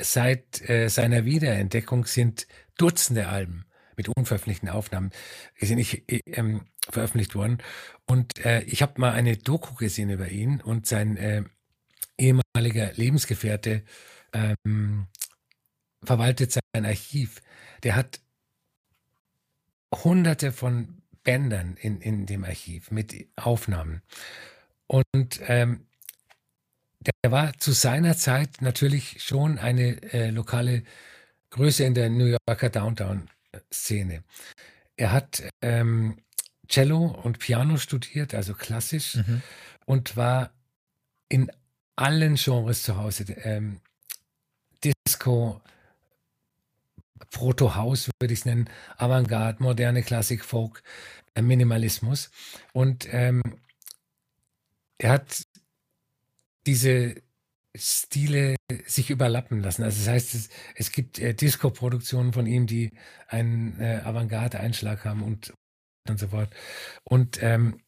seit 0.00 0.68
äh, 0.68 0.88
seiner 0.88 1.24
Wiederentdeckung 1.24 2.06
sind 2.06 2.46
Dutzende 2.76 3.28
Alben 3.28 3.64
mit 3.96 4.08
unveröffentlichten 4.08 4.68
Aufnahmen 4.68 5.10
sind 5.60 5.76
nicht 5.76 6.10
äh, 6.10 6.20
ähm, 6.26 6.62
veröffentlicht 6.88 7.34
worden. 7.34 7.58
Und 8.06 8.44
äh, 8.44 8.62
ich 8.62 8.80
habe 8.80 9.00
mal 9.00 9.12
eine 9.12 9.36
Doku 9.36 9.74
gesehen 9.74 10.10
über 10.10 10.28
ihn 10.28 10.60
und 10.60 10.86
sein 10.86 11.16
äh, 11.16 11.42
ehemaliger 12.18 12.92
Lebensgefährte 12.94 13.84
ähm, 14.32 15.06
verwaltet 16.02 16.52
sein 16.52 16.84
Archiv. 16.84 17.40
Der 17.82 17.96
hat 17.96 18.20
hunderte 19.94 20.52
von 20.52 21.02
Bändern 21.22 21.76
in, 21.76 22.00
in 22.00 22.26
dem 22.26 22.44
Archiv 22.44 22.90
mit 22.90 23.28
Aufnahmen. 23.36 24.02
Und 24.86 25.40
ähm, 25.46 25.86
der 27.00 27.30
war 27.30 27.56
zu 27.58 27.72
seiner 27.72 28.16
Zeit 28.16 28.60
natürlich 28.60 29.22
schon 29.22 29.58
eine 29.58 30.02
äh, 30.12 30.30
lokale 30.30 30.82
Größe 31.50 31.84
in 31.84 31.94
der 31.94 32.10
New 32.10 32.36
Yorker 32.46 32.70
Downtown-Szene. 32.70 34.24
Er 34.96 35.12
hat 35.12 35.42
ähm, 35.62 36.18
Cello 36.68 37.06
und 37.06 37.38
Piano 37.38 37.76
studiert, 37.76 38.34
also 38.34 38.54
klassisch, 38.54 39.16
mhm. 39.16 39.42
und 39.86 40.16
war 40.16 40.50
in 41.28 41.50
allen 41.98 42.36
Genres 42.36 42.82
zu 42.82 42.96
Hause. 42.96 43.24
Ähm, 43.42 43.80
Disco, 44.84 45.60
Proto-House 47.30 48.10
würde 48.20 48.32
ich 48.32 48.40
es 48.40 48.46
nennen, 48.46 48.70
Avantgarde, 48.96 49.62
moderne 49.62 50.02
Klassik, 50.02 50.44
Folk, 50.44 50.82
äh, 51.34 51.42
Minimalismus. 51.42 52.30
Und 52.72 53.12
ähm, 53.12 53.42
er 54.98 55.10
hat 55.10 55.42
diese 56.66 57.16
Stile 57.76 58.56
sich 58.86 59.10
überlappen 59.10 59.60
lassen. 59.60 59.82
Also 59.82 59.98
das 59.98 60.08
heißt, 60.08 60.34
es, 60.34 60.48
es 60.74 60.92
gibt 60.92 61.18
äh, 61.18 61.34
Disco-Produktionen 61.34 62.32
von 62.32 62.46
ihm, 62.46 62.66
die 62.66 62.92
einen 63.26 63.78
äh, 63.80 64.00
Avantgarde-Einschlag 64.04 65.04
haben 65.04 65.22
und, 65.22 65.52
und 66.08 66.18
so 66.18 66.28
fort. 66.28 66.54
Und 67.04 67.42
ähm, 67.42 67.80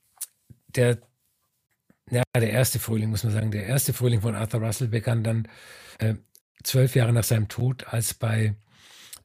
der 0.68 1.00
ja, 2.11 2.22
der 2.34 2.50
erste 2.50 2.78
Frühling, 2.78 3.11
muss 3.11 3.24
man 3.24 3.32
sagen, 3.32 3.50
der 3.50 3.66
erste 3.66 3.92
Frühling 3.92 4.20
von 4.20 4.34
Arthur 4.34 4.61
Russell 4.61 4.88
begann 4.88 5.24
dann 5.24 5.48
äh, 5.98 6.14
zwölf 6.62 6.94
Jahre 6.94 7.12
nach 7.12 7.24
seinem 7.24 7.48
Tod, 7.48 7.86
als 7.88 8.14
bei 8.14 8.54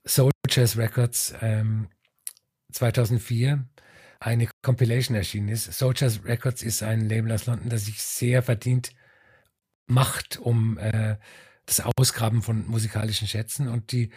Soldiers 0.03 0.77
Records 0.77 1.33
ähm, 1.41 1.87
2004 2.71 3.65
eine 4.19 4.49
Compilation 4.61 5.15
erschienen 5.15 5.49
ist. 5.49 5.71
Soldiers 5.73 6.23
Records 6.23 6.63
ist 6.63 6.83
ein 6.83 7.07
Label 7.07 7.31
aus 7.31 7.45
London, 7.45 7.69
das 7.69 7.85
sich 7.85 8.01
sehr 8.01 8.43
verdient 8.43 8.91
macht 9.87 10.37
um 10.37 10.77
äh, 10.77 11.17
das 11.65 11.81
Ausgraben 11.81 12.41
von 12.41 12.67
musikalischen 12.67 13.27
Schätzen. 13.27 13.67
Und 13.67 13.91
die 13.91 14.11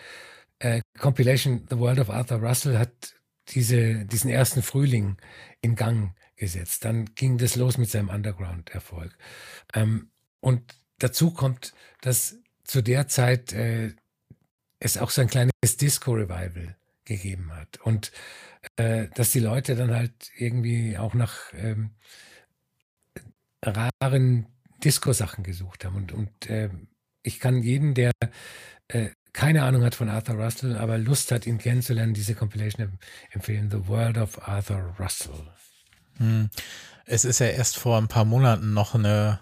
äh, 0.59 0.81
Compilation 0.99 1.67
The 1.69 1.79
World 1.79 1.99
of 1.99 2.11
Arthur 2.11 2.39
Russell 2.39 2.79
hat 2.79 3.15
diese, 3.49 4.05
diesen 4.05 4.31
ersten 4.31 4.63
Frühling 4.63 5.17
in 5.61 5.75
Gang 5.75 6.15
gesetzt. 6.39 6.85
Dann 6.85 7.15
ging 7.15 7.39
das 7.39 7.57
los 7.57 7.79
mit 7.79 7.91
seinem 7.91 8.09
Underground-Erfolg. 8.09 9.17
Ähm, 9.75 10.11
und 10.41 10.77
dazu 10.99 11.33
kommt, 11.33 11.75
dass 12.01 12.37
zu 12.65 12.83
der 12.83 13.09
Zeit 13.09 13.53
äh, 13.53 13.93
es 14.81 14.99
auch 14.99 15.11
so 15.11 15.21
ein 15.21 15.29
kleines 15.29 15.53
Disco-Revival 15.63 16.77
gegeben 17.05 17.53
hat. 17.53 17.79
Und 17.79 18.13
äh, 18.77 19.09
dass 19.15 19.33
die 19.33 19.41
Leute 19.41 19.77
dann 19.77 19.95
halt 19.95 20.31
irgendwie 20.37 20.97
auch 20.99 21.15
nach 21.15 21.53
ähm, 21.55 21.91
raren 23.63 24.47
Disco-Sachen 24.85 25.45
gesucht 25.45 25.85
haben. 25.85 25.97
Und, 25.97 26.13
und 26.13 26.51
äh, 26.51 26.71
ich 27.23 27.41
kann 27.41 27.63
jeden, 27.63 27.95
der 27.95 28.13
äh, 28.89 29.11
keine 29.33 29.65
Ahnung 29.65 29.85
hat 29.85 29.95
von 29.95 30.09
Arthur 30.09 30.37
Russell, 30.37 30.77
aber 30.77 30.99
Lust 30.99 31.31
hat, 31.31 31.47
ihn 31.47 31.59
kennenzulernen, 31.59 32.15
diese 32.15 32.35
Compilation 32.35 32.99
empfehlen. 33.31 33.71
The 33.71 33.87
World 33.87 34.19
of 34.19 34.49
Arthur 34.49 34.95
Russell. 34.99 35.53
Hm. 36.19 36.51
Es 37.05 37.25
ist 37.25 37.39
ja 37.39 37.47
erst 37.47 37.79
vor 37.79 37.97
ein 37.97 38.09
paar 38.09 38.25
Monaten 38.25 38.75
noch 38.75 38.95
eine 38.95 39.41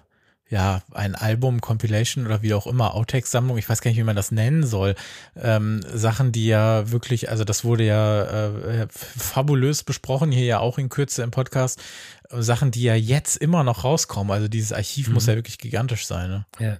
ja, 0.48 0.82
ein 0.92 1.16
Album, 1.16 1.60
Compilation 1.60 2.24
oder 2.24 2.40
wie 2.40 2.54
auch 2.54 2.68
immer, 2.68 2.94
Outtakes-Sammlung, 2.94 3.58
ich 3.58 3.68
weiß 3.68 3.80
gar 3.80 3.90
nicht, 3.90 3.98
wie 3.98 4.04
man 4.04 4.14
das 4.14 4.30
nennen 4.30 4.64
soll. 4.64 4.94
Ähm, 5.34 5.80
Sachen, 5.92 6.30
die 6.30 6.46
ja 6.46 6.90
wirklich, 6.92 7.30
also 7.30 7.42
das 7.42 7.64
wurde 7.64 7.84
ja 7.84 8.22
äh, 8.22 8.86
fabulös 8.88 9.82
besprochen, 9.82 10.30
hier 10.30 10.44
ja 10.44 10.58
auch 10.60 10.78
in 10.78 10.88
Kürze 10.88 11.24
im 11.24 11.32
Podcast. 11.32 11.82
Sachen, 12.30 12.70
die 12.70 12.82
ja 12.82 12.94
jetzt 12.94 13.36
immer 13.36 13.64
noch 13.64 13.82
rauskommen. 13.82 14.32
Also 14.32 14.46
dieses 14.46 14.72
Archiv 14.72 15.08
mhm. 15.08 15.14
muss 15.14 15.26
ja 15.26 15.34
wirklich 15.34 15.58
gigantisch 15.58 16.06
sein. 16.06 16.30
Ne? 16.30 16.46
Ja. 16.60 16.78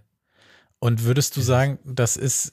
Und 0.79 1.03
würdest 1.03 1.37
du 1.37 1.41
sagen, 1.41 1.79
das 1.85 2.17
ist 2.17 2.53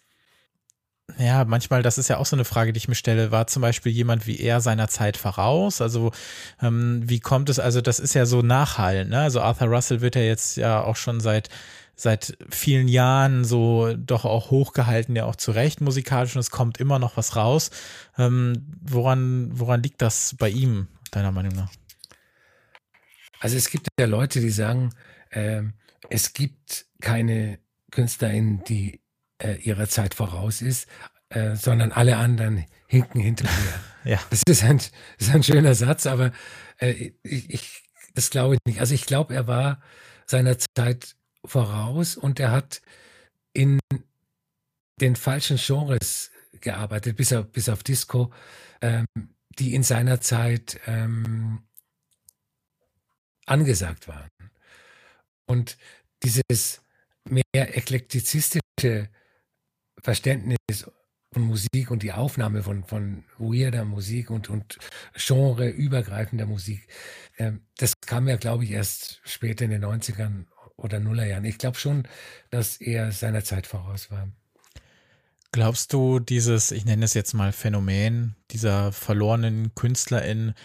ja, 1.17 1.43
manchmal, 1.45 1.83
das 1.83 1.97
ist 1.97 2.07
ja 2.07 2.17
auch 2.17 2.25
so 2.25 2.35
eine 2.35 2.45
Frage, 2.45 2.71
die 2.71 2.77
ich 2.77 2.87
mir 2.87 2.95
stelle, 2.95 3.31
war 3.31 3.47
zum 3.47 3.61
Beispiel 3.61 3.91
jemand 3.91 4.25
wie 4.25 4.39
er 4.39 4.61
seiner 4.61 4.87
Zeit 4.87 5.17
voraus? 5.17 5.81
Also 5.81 6.11
ähm, 6.61 7.01
wie 7.05 7.19
kommt 7.19 7.49
es, 7.49 7.59
also 7.59 7.81
das 7.81 7.99
ist 7.99 8.13
ja 8.13 8.25
so 8.25 8.41
nachhallend, 8.41 9.09
ne? 9.09 9.19
Also 9.19 9.41
Arthur 9.41 9.67
Russell 9.67 10.01
wird 10.01 10.15
ja 10.15 10.21
jetzt 10.21 10.55
ja 10.57 10.81
auch 10.81 10.95
schon 10.95 11.19
seit 11.19 11.49
seit 11.95 12.37
vielen 12.49 12.87
Jahren 12.87 13.45
so 13.45 13.93
doch 13.95 14.25
auch 14.25 14.49
hochgehalten, 14.49 15.15
ja 15.15 15.25
auch 15.25 15.35
zu 15.35 15.51
Recht 15.51 15.81
musikalisch 15.81 16.35
und 16.35 16.39
es 16.39 16.49
kommt 16.49 16.79
immer 16.79 16.99
noch 16.99 17.17
was 17.17 17.35
raus. 17.35 17.69
Ähm, 18.17 18.65
woran, 18.81 19.49
woran 19.53 19.83
liegt 19.83 20.01
das 20.01 20.35
bei 20.39 20.49
ihm, 20.49 20.87
deiner 21.11 21.31
Meinung 21.31 21.53
nach? 21.53 21.71
Also 23.39 23.57
es 23.57 23.69
gibt 23.69 23.87
ja 23.99 24.07
Leute, 24.07 24.39
die 24.39 24.49
sagen, 24.49 24.91
äh, 25.29 25.63
es 26.09 26.33
gibt 26.33 26.87
keine 26.99 27.59
KünstlerInnen, 27.91 28.63
die 28.63 29.02
äh, 29.43 29.55
ihrer 29.55 29.87
Zeit 29.87 30.13
voraus 30.15 30.61
ist, 30.61 30.87
äh, 31.29 31.55
sondern 31.55 31.91
alle 31.91 32.17
anderen 32.17 32.65
hinken 32.87 33.21
hinterher. 33.21 33.79
ja. 34.03 34.19
Das 34.29 34.43
ist 34.47 34.63
ein, 34.63 34.77
das 34.77 35.27
ist 35.27 35.35
ein 35.35 35.43
schöner 35.43 35.75
Satz, 35.75 36.05
aber 36.05 36.31
äh, 36.79 37.11
ich, 37.23 37.49
ich, 37.49 37.83
das 38.13 38.29
glaube 38.29 38.55
ich 38.55 38.59
nicht. 38.65 38.79
Also 38.79 38.93
ich 38.93 39.05
glaube, 39.05 39.35
er 39.35 39.47
war 39.47 39.81
seiner 40.25 40.57
Zeit 40.57 41.15
voraus 41.45 42.15
und 42.15 42.39
er 42.39 42.51
hat 42.51 42.81
in 43.53 43.79
den 45.01 45.15
falschen 45.15 45.57
Genres 45.57 46.31
gearbeitet, 46.61 47.17
bis 47.17 47.33
auf, 47.33 47.51
bis 47.51 47.67
auf 47.69 47.83
Disco, 47.83 48.31
ähm, 48.81 49.05
die 49.59 49.75
in 49.75 49.83
seiner 49.83 50.21
Zeit 50.21 50.79
ähm, 50.87 51.63
angesagt 53.45 54.07
waren. 54.07 54.29
Und 55.45 55.77
dieses 56.23 56.81
mehr 57.25 57.43
eklektizistische 57.53 59.09
Verständnis 60.01 60.57
von 61.33 61.43
Musik 61.43 61.89
und 61.89 62.03
die 62.03 62.13
Aufnahme 62.13 62.63
von, 62.63 62.83
von 62.83 63.23
weirder 63.37 63.85
Musik 63.85 64.29
und, 64.29 64.49
und 64.49 64.77
genreübergreifender 65.15 66.45
Musik, 66.45 66.87
äh, 67.37 67.53
das 67.77 67.93
kam 68.01 68.27
ja, 68.27 68.37
glaube 68.37 68.63
ich, 68.63 68.71
erst 68.71 69.21
später 69.23 69.65
in 69.65 69.71
den 69.71 69.83
90ern 69.83 70.45
oder 70.75 70.99
Nullerjahren. 70.99 71.45
Ich 71.45 71.57
glaube 71.57 71.77
schon, 71.77 72.07
dass 72.49 72.77
er 72.77 73.11
seiner 73.11 73.43
Zeit 73.43 73.67
voraus 73.67 74.11
war. 74.11 74.29
Glaubst 75.51 75.93
du, 75.93 76.19
dieses, 76.19 76.71
ich 76.71 76.85
nenne 76.85 77.05
es 77.05 77.13
jetzt 77.13 77.33
mal 77.33 77.51
Phänomen 77.51 78.35
dieser 78.51 78.91
verlorenen 78.91 79.75
Künstlerin, 79.75 80.55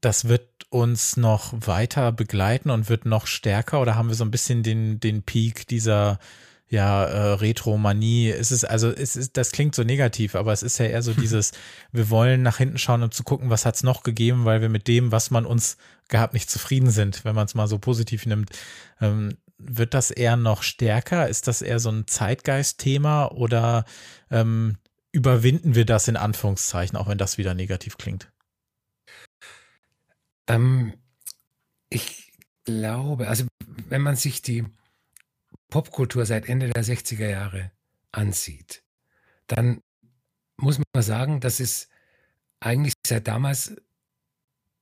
das 0.00 0.28
wird 0.28 0.48
uns 0.70 1.18
noch 1.18 1.52
weiter 1.54 2.10
begleiten 2.10 2.70
und 2.70 2.88
wird 2.88 3.04
noch 3.04 3.26
stärker 3.26 3.80
oder 3.82 3.94
haben 3.94 4.08
wir 4.08 4.14
so 4.14 4.24
ein 4.24 4.30
bisschen 4.30 4.62
den, 4.62 4.98
den 4.98 5.22
Peak 5.22 5.66
dieser 5.66 6.18
ja, 6.72 7.04
äh, 7.04 7.32
Retromanie. 7.34 8.30
Es 8.30 8.50
ist, 8.50 8.64
also, 8.64 8.90
es 8.90 9.14
ist, 9.14 9.36
das 9.36 9.52
klingt 9.52 9.74
so 9.74 9.82
negativ, 9.84 10.34
aber 10.34 10.54
es 10.54 10.62
ist 10.62 10.78
ja 10.78 10.86
eher 10.86 11.02
so 11.02 11.12
dieses, 11.20 11.52
wir 11.92 12.08
wollen 12.08 12.40
nach 12.40 12.56
hinten 12.56 12.78
schauen 12.78 13.02
und 13.02 13.12
zu 13.12 13.24
gucken, 13.24 13.50
was 13.50 13.66
hat's 13.66 13.82
noch 13.82 14.02
gegeben, 14.02 14.46
weil 14.46 14.62
wir 14.62 14.70
mit 14.70 14.88
dem, 14.88 15.12
was 15.12 15.30
man 15.30 15.44
uns 15.44 15.76
gehabt, 16.08 16.32
nicht 16.32 16.48
zufrieden 16.48 16.88
sind, 16.88 17.26
wenn 17.26 17.34
man 17.34 17.44
es 17.44 17.54
mal 17.54 17.68
so 17.68 17.78
positiv 17.78 18.24
nimmt. 18.24 18.48
Ähm, 19.02 19.36
wird 19.58 19.92
das 19.92 20.10
eher 20.10 20.36
noch 20.36 20.62
stärker? 20.62 21.28
Ist 21.28 21.46
das 21.46 21.60
eher 21.60 21.78
so 21.78 21.90
ein 21.90 22.06
Zeitgeist-Thema 22.06 23.26
oder 23.32 23.84
ähm, 24.30 24.78
überwinden 25.12 25.74
wir 25.74 25.84
das 25.84 26.08
in 26.08 26.16
Anführungszeichen, 26.16 26.96
auch 26.96 27.06
wenn 27.06 27.18
das 27.18 27.36
wieder 27.36 27.52
negativ 27.52 27.98
klingt? 27.98 28.32
Ähm, 30.46 30.94
ich 31.90 32.32
glaube, 32.64 33.28
also 33.28 33.44
wenn 33.90 34.00
man 34.00 34.16
sich 34.16 34.40
die 34.40 34.64
Popkultur 35.72 36.26
seit 36.26 36.50
Ende 36.50 36.68
der 36.68 36.84
60er 36.84 37.28
Jahre 37.28 37.72
ansieht, 38.12 38.84
dann 39.46 39.80
muss 40.58 40.78
man 40.78 41.02
sagen, 41.02 41.40
dass 41.40 41.60
es 41.60 41.88
eigentlich 42.60 42.92
seit 43.06 43.26
damals 43.26 43.74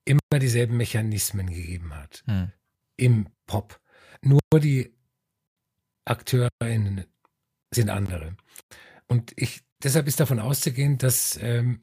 immer 0.05 0.41
dieselben 0.41 0.77
Mechanismen 0.77 1.49
gegeben 1.49 1.95
hat 1.95 2.25
hm. 2.27 2.51
im 2.97 3.29
Pop. 3.47 3.81
Nur 4.21 4.41
die 4.61 4.93
AkteurInnen 6.07 7.05
sind 7.73 7.89
andere. 7.89 8.37
Und 9.07 9.33
ich, 9.37 9.63
deshalb 9.85 10.09
ist 10.09 10.19
davon 10.19 10.41
auszugehen, 10.41 10.99
dass 10.99 11.39
ähm, 11.41 11.83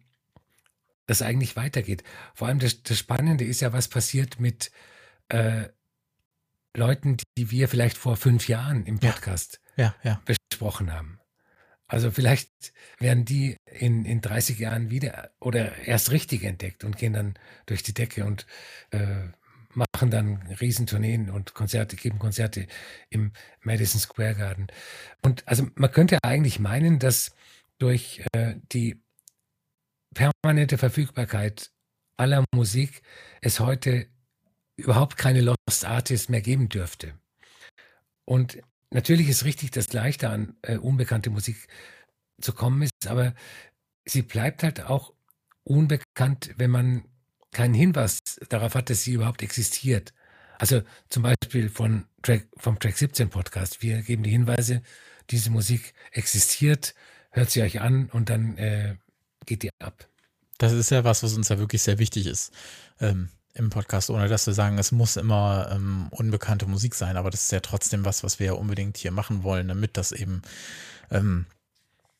das 1.05 1.21
eigentlich 1.21 1.55
weitergeht. 1.55 2.03
Vor 2.33 2.49
allem 2.49 2.59
das, 2.59 2.83
das 2.83 2.99
Spannende 2.99 3.45
ist 3.45 3.61
ja, 3.61 3.71
was 3.71 3.87
passiert 3.87 4.41
mit 4.41 4.69
äh, 5.29 5.69
Leuten, 6.75 7.17
die 7.37 7.51
wir 7.51 7.67
vielleicht 7.67 7.97
vor 7.97 8.17
fünf 8.17 8.47
Jahren 8.47 8.85
im 8.85 8.99
Podcast 8.99 9.59
ja, 9.75 9.95
ja, 10.03 10.11
ja. 10.11 10.21
besprochen 10.25 10.93
haben. 10.93 11.19
Also 11.87 12.11
vielleicht 12.11 12.73
werden 12.99 13.23
die 13.23 13.57
in, 13.65 14.03
in 14.03 14.19
30 14.19 14.59
Jahren 14.59 14.89
wieder 14.89 15.31
oder 15.39 15.77
erst 15.87 16.11
richtig 16.11 16.43
entdeckt 16.43 16.83
und 16.83 16.97
gehen 16.97 17.13
dann 17.13 17.35
durch 17.65 17.81
die 17.81 17.93
Decke 17.93 18.25
und 18.25 18.45
äh, 18.91 19.29
machen 19.73 20.11
dann 20.11 20.41
Riesentourneen 20.59 21.29
und 21.29 21.53
Konzerte, 21.53 21.95
geben 21.95 22.19
Konzerte 22.19 22.67
im 23.09 23.31
Madison 23.61 24.01
Square 24.01 24.35
Garden. 24.35 24.67
Und 25.21 25.47
also 25.47 25.67
man 25.75 25.91
könnte 25.91 26.17
eigentlich 26.23 26.59
meinen, 26.59 26.99
dass 26.99 27.31
durch 27.77 28.23
äh, 28.33 28.55
die 28.71 29.01
permanente 30.13 30.77
Verfügbarkeit 30.77 31.71
aller 32.17 32.43
Musik 32.53 33.01
es 33.41 33.59
heute 33.59 34.07
überhaupt 34.77 35.17
keine 35.17 35.41
Lost 35.41 35.85
Artists 35.85 36.29
mehr 36.29 36.41
geben 36.41 36.69
dürfte. 36.69 37.13
Und 38.25 38.59
natürlich 38.91 39.27
ist 39.29 39.45
richtig, 39.45 39.71
dass 39.71 39.91
leichter 39.93 40.29
an 40.29 40.55
äh, 40.61 40.77
unbekannte 40.77 41.29
Musik 41.29 41.67
zu 42.39 42.53
kommen 42.53 42.83
ist, 42.83 43.07
aber 43.07 43.33
sie 44.05 44.21
bleibt 44.21 44.63
halt 44.63 44.81
auch 44.81 45.13
unbekannt, 45.63 46.53
wenn 46.57 46.71
man 46.71 47.05
keinen 47.51 47.73
Hinweis 47.73 48.19
darauf 48.49 48.75
hat, 48.75 48.89
dass 48.89 49.03
sie 49.03 49.13
überhaupt 49.13 49.41
existiert. 49.41 50.13
Also 50.59 50.81
zum 51.09 51.23
Beispiel 51.23 51.69
von 51.69 52.05
Track, 52.21 52.47
vom 52.57 52.79
Track 52.79 52.97
17 52.97 53.29
Podcast. 53.29 53.81
Wir 53.81 54.01
geben 54.01 54.23
die 54.23 54.31
Hinweise, 54.31 54.81
diese 55.29 55.49
Musik 55.49 55.93
existiert, 56.11 56.93
hört 57.31 57.49
sie 57.49 57.61
euch 57.61 57.81
an 57.81 58.09
und 58.09 58.29
dann 58.29 58.57
äh, 58.57 58.95
geht 59.45 59.63
die 59.63 59.69
ab. 59.79 60.07
Das 60.57 60.73
ist 60.73 60.89
ja 60.89 61.03
was, 61.03 61.21
was 61.21 61.35
uns 61.35 61.49
ja 61.49 61.59
wirklich 61.59 61.83
sehr 61.83 61.99
wichtig 61.99 62.25
ist. 62.25 62.51
Ähm, 62.99 63.29
im 63.57 63.69
Podcast, 63.69 64.09
ohne 64.09 64.27
dass 64.27 64.47
wir 64.47 64.53
sagen, 64.53 64.77
es 64.77 64.91
muss 64.91 65.17
immer 65.17 65.69
ähm, 65.71 66.07
unbekannte 66.11 66.65
Musik 66.67 66.95
sein, 66.95 67.17
aber 67.17 67.29
das 67.29 67.43
ist 67.43 67.51
ja 67.51 67.59
trotzdem 67.59 68.05
was, 68.05 68.23
was 68.23 68.39
wir 68.39 68.47
ja 68.47 68.53
unbedingt 68.53 68.97
hier 68.97 69.11
machen 69.11 69.43
wollen, 69.43 69.67
damit 69.67 69.97
das 69.97 70.11
eben, 70.11 70.41
ähm, 71.11 71.45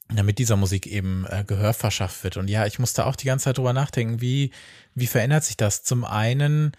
damit 0.09 0.39
dieser 0.39 0.55
Musik 0.55 0.87
eben 0.87 1.25
äh, 1.29 1.43
Gehör 1.45 1.73
verschafft 1.73 2.23
wird. 2.23 2.37
Und 2.37 2.47
ja, 2.47 2.65
ich 2.65 2.79
musste 2.79 3.05
auch 3.05 3.15
die 3.15 3.25
ganze 3.25 3.45
Zeit 3.45 3.57
drüber 3.57 3.73
nachdenken, 3.73 4.21
wie, 4.21 4.51
wie 4.95 5.07
verändert 5.07 5.43
sich 5.43 5.57
das? 5.57 5.83
Zum 5.83 6.05
einen 6.05 6.71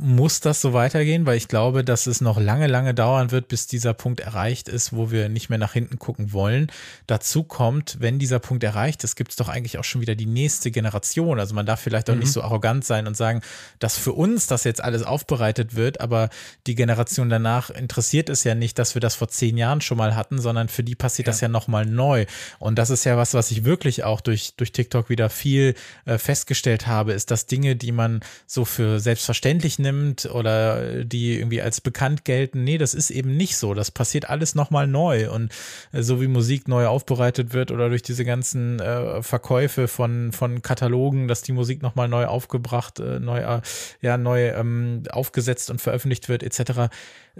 muss 0.00 0.40
das 0.40 0.60
so 0.60 0.72
weitergehen, 0.72 1.26
weil 1.26 1.36
ich 1.36 1.48
glaube, 1.48 1.84
dass 1.84 2.06
es 2.06 2.20
noch 2.20 2.40
lange, 2.40 2.66
lange 2.66 2.94
dauern 2.94 3.30
wird, 3.30 3.48
bis 3.48 3.66
dieser 3.66 3.94
Punkt 3.94 4.20
erreicht 4.20 4.68
ist, 4.68 4.94
wo 4.94 5.10
wir 5.10 5.28
nicht 5.28 5.50
mehr 5.50 5.58
nach 5.58 5.72
hinten 5.72 5.98
gucken 5.98 6.32
wollen. 6.32 6.72
Dazu 7.06 7.44
kommt, 7.44 7.98
wenn 8.00 8.18
dieser 8.18 8.38
Punkt 8.38 8.64
erreicht 8.64 9.04
ist, 9.04 9.16
gibt 9.16 9.30
es 9.30 9.36
doch 9.36 9.48
eigentlich 9.48 9.78
auch 9.78 9.84
schon 9.84 10.00
wieder 10.00 10.14
die 10.14 10.26
nächste 10.26 10.70
Generation. 10.70 11.38
Also 11.38 11.54
man 11.54 11.66
darf 11.66 11.80
vielleicht 11.80 12.08
auch 12.08 12.14
mhm. 12.14 12.20
nicht 12.20 12.32
so 12.32 12.42
arrogant 12.42 12.84
sein 12.84 13.06
und 13.06 13.16
sagen, 13.16 13.42
dass 13.78 13.98
für 13.98 14.12
uns 14.12 14.46
das 14.46 14.64
jetzt 14.64 14.82
alles 14.82 15.02
aufbereitet 15.02 15.76
wird, 15.76 16.00
aber 16.00 16.30
die 16.66 16.74
Generation 16.74 17.28
danach 17.28 17.70
interessiert 17.70 18.28
es 18.28 18.44
ja 18.44 18.54
nicht, 18.54 18.78
dass 18.78 18.94
wir 18.94 19.00
das 19.00 19.14
vor 19.14 19.28
zehn 19.28 19.58
Jahren 19.58 19.80
schon 19.80 19.98
mal 19.98 20.16
hatten, 20.16 20.40
sondern 20.40 20.68
für 20.68 20.82
die 20.82 20.94
passiert 20.94 21.28
ja. 21.28 21.32
das 21.32 21.40
ja 21.40 21.48
nochmal 21.48 21.84
neu. 21.84 22.26
Und 22.58 22.78
das 22.78 22.90
ist 22.90 23.04
ja 23.04 23.16
was, 23.16 23.34
was 23.34 23.50
ich 23.50 23.64
wirklich 23.64 24.04
auch 24.04 24.20
durch, 24.20 24.54
durch 24.56 24.72
TikTok 24.72 25.10
wieder 25.10 25.28
viel 25.28 25.74
äh, 26.06 26.16
festgestellt 26.16 26.86
habe, 26.86 27.12
ist, 27.12 27.30
dass 27.30 27.46
Dinge, 27.46 27.76
die 27.76 27.92
man 27.92 28.20
so 28.46 28.64
für 28.64 29.00
selbstverständlich 29.00 29.78
nimmt, 29.78 29.89
nimmt 29.90 30.26
oder 30.26 31.04
die 31.04 31.38
irgendwie 31.38 31.62
als 31.62 31.80
bekannt 31.80 32.24
gelten. 32.24 32.64
Nee, 32.64 32.78
das 32.78 32.94
ist 32.94 33.10
eben 33.10 33.36
nicht 33.36 33.56
so. 33.56 33.74
Das 33.74 33.90
passiert 33.90 34.28
alles 34.28 34.54
nochmal 34.54 34.86
neu. 34.86 35.30
Und 35.30 35.52
äh, 35.92 36.02
so 36.02 36.20
wie 36.20 36.28
Musik 36.28 36.68
neu 36.68 36.86
aufbereitet 36.86 37.52
wird 37.52 37.70
oder 37.70 37.88
durch 37.88 38.02
diese 38.02 38.24
ganzen 38.24 38.80
äh, 38.80 39.22
Verkäufe 39.22 39.88
von, 39.88 40.32
von 40.32 40.62
Katalogen, 40.62 41.28
dass 41.28 41.42
die 41.42 41.52
Musik 41.52 41.82
nochmal 41.82 42.08
neu 42.08 42.26
aufgebracht, 42.26 43.00
äh, 43.00 43.20
neu, 43.20 43.40
äh, 43.40 43.60
ja, 44.00 44.16
neu 44.16 44.48
ähm, 44.48 45.02
aufgesetzt 45.10 45.70
und 45.70 45.80
veröffentlicht 45.80 46.28
wird, 46.28 46.42
etc 46.42 46.90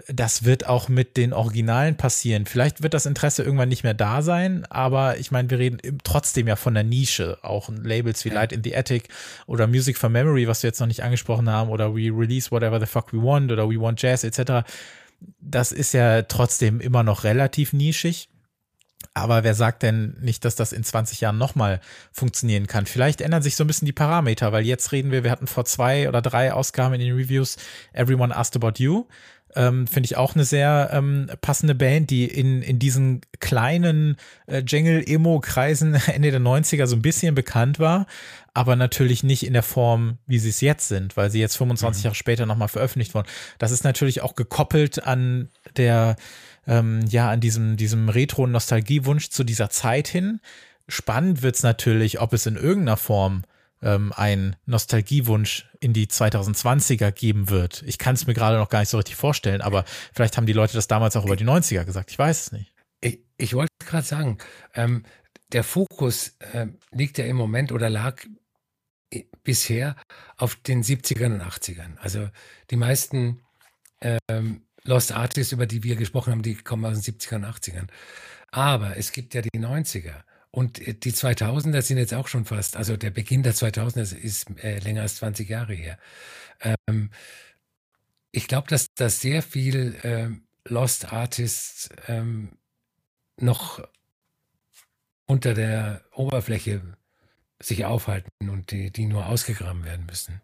das 0.07 0.43
wird 0.43 0.65
auch 0.67 0.89
mit 0.89 1.17
den 1.17 1.33
Originalen 1.33 1.95
passieren. 1.97 2.45
Vielleicht 2.45 2.81
wird 2.81 2.93
das 2.93 3.05
Interesse 3.05 3.43
irgendwann 3.43 3.69
nicht 3.69 3.83
mehr 3.83 3.93
da 3.93 4.21
sein, 4.21 4.65
aber 4.69 5.17
ich 5.17 5.31
meine, 5.31 5.49
wir 5.49 5.59
reden 5.59 5.99
trotzdem 6.03 6.47
ja 6.47 6.55
von 6.55 6.73
der 6.73 6.83
Nische. 6.83 7.37
Auch 7.41 7.69
Labels 7.69 8.25
wie. 8.25 8.29
Light 8.29 8.53
in 8.53 8.63
the 8.63 8.75
Attic 8.75 9.09
oder 9.45 9.67
Music 9.67 9.97
for 9.97 10.09
Memory, 10.09 10.47
was 10.47 10.63
wir 10.63 10.69
jetzt 10.69 10.79
noch 10.79 10.87
nicht 10.87 11.03
angesprochen 11.03 11.49
haben, 11.49 11.69
oder 11.69 11.93
We 11.93 12.09
Release 12.11 12.51
Whatever 12.51 12.79
the 12.79 12.85
Fuck 12.85 13.13
We 13.13 13.17
Want 13.17 13.51
oder 13.51 13.69
We 13.69 13.79
Want 13.79 14.01
Jazz 14.01 14.23
etc. 14.23 14.67
Das 15.39 15.71
ist 15.71 15.93
ja 15.93 16.23
trotzdem 16.23 16.79
immer 16.79 17.03
noch 17.03 17.23
relativ 17.23 17.73
nischig. 17.73 18.29
Aber 19.13 19.43
wer 19.43 19.55
sagt 19.55 19.83
denn 19.83 20.15
nicht, 20.21 20.45
dass 20.45 20.55
das 20.55 20.71
in 20.71 20.83
20 20.83 21.21
Jahren 21.21 21.37
nochmal 21.37 21.81
funktionieren 22.11 22.67
kann? 22.67 22.85
Vielleicht 22.85 23.21
ändern 23.21 23.41
sich 23.41 23.55
so 23.55 23.63
ein 23.63 23.67
bisschen 23.67 23.85
die 23.85 23.91
Parameter, 23.91 24.51
weil 24.51 24.65
jetzt 24.65 24.91
reden 24.91 25.11
wir, 25.11 25.23
wir 25.23 25.31
hatten 25.31 25.47
vor 25.47 25.65
zwei 25.65 26.07
oder 26.07 26.21
drei 26.21 26.53
Ausgaben 26.53 26.93
in 26.93 27.01
den 27.01 27.15
Reviews 27.15 27.57
Everyone 27.93 28.35
Asked 28.35 28.55
About 28.55 28.81
You. 28.81 29.05
Ähm, 29.55 29.87
Finde 29.87 30.05
ich 30.05 30.17
auch 30.17 30.35
eine 30.35 30.45
sehr 30.45 30.89
ähm, 30.93 31.29
passende 31.41 31.75
Band, 31.75 32.09
die 32.09 32.25
in, 32.25 32.61
in 32.61 32.79
diesen 32.79 33.21
kleinen 33.39 34.17
äh, 34.47 34.63
Jangle-Emo-Kreisen 34.65 35.93
Ende 36.07 36.31
der 36.31 36.39
90er 36.39 36.87
so 36.87 36.95
ein 36.95 37.01
bisschen 37.01 37.35
bekannt 37.35 37.79
war, 37.79 38.07
aber 38.53 38.75
natürlich 38.75 39.23
nicht 39.23 39.45
in 39.45 39.53
der 39.53 39.63
Form, 39.63 40.17
wie 40.27 40.39
sie 40.39 40.49
es 40.49 40.61
jetzt 40.61 40.87
sind, 40.87 41.17
weil 41.17 41.29
sie 41.29 41.39
jetzt 41.39 41.57
25 41.57 42.01
mhm. 42.01 42.05
Jahre 42.05 42.15
später 42.15 42.45
nochmal 42.45 42.67
veröffentlicht 42.67 43.13
wurden. 43.13 43.27
Das 43.57 43.71
ist 43.71 43.83
natürlich 43.83 44.21
auch 44.21 44.35
gekoppelt 44.35 45.03
an 45.05 45.49
der, 45.77 46.15
ähm, 46.67 47.01
ja, 47.09 47.29
an 47.29 47.39
diesem, 47.39 47.77
diesem 47.77 48.09
Retro-Nostalgiewunsch 48.09 49.29
zu 49.29 49.43
dieser 49.43 49.69
Zeit 49.69 50.07
hin. 50.07 50.39
Spannend 50.87 51.41
wird's 51.41 51.63
natürlich, 51.63 52.19
ob 52.19 52.33
es 52.33 52.45
in 52.45 52.55
irgendeiner 52.55 52.97
Form 52.97 53.43
ähm, 53.81 54.13
ein 54.15 54.55
Nostalgiewunsch 54.65 55.69
in 55.79 55.93
die 55.93 56.07
2020er 56.07 57.11
geben 57.11 57.49
wird. 57.49 57.83
Ich 57.85 57.97
kann 57.97 58.15
es 58.15 58.27
mir 58.27 58.33
gerade 58.33 58.57
noch 58.57 58.69
gar 58.69 58.79
nicht 58.79 58.89
so 58.89 58.97
richtig 58.97 59.15
vorstellen, 59.15 59.61
aber 59.61 59.85
vielleicht 60.13 60.37
haben 60.37 60.45
die 60.45 60.53
Leute 60.53 60.73
das 60.73 60.87
damals 60.87 61.15
auch 61.15 61.25
über 61.25 61.35
die 61.35 61.45
90er 61.45 61.83
gesagt. 61.85 62.11
Ich 62.11 62.19
weiß 62.19 62.41
es 62.41 62.51
nicht. 62.51 62.73
Ich, 63.01 63.19
ich 63.37 63.53
wollte 63.53 63.71
gerade 63.85 64.05
sagen, 64.05 64.37
ähm, 64.75 65.03
der 65.51 65.63
Fokus 65.63 66.35
äh, 66.53 66.67
liegt 66.91 67.17
ja 67.17 67.25
im 67.25 67.35
Moment 67.35 67.71
oder 67.71 67.89
lag 67.89 68.23
bisher 69.43 69.95
auf 70.37 70.55
den 70.55 70.83
70ern 70.83 71.33
und 71.33 71.41
80ern. 71.41 71.97
Also 71.97 72.29
die 72.69 72.77
meisten 72.77 73.41
ähm, 74.01 74.65
Lost 74.83 75.11
Artists, 75.11 75.51
über 75.51 75.65
die 75.65 75.83
wir 75.83 75.95
gesprochen 75.95 76.31
haben, 76.31 76.41
die 76.41 76.55
kommen 76.55 76.85
aus 76.85 77.01
den 77.01 77.15
70ern 77.15 77.35
und 77.35 77.45
80ern. 77.45 77.87
Aber 78.51 78.97
es 78.97 79.11
gibt 79.11 79.33
ja 79.33 79.41
die 79.41 79.59
90er. 79.59 80.23
Und 80.51 80.85
äh, 80.85 80.93
die 80.93 81.13
2000er 81.13 81.81
sind 81.81 81.97
jetzt 81.97 82.13
auch 82.13 82.27
schon 82.27 82.45
fast, 82.45 82.75
also 82.77 82.97
der 82.97 83.09
Beginn 83.09 83.43
der 83.43 83.53
2000er 83.53 84.15
ist 84.15 84.49
äh, 84.63 84.79
länger 84.79 85.01
als 85.01 85.15
20 85.17 85.49
Jahre 85.49 85.73
her. 85.73 85.97
Ähm, 86.87 87.09
ich 88.31 88.47
glaube, 88.47 88.67
dass 88.67 88.93
da 88.93 89.09
sehr 89.09 89.41
viel 89.41 89.97
ähm, 90.03 90.43
Lost 90.65 91.11
Artists 91.11 91.89
ähm, 92.07 92.57
noch 93.37 93.85
unter 95.25 95.53
der 95.53 96.03
Oberfläche 96.13 96.81
sich 97.59 97.85
aufhalten 97.85 98.49
und 98.49 98.71
die, 98.71 98.91
die 98.91 99.05
nur 99.05 99.27
ausgegraben 99.27 99.85
werden 99.85 100.05
müssen. 100.05 100.41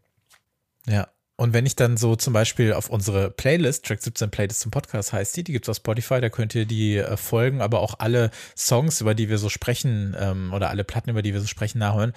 Ja, 0.86 1.10
und 1.38 1.54
wenn 1.54 1.68
ich 1.68 1.76
dann 1.76 1.98
so 1.98 2.16
zum 2.16 2.34
Beispiel 2.34 2.74
auf 2.74 2.90
unsere 2.90 3.30
Playlist, 3.30 3.86
Track 3.86 4.02
17 4.02 4.32
Playlist 4.32 4.60
zum 4.60 4.72
Podcast 4.72 5.14
heißt 5.14 5.38
die, 5.38 5.44
die 5.44 5.52
gibt's 5.52 5.70
auf 5.70 5.78
Spotify, 5.78 6.20
da 6.20 6.30
könnt 6.30 6.56
ihr 6.56 6.66
die 6.66 6.98
äh, 6.98 7.16
folgen, 7.16 7.62
aber 7.62 7.80
auch 7.80 8.00
alle 8.00 8.32
Songs, 8.58 9.02
über 9.02 9.14
die 9.14 9.30
wir 9.30 9.38
so 9.38 9.48
sprechen, 9.48 10.16
ähm, 10.20 10.52
oder 10.52 10.72
alle 10.72 10.84
Platten, 10.84 11.12
über 11.12 11.22
die 11.22 11.34
wir 11.34 11.40
so 11.40 11.46
sprechen, 11.46 11.78
nachhören. 11.78 12.14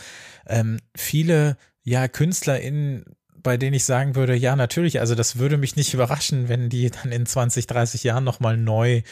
Ähm, 0.49 0.79
viele, 0.97 1.59
ja, 1.83 2.09
KünstlerInnen, 2.09 3.05
bei 3.43 3.59
denen 3.59 3.75
ich 3.75 3.85
sagen 3.85 4.15
würde, 4.15 4.35
ja, 4.35 4.57
natürlich, 4.57 5.01
also 5.01 5.15
das 5.15 5.39
würde 5.39 5.59
mich 5.59 5.77
nicht 5.77 5.93
überraschen, 5.95 6.49
wenn 6.49 6.71
die 6.71 6.91
dann 6.91 7.13
in 7.13 7.27
20, 7.27 7.67
30 7.67 8.03
Jahren 8.03 8.25
nochmal 8.25 8.57
neu 8.57 9.03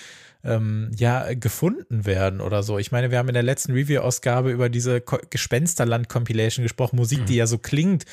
ähm, 0.45 0.91
ja 0.97 1.35
gefunden 1.35 2.07
werden 2.07 2.41
oder 2.41 2.63
so. 2.63 2.79
Ich 2.79 2.93
meine, 2.93 3.11
wir 3.11 3.19
haben 3.19 3.29
in 3.29 3.35
der 3.35 3.43
letzten 3.43 3.73
Review-Ausgabe 3.73 4.51
über 4.51 4.69
diese 4.69 5.01
Gespensterland-Compilation 5.01 6.63
gesprochen, 6.63 6.97
Musik, 6.97 7.21
mhm. 7.21 7.27
die 7.27 7.37
ja 7.37 7.47
so 7.47 7.59
klingt, 7.59 8.05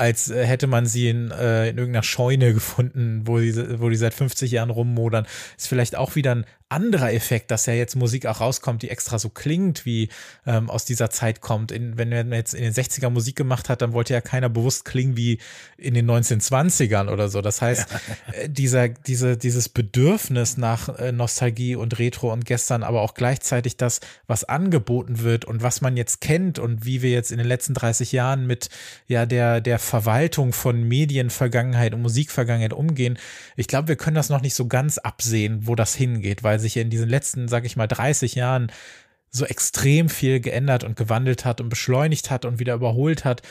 als 0.00 0.30
äh, 0.30 0.46
hätte 0.46 0.66
man 0.66 0.86
sie 0.86 1.10
in, 1.10 1.30
äh, 1.30 1.68
in 1.68 1.76
irgendeiner 1.76 2.02
Scheune 2.02 2.54
gefunden, 2.54 3.22
wo 3.26 3.38
die, 3.38 3.54
wo 3.80 3.90
die 3.90 3.96
seit 3.96 4.14
50 4.14 4.50
Jahren 4.50 4.70
rummodern. 4.70 5.26
Ist 5.58 5.68
vielleicht 5.68 5.94
auch 5.94 6.14
wieder 6.14 6.34
ein 6.34 6.46
anderer 6.70 7.12
Effekt, 7.12 7.50
dass 7.50 7.66
ja 7.66 7.74
jetzt 7.74 7.96
Musik 7.96 8.26
auch 8.26 8.40
rauskommt, 8.40 8.82
die 8.82 8.90
extra 8.90 9.18
so 9.18 9.28
klingt, 9.28 9.84
wie 9.84 10.08
ähm, 10.46 10.70
aus 10.70 10.84
dieser 10.84 11.10
Zeit 11.10 11.40
kommt. 11.40 11.72
In, 11.72 11.98
wenn 11.98 12.10
man 12.10 12.32
jetzt 12.32 12.54
in 12.54 12.62
den 12.62 12.72
60er 12.72 13.10
Musik 13.10 13.34
gemacht 13.34 13.68
hat, 13.68 13.82
dann 13.82 13.92
wollte 13.92 14.14
ja 14.14 14.20
keiner 14.20 14.48
bewusst 14.48 14.84
klingen 14.84 15.16
wie 15.16 15.38
in 15.76 15.94
den 15.94 16.08
1920ern 16.08 17.10
oder 17.10 17.28
so. 17.28 17.42
Das 17.42 17.60
heißt, 17.60 17.90
ja. 17.90 18.00
äh, 18.32 18.48
dieser, 18.48 18.88
diese, 18.88 19.36
dieses 19.36 19.68
Bedürfnis 19.68 20.56
nach 20.56 20.88
äh, 21.00 21.10
Nostalgie 21.10 21.74
und 21.74 21.98
Retro 21.98 22.32
und 22.32 22.46
gestern, 22.46 22.84
aber 22.84 23.02
auch 23.02 23.14
gleichzeitig 23.14 23.76
das, 23.76 24.00
was 24.28 24.44
angeboten 24.44 25.20
wird 25.20 25.44
und 25.44 25.62
was 25.62 25.80
man 25.80 25.96
jetzt 25.96 26.20
kennt 26.20 26.60
und 26.60 26.84
wie 26.84 27.02
wir 27.02 27.10
jetzt 27.10 27.32
in 27.32 27.38
den 27.38 27.48
letzten 27.48 27.74
30 27.74 28.12
Jahren 28.12 28.46
mit 28.46 28.70
ja 29.08 29.26
der, 29.26 29.60
der 29.60 29.80
Verwaltung 29.90 30.52
von 30.52 30.84
Medienvergangenheit 30.84 31.94
und 31.94 32.02
Musikvergangenheit 32.02 32.72
umgehen. 32.72 33.18
Ich 33.56 33.66
glaube, 33.66 33.88
wir 33.88 33.96
können 33.96 34.14
das 34.14 34.28
noch 34.28 34.40
nicht 34.40 34.54
so 34.54 34.68
ganz 34.68 34.98
absehen, 34.98 35.66
wo 35.66 35.74
das 35.74 35.96
hingeht, 35.96 36.44
weil 36.44 36.60
sich 36.60 36.76
in 36.76 36.90
diesen 36.90 37.08
letzten, 37.08 37.48
sag 37.48 37.64
ich 37.64 37.76
mal, 37.76 37.88
30 37.88 38.36
Jahren 38.36 38.70
so 39.30 39.44
extrem 39.44 40.08
viel 40.08 40.38
geändert 40.38 40.84
und 40.84 40.96
gewandelt 40.96 41.44
hat 41.44 41.60
und 41.60 41.70
beschleunigt 41.70 42.30
hat 42.30 42.44
und 42.44 42.60
wieder 42.60 42.74
überholt 42.74 43.24
hat. 43.24 43.42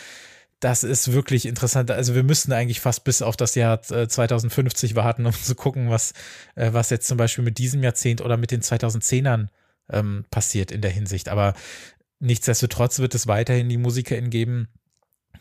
Das 0.62 0.86
ist 0.86 1.12
wirklich 1.12 1.46
interessant. 1.46 1.92
Also 1.92 2.16
wir 2.16 2.24
müssten 2.24 2.54
eigentlich 2.54 2.80
fast 2.80 3.04
bis 3.04 3.22
auf 3.22 3.36
das 3.36 3.56
Jahr 3.56 3.82
2050 3.82 4.92
äh, 4.92 4.96
warten, 4.96 5.26
um 5.26 5.34
zu 5.34 5.56
gucken, 5.56 5.90
was, 5.90 6.14
äh, 6.56 6.72
was 6.72 6.90
jetzt 6.90 7.08
zum 7.08 7.18
Beispiel 7.18 7.44
mit 7.44 7.58
diesem 7.58 7.84
Jahrzehnt 7.84 8.22
oder 8.22 8.38
mit 8.38 8.52
den 8.52 8.62
2010ern 8.62 9.48
ähm, 9.92 10.24
passiert 10.32 10.72
in 10.72 10.82
der 10.82 10.92
Hinsicht. 10.92 11.28
Aber 11.28 11.54
nichtsdestotrotz 12.20 13.00
wird 13.00 13.14
es 13.14 13.28
weiterhin 13.28 13.68
die 13.68 13.78
MusikerInnen 13.78 14.30
geben, 14.30 14.70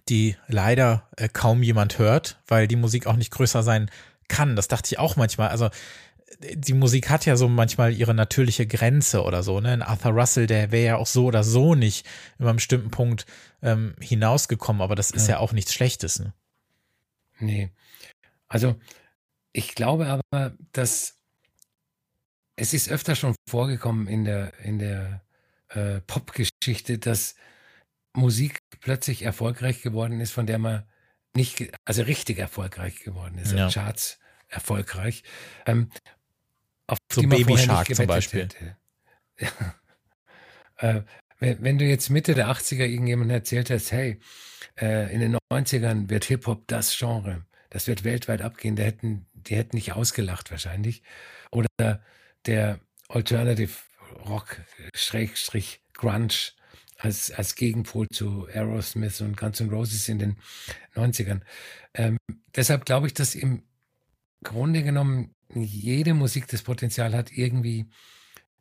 die 0.08 0.36
leider 0.46 1.08
äh, 1.16 1.28
kaum 1.28 1.62
jemand 1.62 1.98
hört, 1.98 2.40
weil 2.46 2.68
die 2.68 2.76
Musik 2.76 3.06
auch 3.06 3.16
nicht 3.16 3.30
größer 3.30 3.62
sein 3.62 3.90
kann. 4.28 4.56
Das 4.56 4.68
dachte 4.68 4.92
ich 4.92 4.98
auch 4.98 5.16
manchmal. 5.16 5.48
Also 5.48 5.70
die 6.40 6.74
Musik 6.74 7.10
hat 7.10 7.26
ja 7.26 7.36
so 7.36 7.48
manchmal 7.48 7.92
ihre 7.94 8.14
natürliche 8.14 8.66
Grenze 8.66 9.22
oder 9.22 9.42
so. 9.42 9.60
Ne? 9.60 9.86
Arthur 9.86 10.12
Russell, 10.12 10.46
der 10.46 10.70
wäre 10.70 10.86
ja 10.86 10.96
auch 10.96 11.06
so 11.06 11.26
oder 11.26 11.42
so 11.42 11.74
nicht 11.74 12.06
über 12.38 12.50
einen 12.50 12.56
bestimmten 12.56 12.90
Punkt 12.90 13.26
ähm, 13.62 13.94
hinausgekommen, 14.00 14.82
aber 14.82 14.94
das 14.94 15.10
ist 15.10 15.26
ja, 15.26 15.34
ja 15.34 15.40
auch 15.40 15.52
nichts 15.52 15.74
Schlechtes. 15.74 16.20
Ne? 16.20 16.32
Nee. 17.40 17.70
Also 18.46 18.76
ich 19.52 19.74
glaube 19.74 20.06
aber, 20.06 20.56
dass 20.72 21.16
es 22.56 22.74
ist 22.74 22.90
öfter 22.90 23.14
schon 23.14 23.34
vorgekommen 23.48 24.06
in 24.06 24.24
der, 24.24 24.52
in 24.60 24.78
der 24.78 25.22
äh, 25.68 26.00
Popgeschichte, 26.00 26.98
dass 26.98 27.34
Musik 28.14 28.58
plötzlich 28.80 29.22
erfolgreich 29.22 29.82
geworden 29.82 30.20
ist, 30.20 30.32
von 30.32 30.46
der 30.46 30.58
man 30.58 30.84
nicht, 31.34 31.70
also 31.84 32.02
richtig 32.02 32.38
erfolgreich 32.38 33.00
geworden 33.00 33.38
ist, 33.38 33.52
ja. 33.52 33.70
Charts 33.70 34.18
erfolgreich, 34.48 35.22
ähm, 35.66 35.90
auf 36.86 36.98
so 37.12 37.20
die 37.20 37.26
man 37.26 37.38
Baby 37.38 37.58
Shark 37.58 37.94
zum 37.94 38.06
Beispiel. 38.06 38.48
Ja. 39.38 39.48
Äh, 40.80 41.02
wenn, 41.40 41.60
wenn, 41.60 41.78
du 41.78 41.84
jetzt 41.84 42.08
Mitte 42.08 42.34
der 42.34 42.46
80er 42.46 42.84
irgendjemand 42.84 43.32
erzählt 43.32 43.68
hast, 43.68 43.90
hey, 43.90 44.20
äh, 44.80 45.12
in 45.12 45.18
den 45.18 45.36
90ern 45.52 46.08
wird 46.08 46.24
Hip-Hop 46.26 46.68
das 46.68 46.96
Genre, 46.96 47.44
das 47.70 47.88
wird 47.88 48.04
weltweit 48.04 48.42
abgehen, 48.42 48.76
die 48.76 48.84
hätten, 48.84 49.26
die 49.32 49.56
hätten 49.56 49.74
nicht 49.74 49.94
ausgelacht 49.94 50.52
wahrscheinlich. 50.52 51.02
Oder 51.50 52.00
der 52.46 52.78
Alternative 53.08 53.72
Rock, 54.24 54.60
Schrägstrich, 54.94 55.82
Grunge, 55.94 56.52
als, 56.98 57.30
als 57.30 57.54
Gegenpol 57.54 58.08
zu 58.08 58.46
Aerosmith 58.48 59.20
und 59.20 59.36
Guns 59.36 59.60
N' 59.60 59.70
Roses 59.70 60.08
in 60.08 60.18
den 60.18 60.36
90ern. 60.94 61.40
Ähm, 61.94 62.18
deshalb 62.54 62.84
glaube 62.84 63.06
ich, 63.06 63.14
dass 63.14 63.34
im 63.34 63.62
Grunde 64.42 64.82
genommen 64.82 65.34
jede 65.54 66.12
Musik 66.12 66.48
das 66.48 66.62
Potenzial 66.62 67.14
hat, 67.14 67.32
irgendwie 67.32 67.86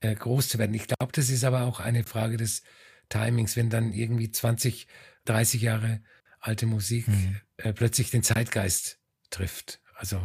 äh, 0.02 0.16
groß 0.16 0.50
zu 0.50 0.60
werden. 0.60 0.76
Ich 0.76 0.88
glaube, 0.88 1.12
das 1.12 1.30
ist 1.30 1.44
aber 1.44 1.64
auch 1.64 1.80
eine 1.80 2.04
Frage 2.04 2.38
des 2.38 2.62
Timings, 3.10 3.56
wenn 3.56 3.70
dann 3.70 3.92
irgendwie 3.92 4.32
20, 4.32 4.88
30 5.26 5.62
Jahre 5.62 6.02
alte 6.40 6.68
Musik 6.68 7.08
mhm. 7.08 7.42
äh, 7.58 7.74
plötzlich 7.74 8.12
den 8.12 8.24
Zeitgeist 8.24 9.00
trifft. 9.32 9.82
Also 9.96 10.22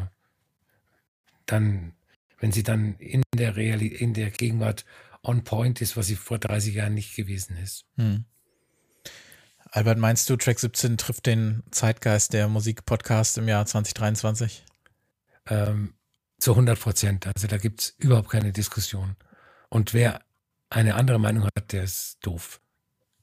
dann, 1.47 1.95
wenn 2.39 2.53
sie 2.53 2.63
dann 2.63 2.97
in 2.97 3.23
der 3.35 3.57
Real 3.57 3.81
in 3.81 4.13
der 4.13 4.31
Gegenwart 4.31 4.85
on 5.23 5.45
point 5.45 5.81
ist, 5.81 5.97
was 5.97 6.07
sie 6.07 6.16
vor 6.16 6.39
30 6.39 6.75
Jahren 6.75 6.95
nicht 6.95 7.14
gewesen 7.14 7.57
ist. 7.57 7.85
Mhm. 7.97 8.25
Albert, 9.70 9.99
meinst 9.99 10.29
du, 10.29 10.37
Track 10.37 10.59
17 10.59 10.99
trifft 10.99 11.27
den 11.27 11.62
Zeitgeist 11.70 12.35
der 12.35 12.49
Musikpodcast 12.49 13.39
im 13.39 13.49
Jahr 13.49 13.64
2023? 13.64 14.64
Ähm, 15.47 15.95
zu 16.39 16.51
100 16.53 16.79
Prozent. 16.79 17.27
Also 17.27 17.47
da 17.47 17.57
gibt 17.57 17.81
es 17.81 17.95
überhaupt 17.99 18.29
keine 18.29 18.53
Diskussion. 18.53 19.16
Und 19.70 19.95
wer 19.95 20.20
eine 20.68 20.97
andere 20.97 21.18
Meinung 21.18 21.45
hat, 21.45 21.73
der 21.73 21.85
ist 21.85 22.18
doof. 22.20 22.61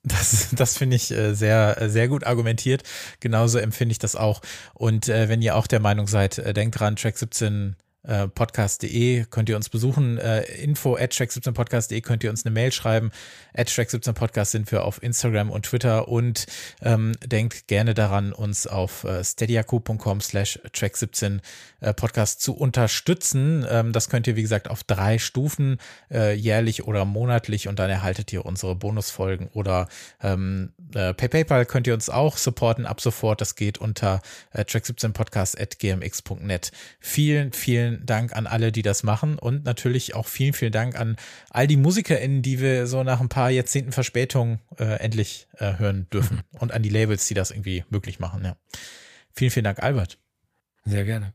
Das, 0.04 0.48
das 0.56 0.78
finde 0.78 0.96
ich 0.96 1.12
äh, 1.12 1.34
sehr, 1.36 1.90
sehr 1.90 2.08
gut 2.08 2.24
argumentiert. 2.24 2.84
Genauso 3.20 3.60
empfinde 3.60 3.92
ich 3.92 4.00
das 4.00 4.16
auch. 4.16 4.42
Und 4.74 5.10
äh, 5.10 5.30
wenn 5.30 5.42
ihr 5.42 5.56
auch 5.56 5.68
der 5.68 5.82
Meinung 5.82 6.08
seid, 6.08 6.38
äh, 6.38 6.54
denkt 6.54 6.80
dran, 6.80 6.96
Track 6.96 7.18
17 7.18 7.76
äh, 7.76 7.89
podcast.de 8.04 9.26
könnt 9.30 9.50
ihr 9.50 9.56
uns 9.56 9.70
besuchen. 9.70 10.18
Äh, 10.18 10.42
info 10.62 10.96
at 10.96 11.12
track17podcast.de 11.12 12.02
könnt 12.02 12.24
ihr 12.24 12.30
uns 12.30 12.46
eine 12.46 12.54
Mail 12.54 12.72
schreiben. 12.72 13.12
At 13.54 13.68
track17podcast 13.68 14.46
sind 14.46 14.72
wir 14.72 14.86
auf 14.86 15.04
Instagram 15.04 15.50
und 15.50 15.66
Twitter 15.66 16.08
und 16.08 16.46
ähm, 16.82 17.14
denkt 17.26 17.68
gerne 17.68 17.94
daran, 17.94 18.32
uns 18.32 18.68
auf 18.68 19.04
äh, 19.04 19.24
steadyako.com 19.24 20.22
slash 20.22 20.60
track17 20.74 21.40
äh, 21.82 21.94
podcast 21.94 22.42
zu 22.42 22.54
unterstützen. 22.54 23.66
Ähm, 23.70 23.92
das 23.92 24.10
könnt 24.10 24.28
ihr, 24.28 24.36
wie 24.36 24.42
gesagt, 24.42 24.70
auf 24.70 24.84
drei 24.84 25.18
Stufen, 25.20 25.78
äh, 26.12 26.34
jährlich 26.34 26.86
oder 26.86 27.06
monatlich 27.06 27.68
und 27.68 27.80
dann 27.80 27.90
erhaltet 27.90 28.32
ihr 28.34 28.46
unsere 28.46 28.76
Bonusfolgen 28.76 29.48
oder 29.54 29.88
ähm, 30.22 30.74
äh, 30.94 31.14
per 31.14 31.28
PayPal 31.28 31.66
könnt 31.66 31.88
ihr 31.88 31.94
uns 31.94 32.10
auch 32.10 32.38
supporten 32.38 32.86
ab 32.86 33.02
sofort. 33.02 33.42
Das 33.42 33.56
geht 33.56 33.78
unter 33.78 34.22
äh, 34.52 34.62
track17podcast 34.62 35.62
at 35.62 35.80
gmx.net. 35.80 36.72
Vielen, 37.00 37.54
vielen 37.90 38.06
Dank 38.06 38.36
an 38.36 38.48
alle, 38.48 38.72
die 38.72 38.82
das 38.82 39.04
machen 39.04 39.38
und 39.38 39.66
natürlich 39.66 40.16
auch 40.16 40.28
vielen, 40.28 40.54
vielen 40.54 40.72
Dank 40.72 41.00
an 41.00 41.18
all 41.50 41.68
die 41.68 41.78
MusikerInnen, 41.78 42.42
die 42.42 42.60
wir 42.60 42.88
so 42.88 43.04
nach 43.04 43.20
ein 43.20 43.30
paar 43.30 43.50
Jahrzehnten 43.50 43.92
Verspätung 43.92 44.60
äh, 44.78 45.00
endlich 45.00 45.48
äh, 45.58 45.78
hören 45.78 46.08
dürfen 46.12 46.38
mhm. 46.38 46.60
und 46.60 46.72
an 46.72 46.84
die 46.84 46.90
Labels, 46.90 47.28
die 47.28 47.34
das 47.34 47.52
irgendwie 47.52 47.84
möglich 47.90 48.20
machen. 48.20 48.44
Ja. 48.46 48.56
Vielen, 49.34 49.52
vielen 49.52 49.64
Dank, 49.64 49.82
Albert. 49.82 50.18
Sehr 50.86 51.06
gerne. 51.06 51.34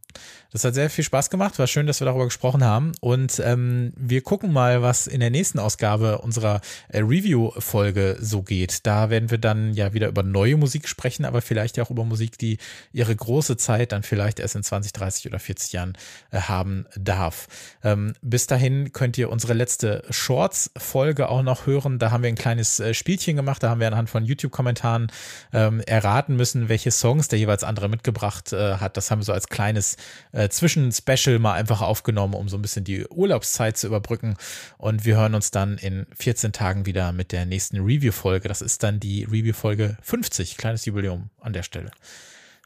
Das 0.55 0.65
hat 0.65 0.75
sehr 0.75 0.89
viel 0.89 1.03
Spaß 1.03 1.31
gemacht. 1.31 1.59
War 1.59 1.67
schön, 1.67 1.89
dass 1.89 2.01
wir 2.01 2.05
darüber 2.05 2.27
gesprochen 2.27 2.63
haben. 2.63 2.93
Und 3.01 3.43
ähm, 3.45 3.93
wir 3.97 4.23
gucken 4.23 4.53
mal, 4.53 4.83
was 4.83 5.09
in 5.09 5.19
der 5.19 5.31
nächsten 5.31 5.59
Ausgabe 5.59 6.19
unserer 6.19 6.61
äh, 6.89 7.01
Review-Folge 7.01 8.19
so 8.21 8.43
geht. 8.43 8.87
Da 8.87 9.11
werden 9.11 9.33
wir 9.33 9.39
dann 9.39 9.75
ja 9.75 9.93
wieder 9.95 10.07
über 10.07 10.23
neue 10.23 10.57
Musik 10.57 10.87
sprechen, 10.87 11.25
aber 11.25 11.43
vielleicht 11.43 11.81
auch 11.81 11.91
über 11.91 12.05
Musik, 12.05 12.39
die 12.39 12.59
ihre 12.93 13.15
große 13.15 13.57
Zeit 13.57 13.91
dann 13.91 14.05
vielleicht 14.05 14.39
erst 14.39 14.55
in 14.55 14.63
20, 14.63 14.93
30 14.93 15.27
oder 15.27 15.41
40 15.41 15.73
Jahren 15.73 15.99
äh, 16.31 16.39
haben 16.39 16.87
darf. 16.95 17.49
Ähm, 17.83 18.15
bis 18.23 18.47
dahin 18.47 18.93
könnt 18.93 19.19
ihr 19.19 19.31
unsere 19.31 19.55
letzte 19.55 20.05
Shorts-Folge 20.09 21.29
auch 21.31 21.43
noch 21.43 21.67
hören. 21.67 21.99
Da 21.99 22.13
haben 22.13 22.23
wir 22.23 22.29
ein 22.29 22.37
kleines 22.37 22.79
äh, 22.79 22.95
Spielchen 22.95 23.35
gemacht. 23.35 23.61
Da 23.61 23.71
haben 23.71 23.81
wir 23.81 23.89
anhand 23.89 24.09
von 24.09 24.25
YouTube-Kommentaren 24.25 25.09
ähm, 25.53 25.81
erraten 25.81 26.37
müssen, 26.37 26.69
welche 26.69 26.93
Songs 26.93 27.27
der 27.27 27.41
jeweils 27.41 27.65
andere 27.65 27.89
mitgebracht 27.89 28.53
äh, 28.53 28.77
hat. 28.77 28.97
Das 28.97 29.11
haben 29.11 29.19
wir 29.19 29.25
so 29.25 29.33
als 29.35 29.49
kleines 29.49 29.97
äh, 30.33 30.49
Zwischenspecial 30.49 31.39
mal 31.39 31.55
einfach 31.55 31.83
aufgenommen, 31.83 32.35
um 32.35 32.49
so 32.49 32.57
ein 32.57 32.63
bisschen 32.63 32.85
die 32.85 33.07
Urlaubszeit 33.07 33.77
zu 33.77 33.87
überbrücken. 33.87 34.37
Und 34.79 35.05
wir 35.05 35.17
hören 35.17 35.35
uns 35.35 35.51
dann 35.51 35.79
in 35.79 36.07
14 36.19 36.53
Tagen 36.53 36.87
wieder 36.87 37.13
mit 37.13 37.33
der 37.33 37.47
nächsten 37.47 37.79
Review-Folge. 37.79 38.49
Das 38.49 38.63
ist 38.63 38.83
dann 38.83 39.01
die 39.01 39.25
Review-Folge 39.25 39.97
50. 40.03 40.57
Kleines 40.57 40.85
Jubiläum 40.85 41.31
an 41.41 41.53
der 41.53 41.63
Stelle. 41.63 41.91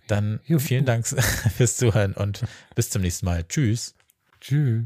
Dann 0.07 0.41
vielen 0.59 0.85
Dank 0.85 1.07
fürs 1.57 1.77
Zuhören 1.77 2.15
und 2.15 2.45
bis 2.75 2.91
zum 2.91 3.03
nächsten 3.03 3.27
Mal. 3.27 3.45
Tschüss. 3.45 3.95
Tschüss. 4.41 4.85